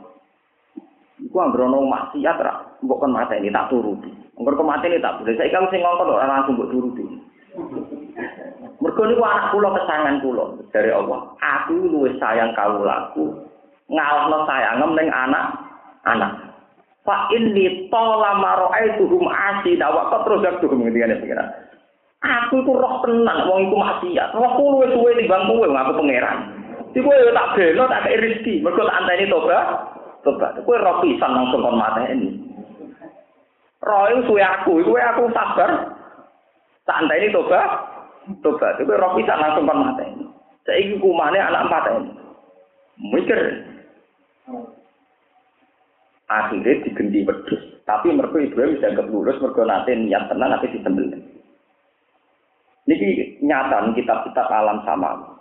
[1.22, 4.10] Iku anggrono maksiat ra, mbok kon mata ini tak turuti.
[4.38, 5.34] Anggur kok mati ini tak boleh.
[5.34, 7.04] Saya kamu sing ngongkon ora langsung mbok turuti.
[8.78, 11.34] Mergo niku anak kula kesangan kula dari Allah.
[11.42, 13.34] Aku luwih sayang kawulaku
[13.90, 15.67] ngalahno sayangem ning anak
[16.06, 16.54] anak.
[17.02, 21.48] Fa inni tola maro'aituhum asida wa qatruzak tuhum ngendikane pengiran.
[22.18, 24.34] Aku itu roh tenang, wong iku maksiat.
[24.34, 26.38] Rohku luwih suwe timbang kowe, aku pangeran.
[26.90, 28.54] Iku yo tak belo tak kei rezeki.
[28.58, 29.66] Mergo tak anteni tobat.
[30.26, 30.58] Tobat.
[30.66, 32.42] Kowe roh pisan langsung kon mateni.
[33.78, 35.94] Roh itu suwe aku, iku aku sabar.
[36.82, 37.70] Tak anteni tobat.
[38.42, 38.82] Tobat.
[38.82, 40.26] Iku roh pisan langsung kon mateni.
[40.66, 42.10] Saiki kumane anak empat ini.
[43.14, 43.40] Mikir.
[46.28, 47.62] Akhirnya digenti wedhus.
[47.88, 51.20] Tapi mergo Ibrahim bisa lulus mergo nate niat tenan tapi disembelih.
[52.88, 55.36] Niki nyata kitab-kitab alam sama.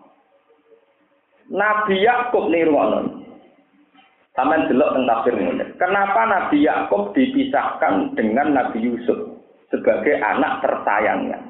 [1.48, 3.24] Nabi Yakub nih ruangan.
[4.36, 5.66] Taman delok tentang tafsir ini.
[5.82, 9.18] Kenapa Nabi Yakub dipisahkan dengan Nabi Yusuf
[9.74, 11.42] sebagai anak tersayangnya?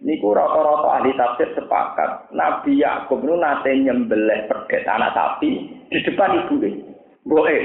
[0.00, 2.32] Niku rata-rata ahli tafsir sepakat.
[2.32, 5.50] Nabi Yakub itu nate nyembelih perget anak sapi
[5.90, 6.54] di depan ibu
[7.22, 7.58] Boe.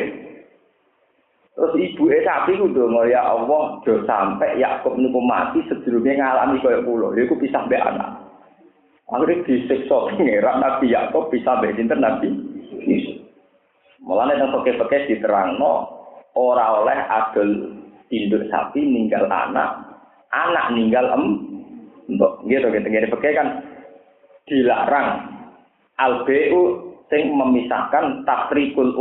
[1.57, 6.61] Terus ibu eh sapi ku dongo ya Allah, do sampai Yakub niku mati sedurunge ngalami
[6.61, 7.17] kaya kula.
[7.17, 8.29] Lha iku pisah mbek anak.
[9.09, 12.29] Akhirnya disiksa pengeran Nabi Yakob bisa bersinten Nabi
[12.85, 13.25] Yusuf.
[14.05, 15.89] Mulane nang peke-peke diterangno
[16.37, 17.49] ora oleh adol
[18.13, 19.97] induk sapi ninggal anak,
[20.29, 21.25] anak ninggal em
[22.13, 22.45] mbok.
[22.45, 23.65] Gitu gitu ngene peke kan
[24.45, 25.09] dilarang
[25.97, 26.37] albu
[27.09, 28.93] sing memisahkan takrikul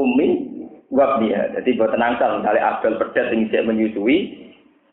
[0.90, 1.50] umi dia.
[1.58, 4.46] Jadi buat tenangsal misalnya adol pedet sing menyusui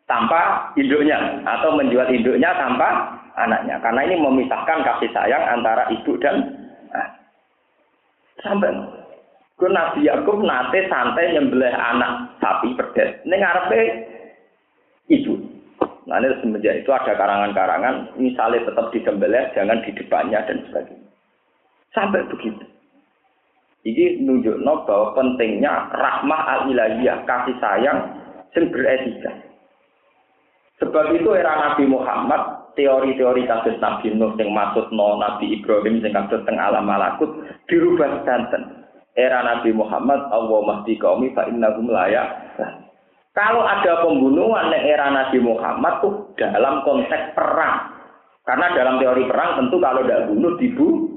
[0.10, 3.80] tanpa induknya atau menjual induknya tanpa anaknya.
[3.82, 6.36] Karena ini memisahkan kasih sayang antara ibu dan
[6.94, 7.12] anak.
[8.42, 8.74] Sampai
[9.58, 13.22] ke Nabi Yakub nate santai nyembelih anak sapi pedet.
[13.24, 13.82] Ini ngarepe
[15.14, 15.34] ibu.
[16.04, 21.10] Nah ini semenjak itu ada karangan-karangan, misalnya tetap disembelih, jangan di depannya dan sebagainya.
[21.96, 22.73] Sampai begitu.
[23.84, 28.00] Ini nunjukno bahwa pentingnya rahmah al-ilahiyah, kasih sayang,
[28.56, 29.32] yang beretika.
[30.80, 36.26] Sebab itu era Nabi Muhammad teori-teori kasus Nabi Nuh yang maksud no Nabi Ibrahim yang
[36.26, 37.30] kasus teng alam malakut
[37.70, 38.84] dirubah santen.
[39.14, 42.58] Era Nabi Muhammad Allah mahdi kaumi fa innahum layak.
[43.34, 47.94] Kalau ada pembunuhan di era Nabi Muhammad tuh dalam konteks perang.
[48.44, 51.13] Karena dalam teori perang tentu kalau tidak bunuh dibunuh.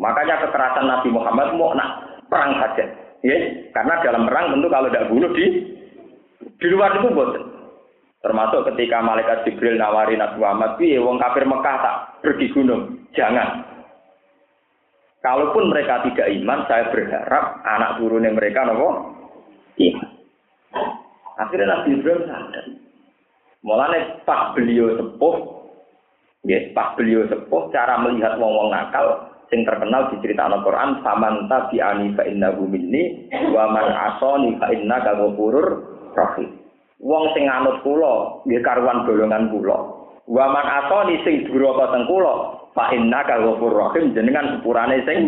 [0.00, 2.88] Makanya kekerasan Nabi Muhammad mau nak perang saja.
[3.20, 3.36] Ya,
[3.76, 5.46] karena dalam perang tentu kalau tidak bunuh di
[6.40, 7.44] di luar itu bosan.
[8.20, 13.08] Termasuk ketika malaikat Jibril nawari Nabi Muhammad, piye wong kafir Mekah tak pergi gunung.
[13.12, 13.64] Jangan.
[15.20, 18.88] Kalaupun mereka tidak iman, saya berharap anak turunnya mereka nopo
[19.76, 20.08] iman.
[21.40, 22.66] Akhirnya Nabi Ibrahim sadar.
[23.60, 25.36] Mulanya pas beliau sepuh,
[26.48, 32.14] ya, pas beliau sepuh, cara melihat wong-wong nakal, yang terkenal di cerita Al-Quran, Faman tabi'ani
[32.14, 35.66] fa innahu minni, wa man asoni fa innaka ghafurur
[36.14, 36.60] rahim.
[37.00, 39.78] wong sing anut kula nggih karuan golongan kula
[40.28, 45.18] wa man atoni sing duraka teng kula fa inna ka rahim jenengan sepurane sing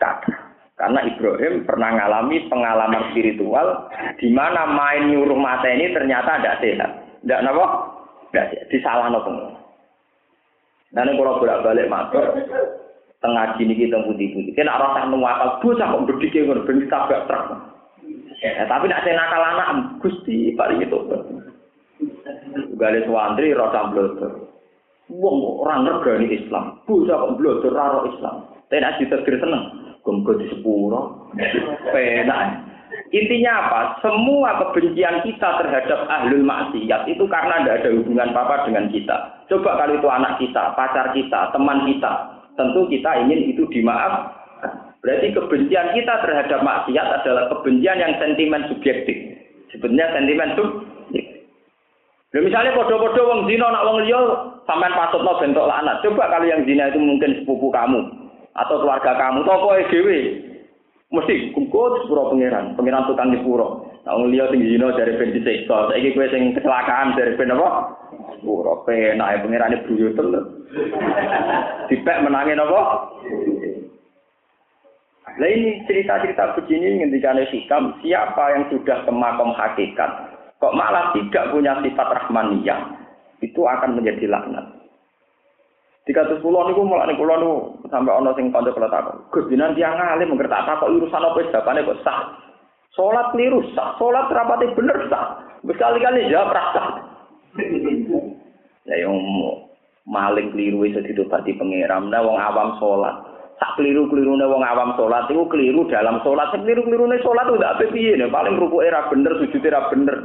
[0.00, 0.40] kathah
[0.80, 3.86] karena Ibrahim pernah mengalami pengalaman spiritual
[4.18, 6.90] di mana main nyuruh mata ini ternyata tidak sehat.
[7.22, 7.66] Tidak apa?
[8.32, 8.66] Tidak sehat.
[8.66, 9.20] Disalah no
[10.90, 12.34] Dan kalau bolak balik matur,
[13.22, 14.52] tengah gini kita putih-putih.
[14.52, 17.46] Kita rasa nuwakal, bocah kok berdikir, berdikir tabrak truk.
[18.42, 20.98] Ya, tapi nak saya nakal anak, gusti paling itu.
[22.74, 24.50] Gale suwandri rasa blotor.
[25.06, 28.50] Wong orang regani Islam, bisa kok blotor raro Islam.
[28.66, 31.30] Tapi nak ditegur seneng, gomgo di sepuro,
[31.94, 32.66] penak.
[33.12, 33.80] Intinya apa?
[34.00, 39.16] Semua kebencian kita terhadap ahlul maksiat itu karena tidak ada hubungan apa dengan kita.
[39.52, 44.42] Coba kalau itu anak kita, pacar kita, teman kita, tentu kita ingin itu dimaaf
[45.02, 49.18] Berarti kebencian kita terhadap maksiat adalah kebencian yang sentimen subjektif.
[49.74, 51.42] Sebenarnya sentimen subjektif.
[52.32, 54.20] Nah, misalnya podo-podo wong zina nak wong liya
[54.64, 56.00] sampean patutno bentuk laknat.
[56.06, 58.00] Coba kalau yang zina itu mungkin sepupu kamu
[58.56, 60.18] atau keluarga kamu kowe dhewe.
[61.12, 63.84] Mesti kumpul sepuro pangeran, pangeran tukang nyepuro.
[64.06, 68.00] Nah wong liya sing zina dari ben disiksa, saiki kowe sing kecelakaan dari ben apa?
[68.36, 70.32] Sepuro penak pangerane buyuten.
[71.88, 72.80] Dipek menangin apa?
[75.32, 79.12] Nah ini cerita-cerita begini ketika hikam, siapa yang sudah ke
[79.56, 80.10] hakikat,
[80.60, 83.00] kok malah tidak punya sifat rahmaniyah.
[83.42, 84.62] itu akan menjadi laknat.
[86.06, 87.56] Jika terus pulau niku malah nih pulau niku
[87.90, 89.22] sampai ono sing kanca kula takon.
[89.30, 92.20] Gus jinan tiyang alim ngerti tak takok urusan apa jawabane kok sah.
[92.94, 95.42] Salat keliru sah, salat rapate bener sah.
[95.62, 96.81] Berkali-kali jawab rasa.
[98.82, 99.14] Ya yang
[100.10, 102.10] maling keliru itu ditobati pangeran.
[102.10, 103.14] Nah wong awam salat.
[103.62, 106.50] Sak keliru-kelirune wong awam salat iku keliru dalam salat.
[106.50, 110.16] Sak keliru-kelirune salat udah apa piye paling rukuke ra bener, sujude ra bener.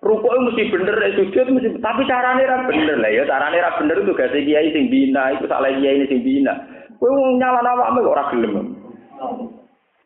[0.00, 3.28] Rukuke mesti bener, sujud mesti tapi carane ra bener lah ya.
[3.28, 6.54] Carane ra bener itu gak kiai sing bina, itu salah kiai sing bina.
[6.96, 8.54] Kowe nyalahno awakmu kok ora gelem.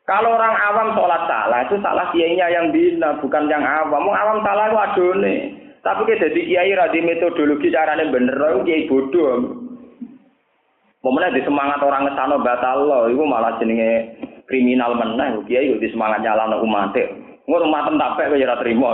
[0.02, 4.02] Kalau orang awam sholat salah, itu salah kiainya yang bina, bukan yang awam.
[4.02, 5.61] Mau awam salah itu adone.
[5.82, 9.58] Tapi kita jadi kiai radi metodologi caranya bener, itu kiai bodoh.
[11.02, 14.14] Momennya di semangat orang ngesano batal loh, itu malah jenenge
[14.46, 15.42] kriminal meneh.
[15.50, 16.94] Kiai itu di semangat nyalano umat.
[17.42, 18.90] Nggak umat tak kok ya terima.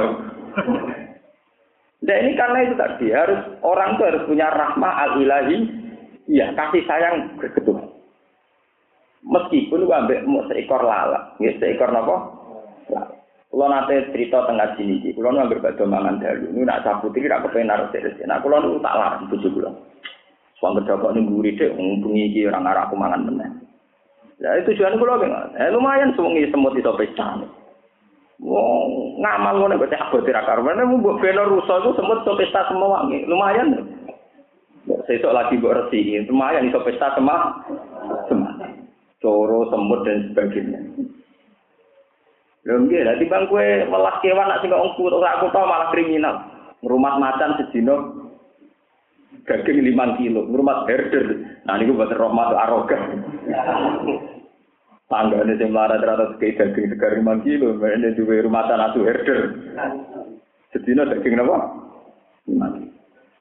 [1.98, 5.56] Nah ini karena itu tadi harus orang itu harus punya rahmah al ilahi,
[6.31, 7.85] ya kasih sayang berketuhan.
[9.28, 12.16] Meskipun ambek mau seekor lalat, ya seekor nopo.
[13.48, 16.52] Kulo nate cerita tengah sini iki, kulo nu anggere badhe mangan dalu.
[16.52, 19.70] Nu nak sapu iki rak kepen naruh sik Nah kulo nu tak larang bojo kulo.
[20.60, 23.48] Wong kedokok ning mburi dhek bengi iki ora ngarep aku mangan meneh.
[24.44, 25.32] Lah itu tujuan kulo ben.
[25.56, 27.40] Eh lumayan sewengi semut iso pesta.
[28.44, 33.00] Wong ngamal ngono kok abot ra karwane mbok beno rusa iku semut iso pesta semua
[33.00, 33.24] wangi.
[33.24, 33.96] Lumayan.
[35.08, 37.64] Sesuk lagi mbok resi, lumayan iso pesta semua.
[38.28, 38.52] Semua
[39.18, 40.80] coro, semut dan sebagainya.
[42.69, 46.36] Lho nggih, dadi bang kowe welas kewan nak sing engku ora tau malah kriminal.
[46.85, 47.97] Ngrumat macan sedina
[49.49, 51.27] daging 5 kilo, ngrumat herder.
[51.65, 53.03] Nah niku buat rahmat arogan.
[55.09, 59.40] Tanggane sing melarat rata kayak daging segar 5 kilo, ini duwe rumatan atu herder.
[60.77, 61.40] Sedina daging?
[61.40, 61.49] 5
[62.53, 62.93] kilo.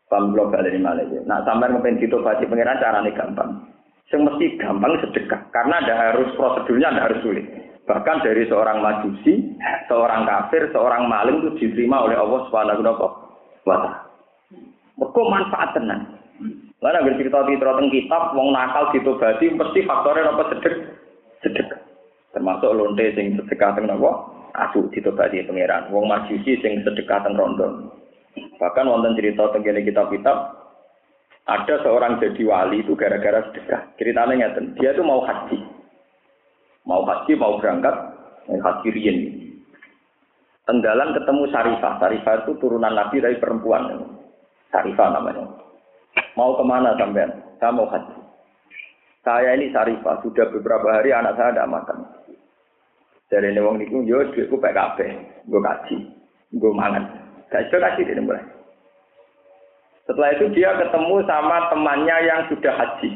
[0.07, 1.19] Pam blok dari Malaysia.
[1.27, 3.59] Nah, sampai ngepen gitu baca pengiran carane gampang.
[4.07, 7.66] Yang mesti gampang sedekah karena ada harus prosedurnya ada harus sulit.
[7.87, 9.55] Bahkan dari seorang majusi,
[9.87, 12.95] seorang kafir, seorang maling itu diterima oleh Allah Subhanahu wa
[13.63, 13.91] taala.
[14.99, 16.19] Mergo manfaat tenan.
[16.83, 20.73] Mana bercerita di teng kitab wong nakal ditobati mesti faktornya apa sedek
[21.41, 21.81] sedekah.
[22.35, 24.35] Termasuk lonte sing sedekah teng napa?
[24.67, 25.89] Asu ditobati pangeran.
[25.89, 27.95] Wong majusi sing sedekah teng rondo.
[28.59, 30.37] Bahkan wonten cerita teng kitab-kitab
[31.47, 33.95] ada seorang jadi wali itu gara-gara sedekah.
[33.95, 35.76] Ceritanya ngeten, dia itu mau haji.
[36.87, 37.95] Mau haji, mau berangkat,
[38.47, 39.17] haji rien.
[40.63, 41.99] Tenggalan ketemu Sarifah.
[41.99, 44.07] Sarifah itu turunan Nabi dari perempuan.
[44.71, 45.43] Sarifah namanya.
[46.39, 47.31] Mau ke mana sampean?
[47.59, 48.15] Saya mau haji.
[49.27, 51.99] Saya ini Sarifah, sudah beberapa hari anak saya tidak makan.
[53.27, 54.99] Dari ini wong niku yo duitku PKP,
[55.51, 55.95] gue kaji,
[56.55, 57.03] gue mangan.
[57.51, 58.39] Saya sudah kasih dia mulai.
[60.07, 63.11] Setelah itu dia ketemu sama temannya yang sudah haji.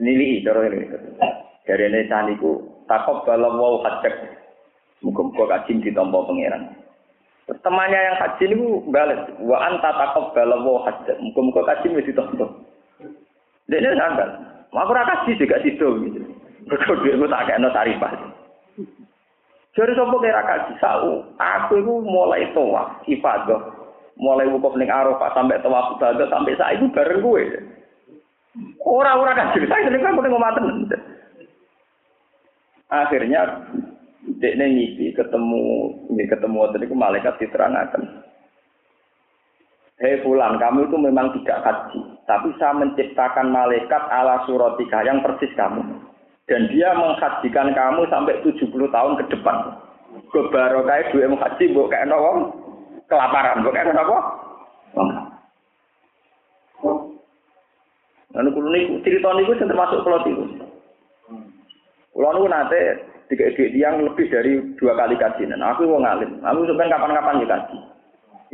[0.00, 0.88] Nili, cara ini.
[1.66, 4.38] Dari ini saniku, takut kalau mau hajak.
[5.02, 6.72] Muka-muka kaji di tombol pangeran.
[7.46, 9.20] temannya yang haji ini balik.
[9.42, 11.18] Wa anta takut kalau mau hajak.
[11.18, 12.48] Muka-muka kaji di tombol.
[13.66, 14.30] Dia ini sanggal.
[14.70, 15.88] Aku raka kaji juga situ.
[16.06, 16.20] Gitu.
[16.70, 18.14] Berkode aku tak no tarifah.
[19.74, 20.72] Jadi sopo kira kaji.
[21.38, 22.94] Aku itu mulai tua.
[23.10, 23.86] Ibadah
[24.16, 27.44] mulai wukuf ning Arafah sampai tawaf ibadah sampai saat itu bareng gue.
[28.80, 30.88] Orang-orang kan cerita ini kan mulai ngomaten.
[32.86, 33.66] Akhirnya
[34.38, 38.22] dek ngisi ketemu ketemu waktu itu malaikat diterangkan.
[39.96, 45.48] Hei Fulan, kamu itu memang tidak haji, tapi saya menciptakan malaikat ala suratika yang persis
[45.56, 45.80] kamu.
[46.44, 49.56] Dan dia menghajikan kamu sampai 70 tahun ke depan.
[50.36, 52.52] Kebarokai dua haji, bu kayak nawang
[53.08, 53.64] kelaparan.
[53.64, 54.18] Kok kayak apa?
[58.36, 60.44] Lalu kulo niku cerita niku termasuk kulo niku.
[62.16, 62.82] Kulo niku nate
[63.28, 65.52] tiga yang lebih dari dua kali kaji.
[65.52, 66.40] Nah, aku mau ngalim.
[66.40, 67.78] Aku sebenarnya kapan-kapan ya kaji.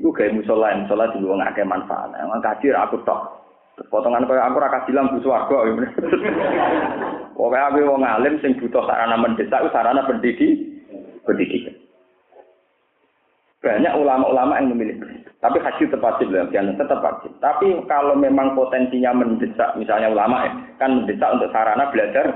[0.02, 2.10] Iku gaya musola, musola juga nggak ada manfaat.
[2.18, 3.38] Emang kaji aku tok.
[3.86, 5.62] Potongan kaya aku raka bilang butuh warga.
[7.38, 10.58] Pokoknya aku mau ngalim sing butuh sarana mendesak, sarana pendidik,
[11.22, 11.72] pendidikan.
[13.62, 14.98] Banyak ulama-ulama yang memilih
[15.38, 17.30] Tapi haji tetap wajib ya, tetap wajib.
[17.38, 20.52] Tapi kalau memang potensinya mendesak, misalnya ulama ya,
[20.82, 22.26] kan mendesak untuk sarana belajar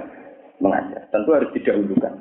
[0.62, 1.04] mengajar.
[1.12, 2.14] Tentu harus didahulukan.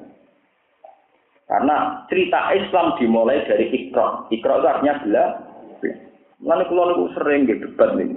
[1.45, 4.25] Karena cerita Islam dimulai dari ikro.
[4.33, 5.25] Ikro itu artinya bela.
[6.43, 8.11] Lalu kalau itu sering gitu debat nih.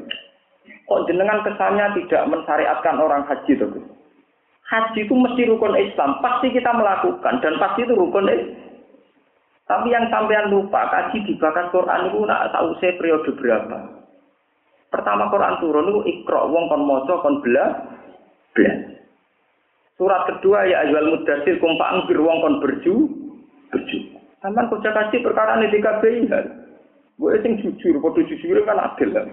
[0.88, 3.68] Kok jenengan kesannya tidak mensyariatkan orang haji itu?
[4.68, 6.18] Haji itu mesti rukun Islam.
[6.24, 8.68] Pasti kita melakukan dan pasti itu rukun Islam.
[9.68, 14.00] Tapi yang sampean lupa, kaji di bakat Quran itu nak tahu saya periode berapa.
[14.88, 17.64] Pertama Quran turun itu ikro wong kon maca kon bela
[18.56, 18.97] bela.
[19.98, 22.94] Surat kedua ya ayyuhal mudassir kum fa'anzir wong kon berju
[23.74, 23.98] berju.
[24.38, 26.46] Sampeyan kerja kasih perkara ini di KBI kan.
[27.18, 29.26] Gue sing jujur, padha jujur kan adil lah.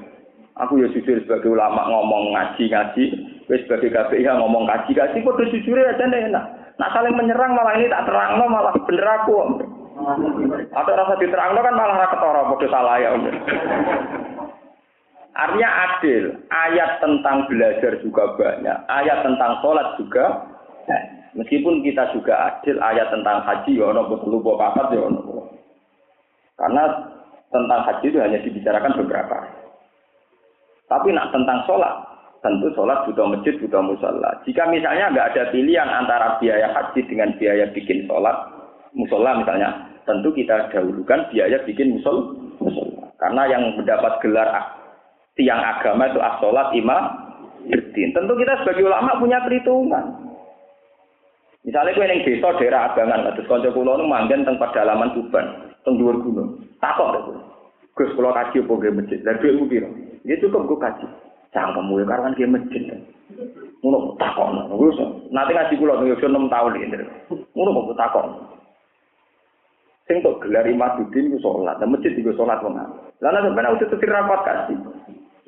[0.65, 3.03] Aku ya jujur sebagai ulama ngomong ngaji-ngaji,
[3.45, 6.45] gue sebagai KBI ya ngomong ngaji-ngaji, padha jujur aja enak.
[6.81, 9.37] Nah saling menyerang malah ini tak terang malah bener aku.
[10.73, 13.13] Atau rasa diterang kan malah ra ketara padha salah ya.
[15.35, 16.23] Artinya adil.
[16.49, 18.77] Ayat tentang belajar juga banyak.
[18.89, 20.54] Ayat tentang sholat juga
[21.35, 25.51] Meskipun kita juga adil, ayat tentang haji, ya ono betul papat ya ono.
[26.55, 26.83] Karena
[27.51, 29.37] tentang haji itu hanya dibicarakan beberapa.
[30.87, 31.91] Tapi nak tentang sholat,
[32.39, 34.31] tentu sholat butuh masjid, butuh musola.
[34.47, 38.37] Jika misalnya nggak ada pilihan antara biaya haji dengan biaya bikin sholat,
[38.95, 42.37] musola misalnya, tentu kita dahulukan biaya bikin musol.
[43.19, 44.49] Karena yang mendapat gelar
[45.35, 47.03] tiang agama itu as-sholat imam
[47.67, 48.09] berdin.
[48.15, 50.24] Tentu kita sebagai ulama punya perhitungan.
[51.65, 55.97] Misalnya gue yang desa daerah abangan, terus konco kulo nu manggen teng pedalaman Tuban, teng
[55.97, 56.61] dhuwur gunung.
[56.77, 57.41] Takok deh.
[57.97, 59.19] Gus kulo kaji apa gue masjid?
[59.25, 59.89] Lah duitmu piro?
[60.29, 61.05] Ya cukup gue kaji.
[61.57, 62.85] Cangkemmu ya karuan gue masjid.
[63.81, 64.53] Ngono takok.
[64.77, 64.99] Gus
[65.33, 66.87] nanti ngaji kulo nang yo 6 tahun iki.
[67.57, 68.25] Ngono kok takok.
[70.05, 72.77] Sing tok gelar Imadudin ku salat, dan masjid salat wong.
[72.77, 74.77] Lah nek sampeyan udah tetir rapat kasih.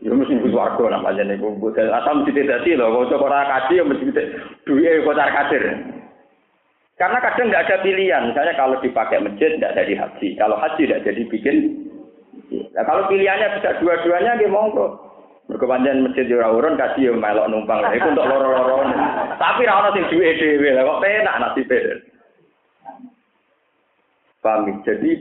[0.02, 1.58] Ya mesti iku swarga namanya niku.
[1.74, 4.14] Asal mesti dadi lho, kok ora kaji ya mesti
[4.66, 5.97] duwe kok cara kadir.
[6.98, 8.34] Karena kadang nggak ada pilihan.
[8.34, 10.28] Misalnya kalau dipakai masjid tidak jadi haji.
[10.34, 11.58] Kalau haji tidak jadi bikin.
[12.74, 14.98] Nah, kalau pilihannya bisa dua-duanya dia monggo.
[15.48, 17.86] Berkepanjangan masjid ora urun kasih yang melok numpang.
[17.94, 18.84] Itu untuk loro-loro.
[19.38, 20.74] Tapi ra ono sing duwe dhewe.
[20.74, 21.78] Kok penak nasibe.
[24.42, 24.82] Paham?
[24.82, 25.12] Jadi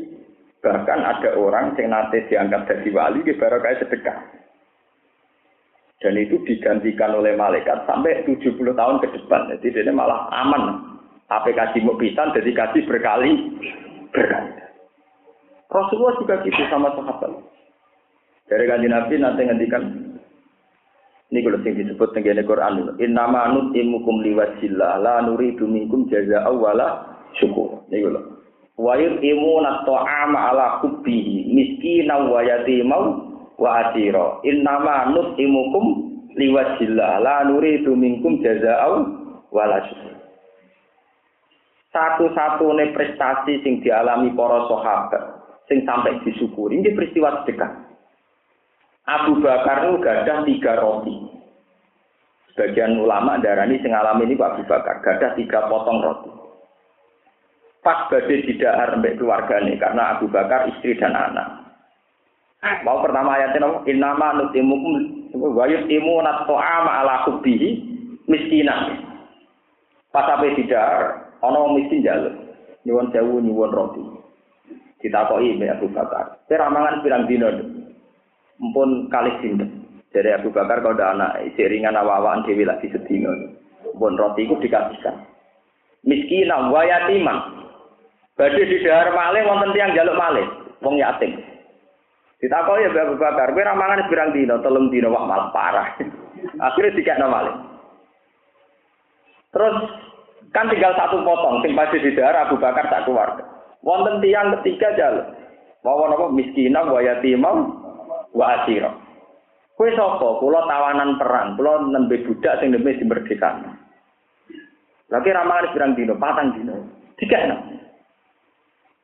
[0.65, 4.19] bahkan ada orang yang nanti diangkat dari wali baru kayak sedekah.
[6.01, 9.53] Dan itu digantikan oleh malaikat sampai 70 tahun ke depan.
[9.53, 10.96] Jadi dia malah aman.
[11.27, 13.35] Apa kasih mau pisan, jadi kasih berkali
[14.15, 14.51] berkali.
[15.67, 17.35] Rasulullah juga gitu sama sahabat.
[18.47, 19.83] Dari kanji Nabi nanti ngendikan
[21.35, 27.19] ini kalau sing disebut tenggene Quran Inna ma imukum liwajillah la nuridu minkum jaza awala
[27.43, 27.83] syukur.
[27.91, 28.23] Ini kalau
[28.79, 33.03] wa yutimuna ta'ama ala hubbihi miskina wa yatimau
[33.59, 34.39] wa asira.
[34.47, 35.85] Inna ma imukum
[36.39, 40.16] liwajillah la nuridu minkum jaza awala syukur
[41.97, 45.23] satu-satunya prestasi sing dialami para sahabat
[45.65, 47.73] sing sampai disyukuri ini peristiwa sedekah.
[49.07, 51.15] Abu Bakar itu gadah tiga roti.
[52.53, 56.31] Sebagian ulama darani sing alami ini Abu Bakar gadah tiga potong roti.
[57.81, 61.65] Pas badai tidak mbek keluarganya karena Abu Bakar istri dan anak.
[62.83, 64.95] Mau pertama ayatnya nama innama nutimukum
[65.39, 67.69] wa yutimu nat'ama ala hubbihi
[68.27, 69.07] miskinan.
[70.11, 70.59] Pas sampai
[71.37, 72.33] tidak Ono miskin jalur.
[72.87, 74.03] Nyuwun sewu nyuwun roti.
[75.03, 76.41] Ditakoki Mbak Abu Bakar.
[76.49, 77.49] Kira mangan pirang dino.
[78.57, 79.85] Mpun kali sinten.
[80.15, 83.29] Jadi Abu Bakar kalau ada anak, ringan awak-awakan dewi lagi sedino.
[83.93, 85.29] Mpun roti itu dikasihkan.
[86.07, 87.39] Miskinam wa yatiman.
[88.37, 90.45] Badhe di dahar malih wonten tiyang jaluk malih,
[90.85, 91.41] wong yatim.
[92.37, 95.89] Ditakoki ya Abu Bakar, kowe mangan pirang dino, telung dino wah malah parah.
[96.69, 97.55] Akhirnya dikekno malih.
[99.57, 99.77] Terus
[100.57, 103.45] Kan tinggal satu potong, sing pasti di daerah Abu Bakar tak keluarga.
[103.85, 105.37] Wonten tiang ketiga jalan.
[105.85, 107.77] Mau apa miskinam wa yatimam
[108.33, 108.89] wa asira.
[109.77, 110.41] Kue sapa?
[110.41, 113.77] Kula tawanan perang, kula nembe budak sing nembe dimerdekakan.
[115.13, 116.89] Lagi ramalan pirang dino, patang dino.
[117.21, 117.61] Tiga enam.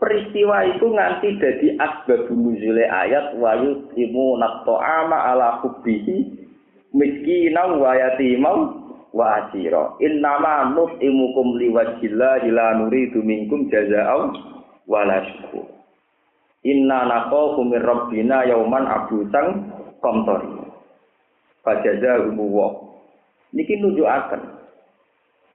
[0.00, 6.26] Peristiwa itu nganti jadi asbab nuzule ayat wa yusimu ama ala hubbihi
[6.90, 8.81] miskinam wa yatimam
[9.12, 9.96] wa asira.
[10.00, 14.32] Innama nut'imukum liwajhillah ila nuridu minkum jazaa'u
[14.88, 15.68] wala syukur.
[16.64, 20.50] Inna naqafu min rabbina yauman abusan qamtari
[21.62, 22.68] fajazaa'u wa.
[23.52, 24.64] Niki nunjukaken.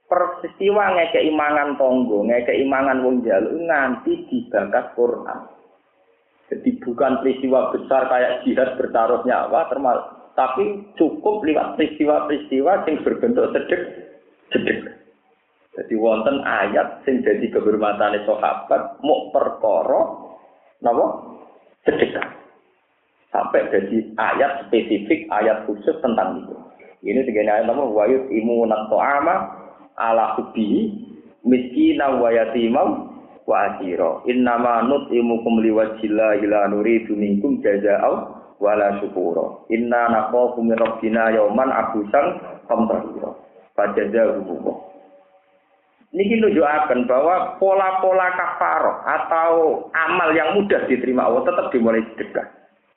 [0.08, 5.40] Peristiwa ngeke imangan tonggo, ngeke imangan wong jaluk nganti dibakas Quran.
[6.48, 13.50] Jadi bukan peristiwa besar kayak jihad bertaruh nyawa, termasuk tapi cukup lewat peristiwa-peristiwa yang berbentuk
[13.50, 13.82] sedek
[14.54, 14.86] sedek.
[15.74, 20.00] Jadi wonten ayat sing jadi kehormatan sahabat mau perkara
[20.78, 21.06] napa
[21.82, 22.38] sedekah.
[23.34, 26.54] Sampai jadi ayat spesifik, ayat khusus tentang itu.
[27.02, 29.36] Ini segini ayat nama wayut imu ama
[29.98, 30.94] ala hubbi
[31.42, 33.10] miskina wa yatimam
[33.42, 34.22] wa asira.
[34.30, 39.66] Innama nut imukum liwajillah ila nuridu minkum jaza'au wala syukura.
[39.70, 42.26] Inna naqafu min rabbina yauman abusan
[42.66, 43.30] qamtarira.
[43.74, 44.76] Fajazahu Allah.
[46.08, 49.52] Niki nunjukaken bahwa pola-pola kafaroh atau
[49.92, 52.48] amal yang mudah diterima Allah tetap dimulai sedekah.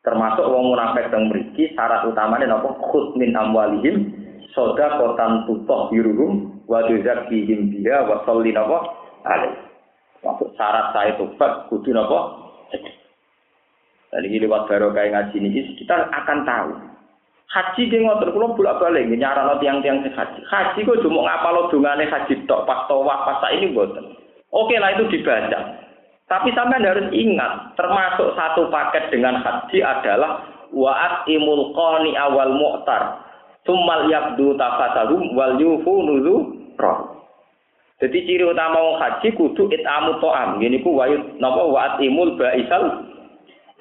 [0.01, 4.15] Termasuk wong munafik yang mriki syarat utamanya napa khud min amwalihim
[4.55, 9.53] kotan tutoh biruhum wa tuzakkihim biha wa sholli alaih.
[10.25, 12.41] Maksud syarat saya tobat kudu napa
[14.11, 16.71] Jadi lewat barokah ngaji ini kita akan tahu
[17.51, 20.39] Haji ki ngoten kula bolak-balik nyarano tiang-tiang haji.
[20.47, 24.07] Haji kok cuma ngapalo dongane haji tok pas tawaf pas ini mboten.
[24.55, 25.59] Oke lah itu dibaca.
[26.31, 33.19] Tapi sampean harus ingat, termasuk satu paket dengan haji adalah wa'at imul qani awal mu'tar.
[33.67, 36.35] Summal yabdu tafasarum wal yufu nuzu
[36.79, 37.19] roh.
[37.99, 40.55] Jadi ciri utama wong haji kudu itamu to'am.
[40.63, 43.11] Gini ku wayut napa wa'at imul ba'isal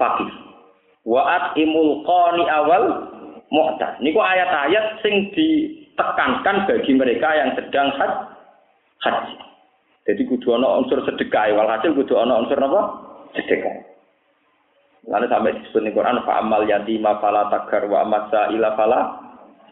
[0.00, 0.32] fakir.
[1.04, 2.84] Wa'at imul qani awal
[3.52, 4.00] mu'tad.
[4.00, 8.12] Niku ayat-ayat sing ditekankan bagi mereka yang sedang had,
[9.04, 9.36] haji.
[10.08, 12.80] Jadi kudu ana unsur sedekah, walhasil kudu ana unsur apa?
[13.36, 13.90] Sedekah.
[15.08, 19.00] Lalu sampai disebut di Quran fa amal yatima fala tagar wa amasa ila fala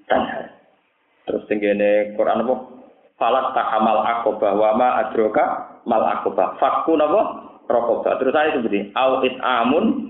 [0.08, 0.56] tanhar.
[1.28, 2.54] Terus tingene Quran apa?
[3.20, 6.56] Falat takamal akobah wa ma adroka mal akobah.
[6.56, 7.20] Fakku napa?
[7.68, 8.16] Rokobah.
[8.16, 10.07] Terus saya seperti au amun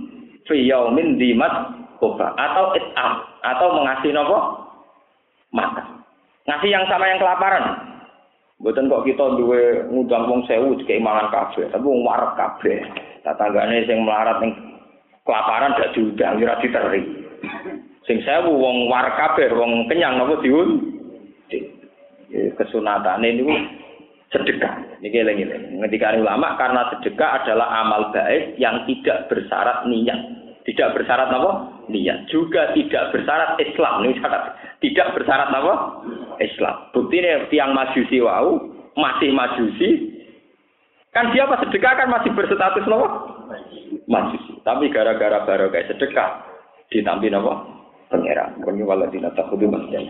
[0.48, 1.52] fi yaumin dimat
[2.00, 3.10] koba atau itam
[3.44, 4.38] atau mengasih nopo
[5.52, 6.00] makan.
[6.48, 7.64] Ngasih yang sama yang kelaparan.
[8.58, 12.82] Bukan kok kita duwe ngundang wong sewu kayak mangan kabeh, tapi wong warak kabeh.
[13.22, 14.50] Tetanggane sing melarat ning
[15.22, 17.02] kelaparan gak diundang ora diteri.
[18.02, 20.90] Sing sewu wong warak kabeh, wong kenyang napa diun?
[22.58, 23.54] Kesunatane niku
[24.34, 25.00] sedekah.
[25.00, 25.78] Niki eling-eling.
[25.78, 30.37] Ngendikane ulama karena sedekah adalah amal baik yang tidak bersyarat niat.
[30.68, 31.80] Tidak bersyarat apa?
[31.88, 34.04] niat juga tidak bersyarat Islam.
[34.04, 34.42] Ini syarat
[34.84, 35.74] tidak bersyarat apa?
[36.44, 36.76] Islam.
[36.92, 40.12] Bukti ini tiang majusi wau masih majusi.
[41.16, 43.08] Kan dia pas sedekah kan masih berstatus apa?
[44.04, 44.60] Majusi.
[44.60, 46.44] Tapi gara-gara baru kayak sedekah
[46.92, 47.64] ditampi apa?
[48.08, 49.32] Pangeran ini waladina
[49.92, 50.04] yang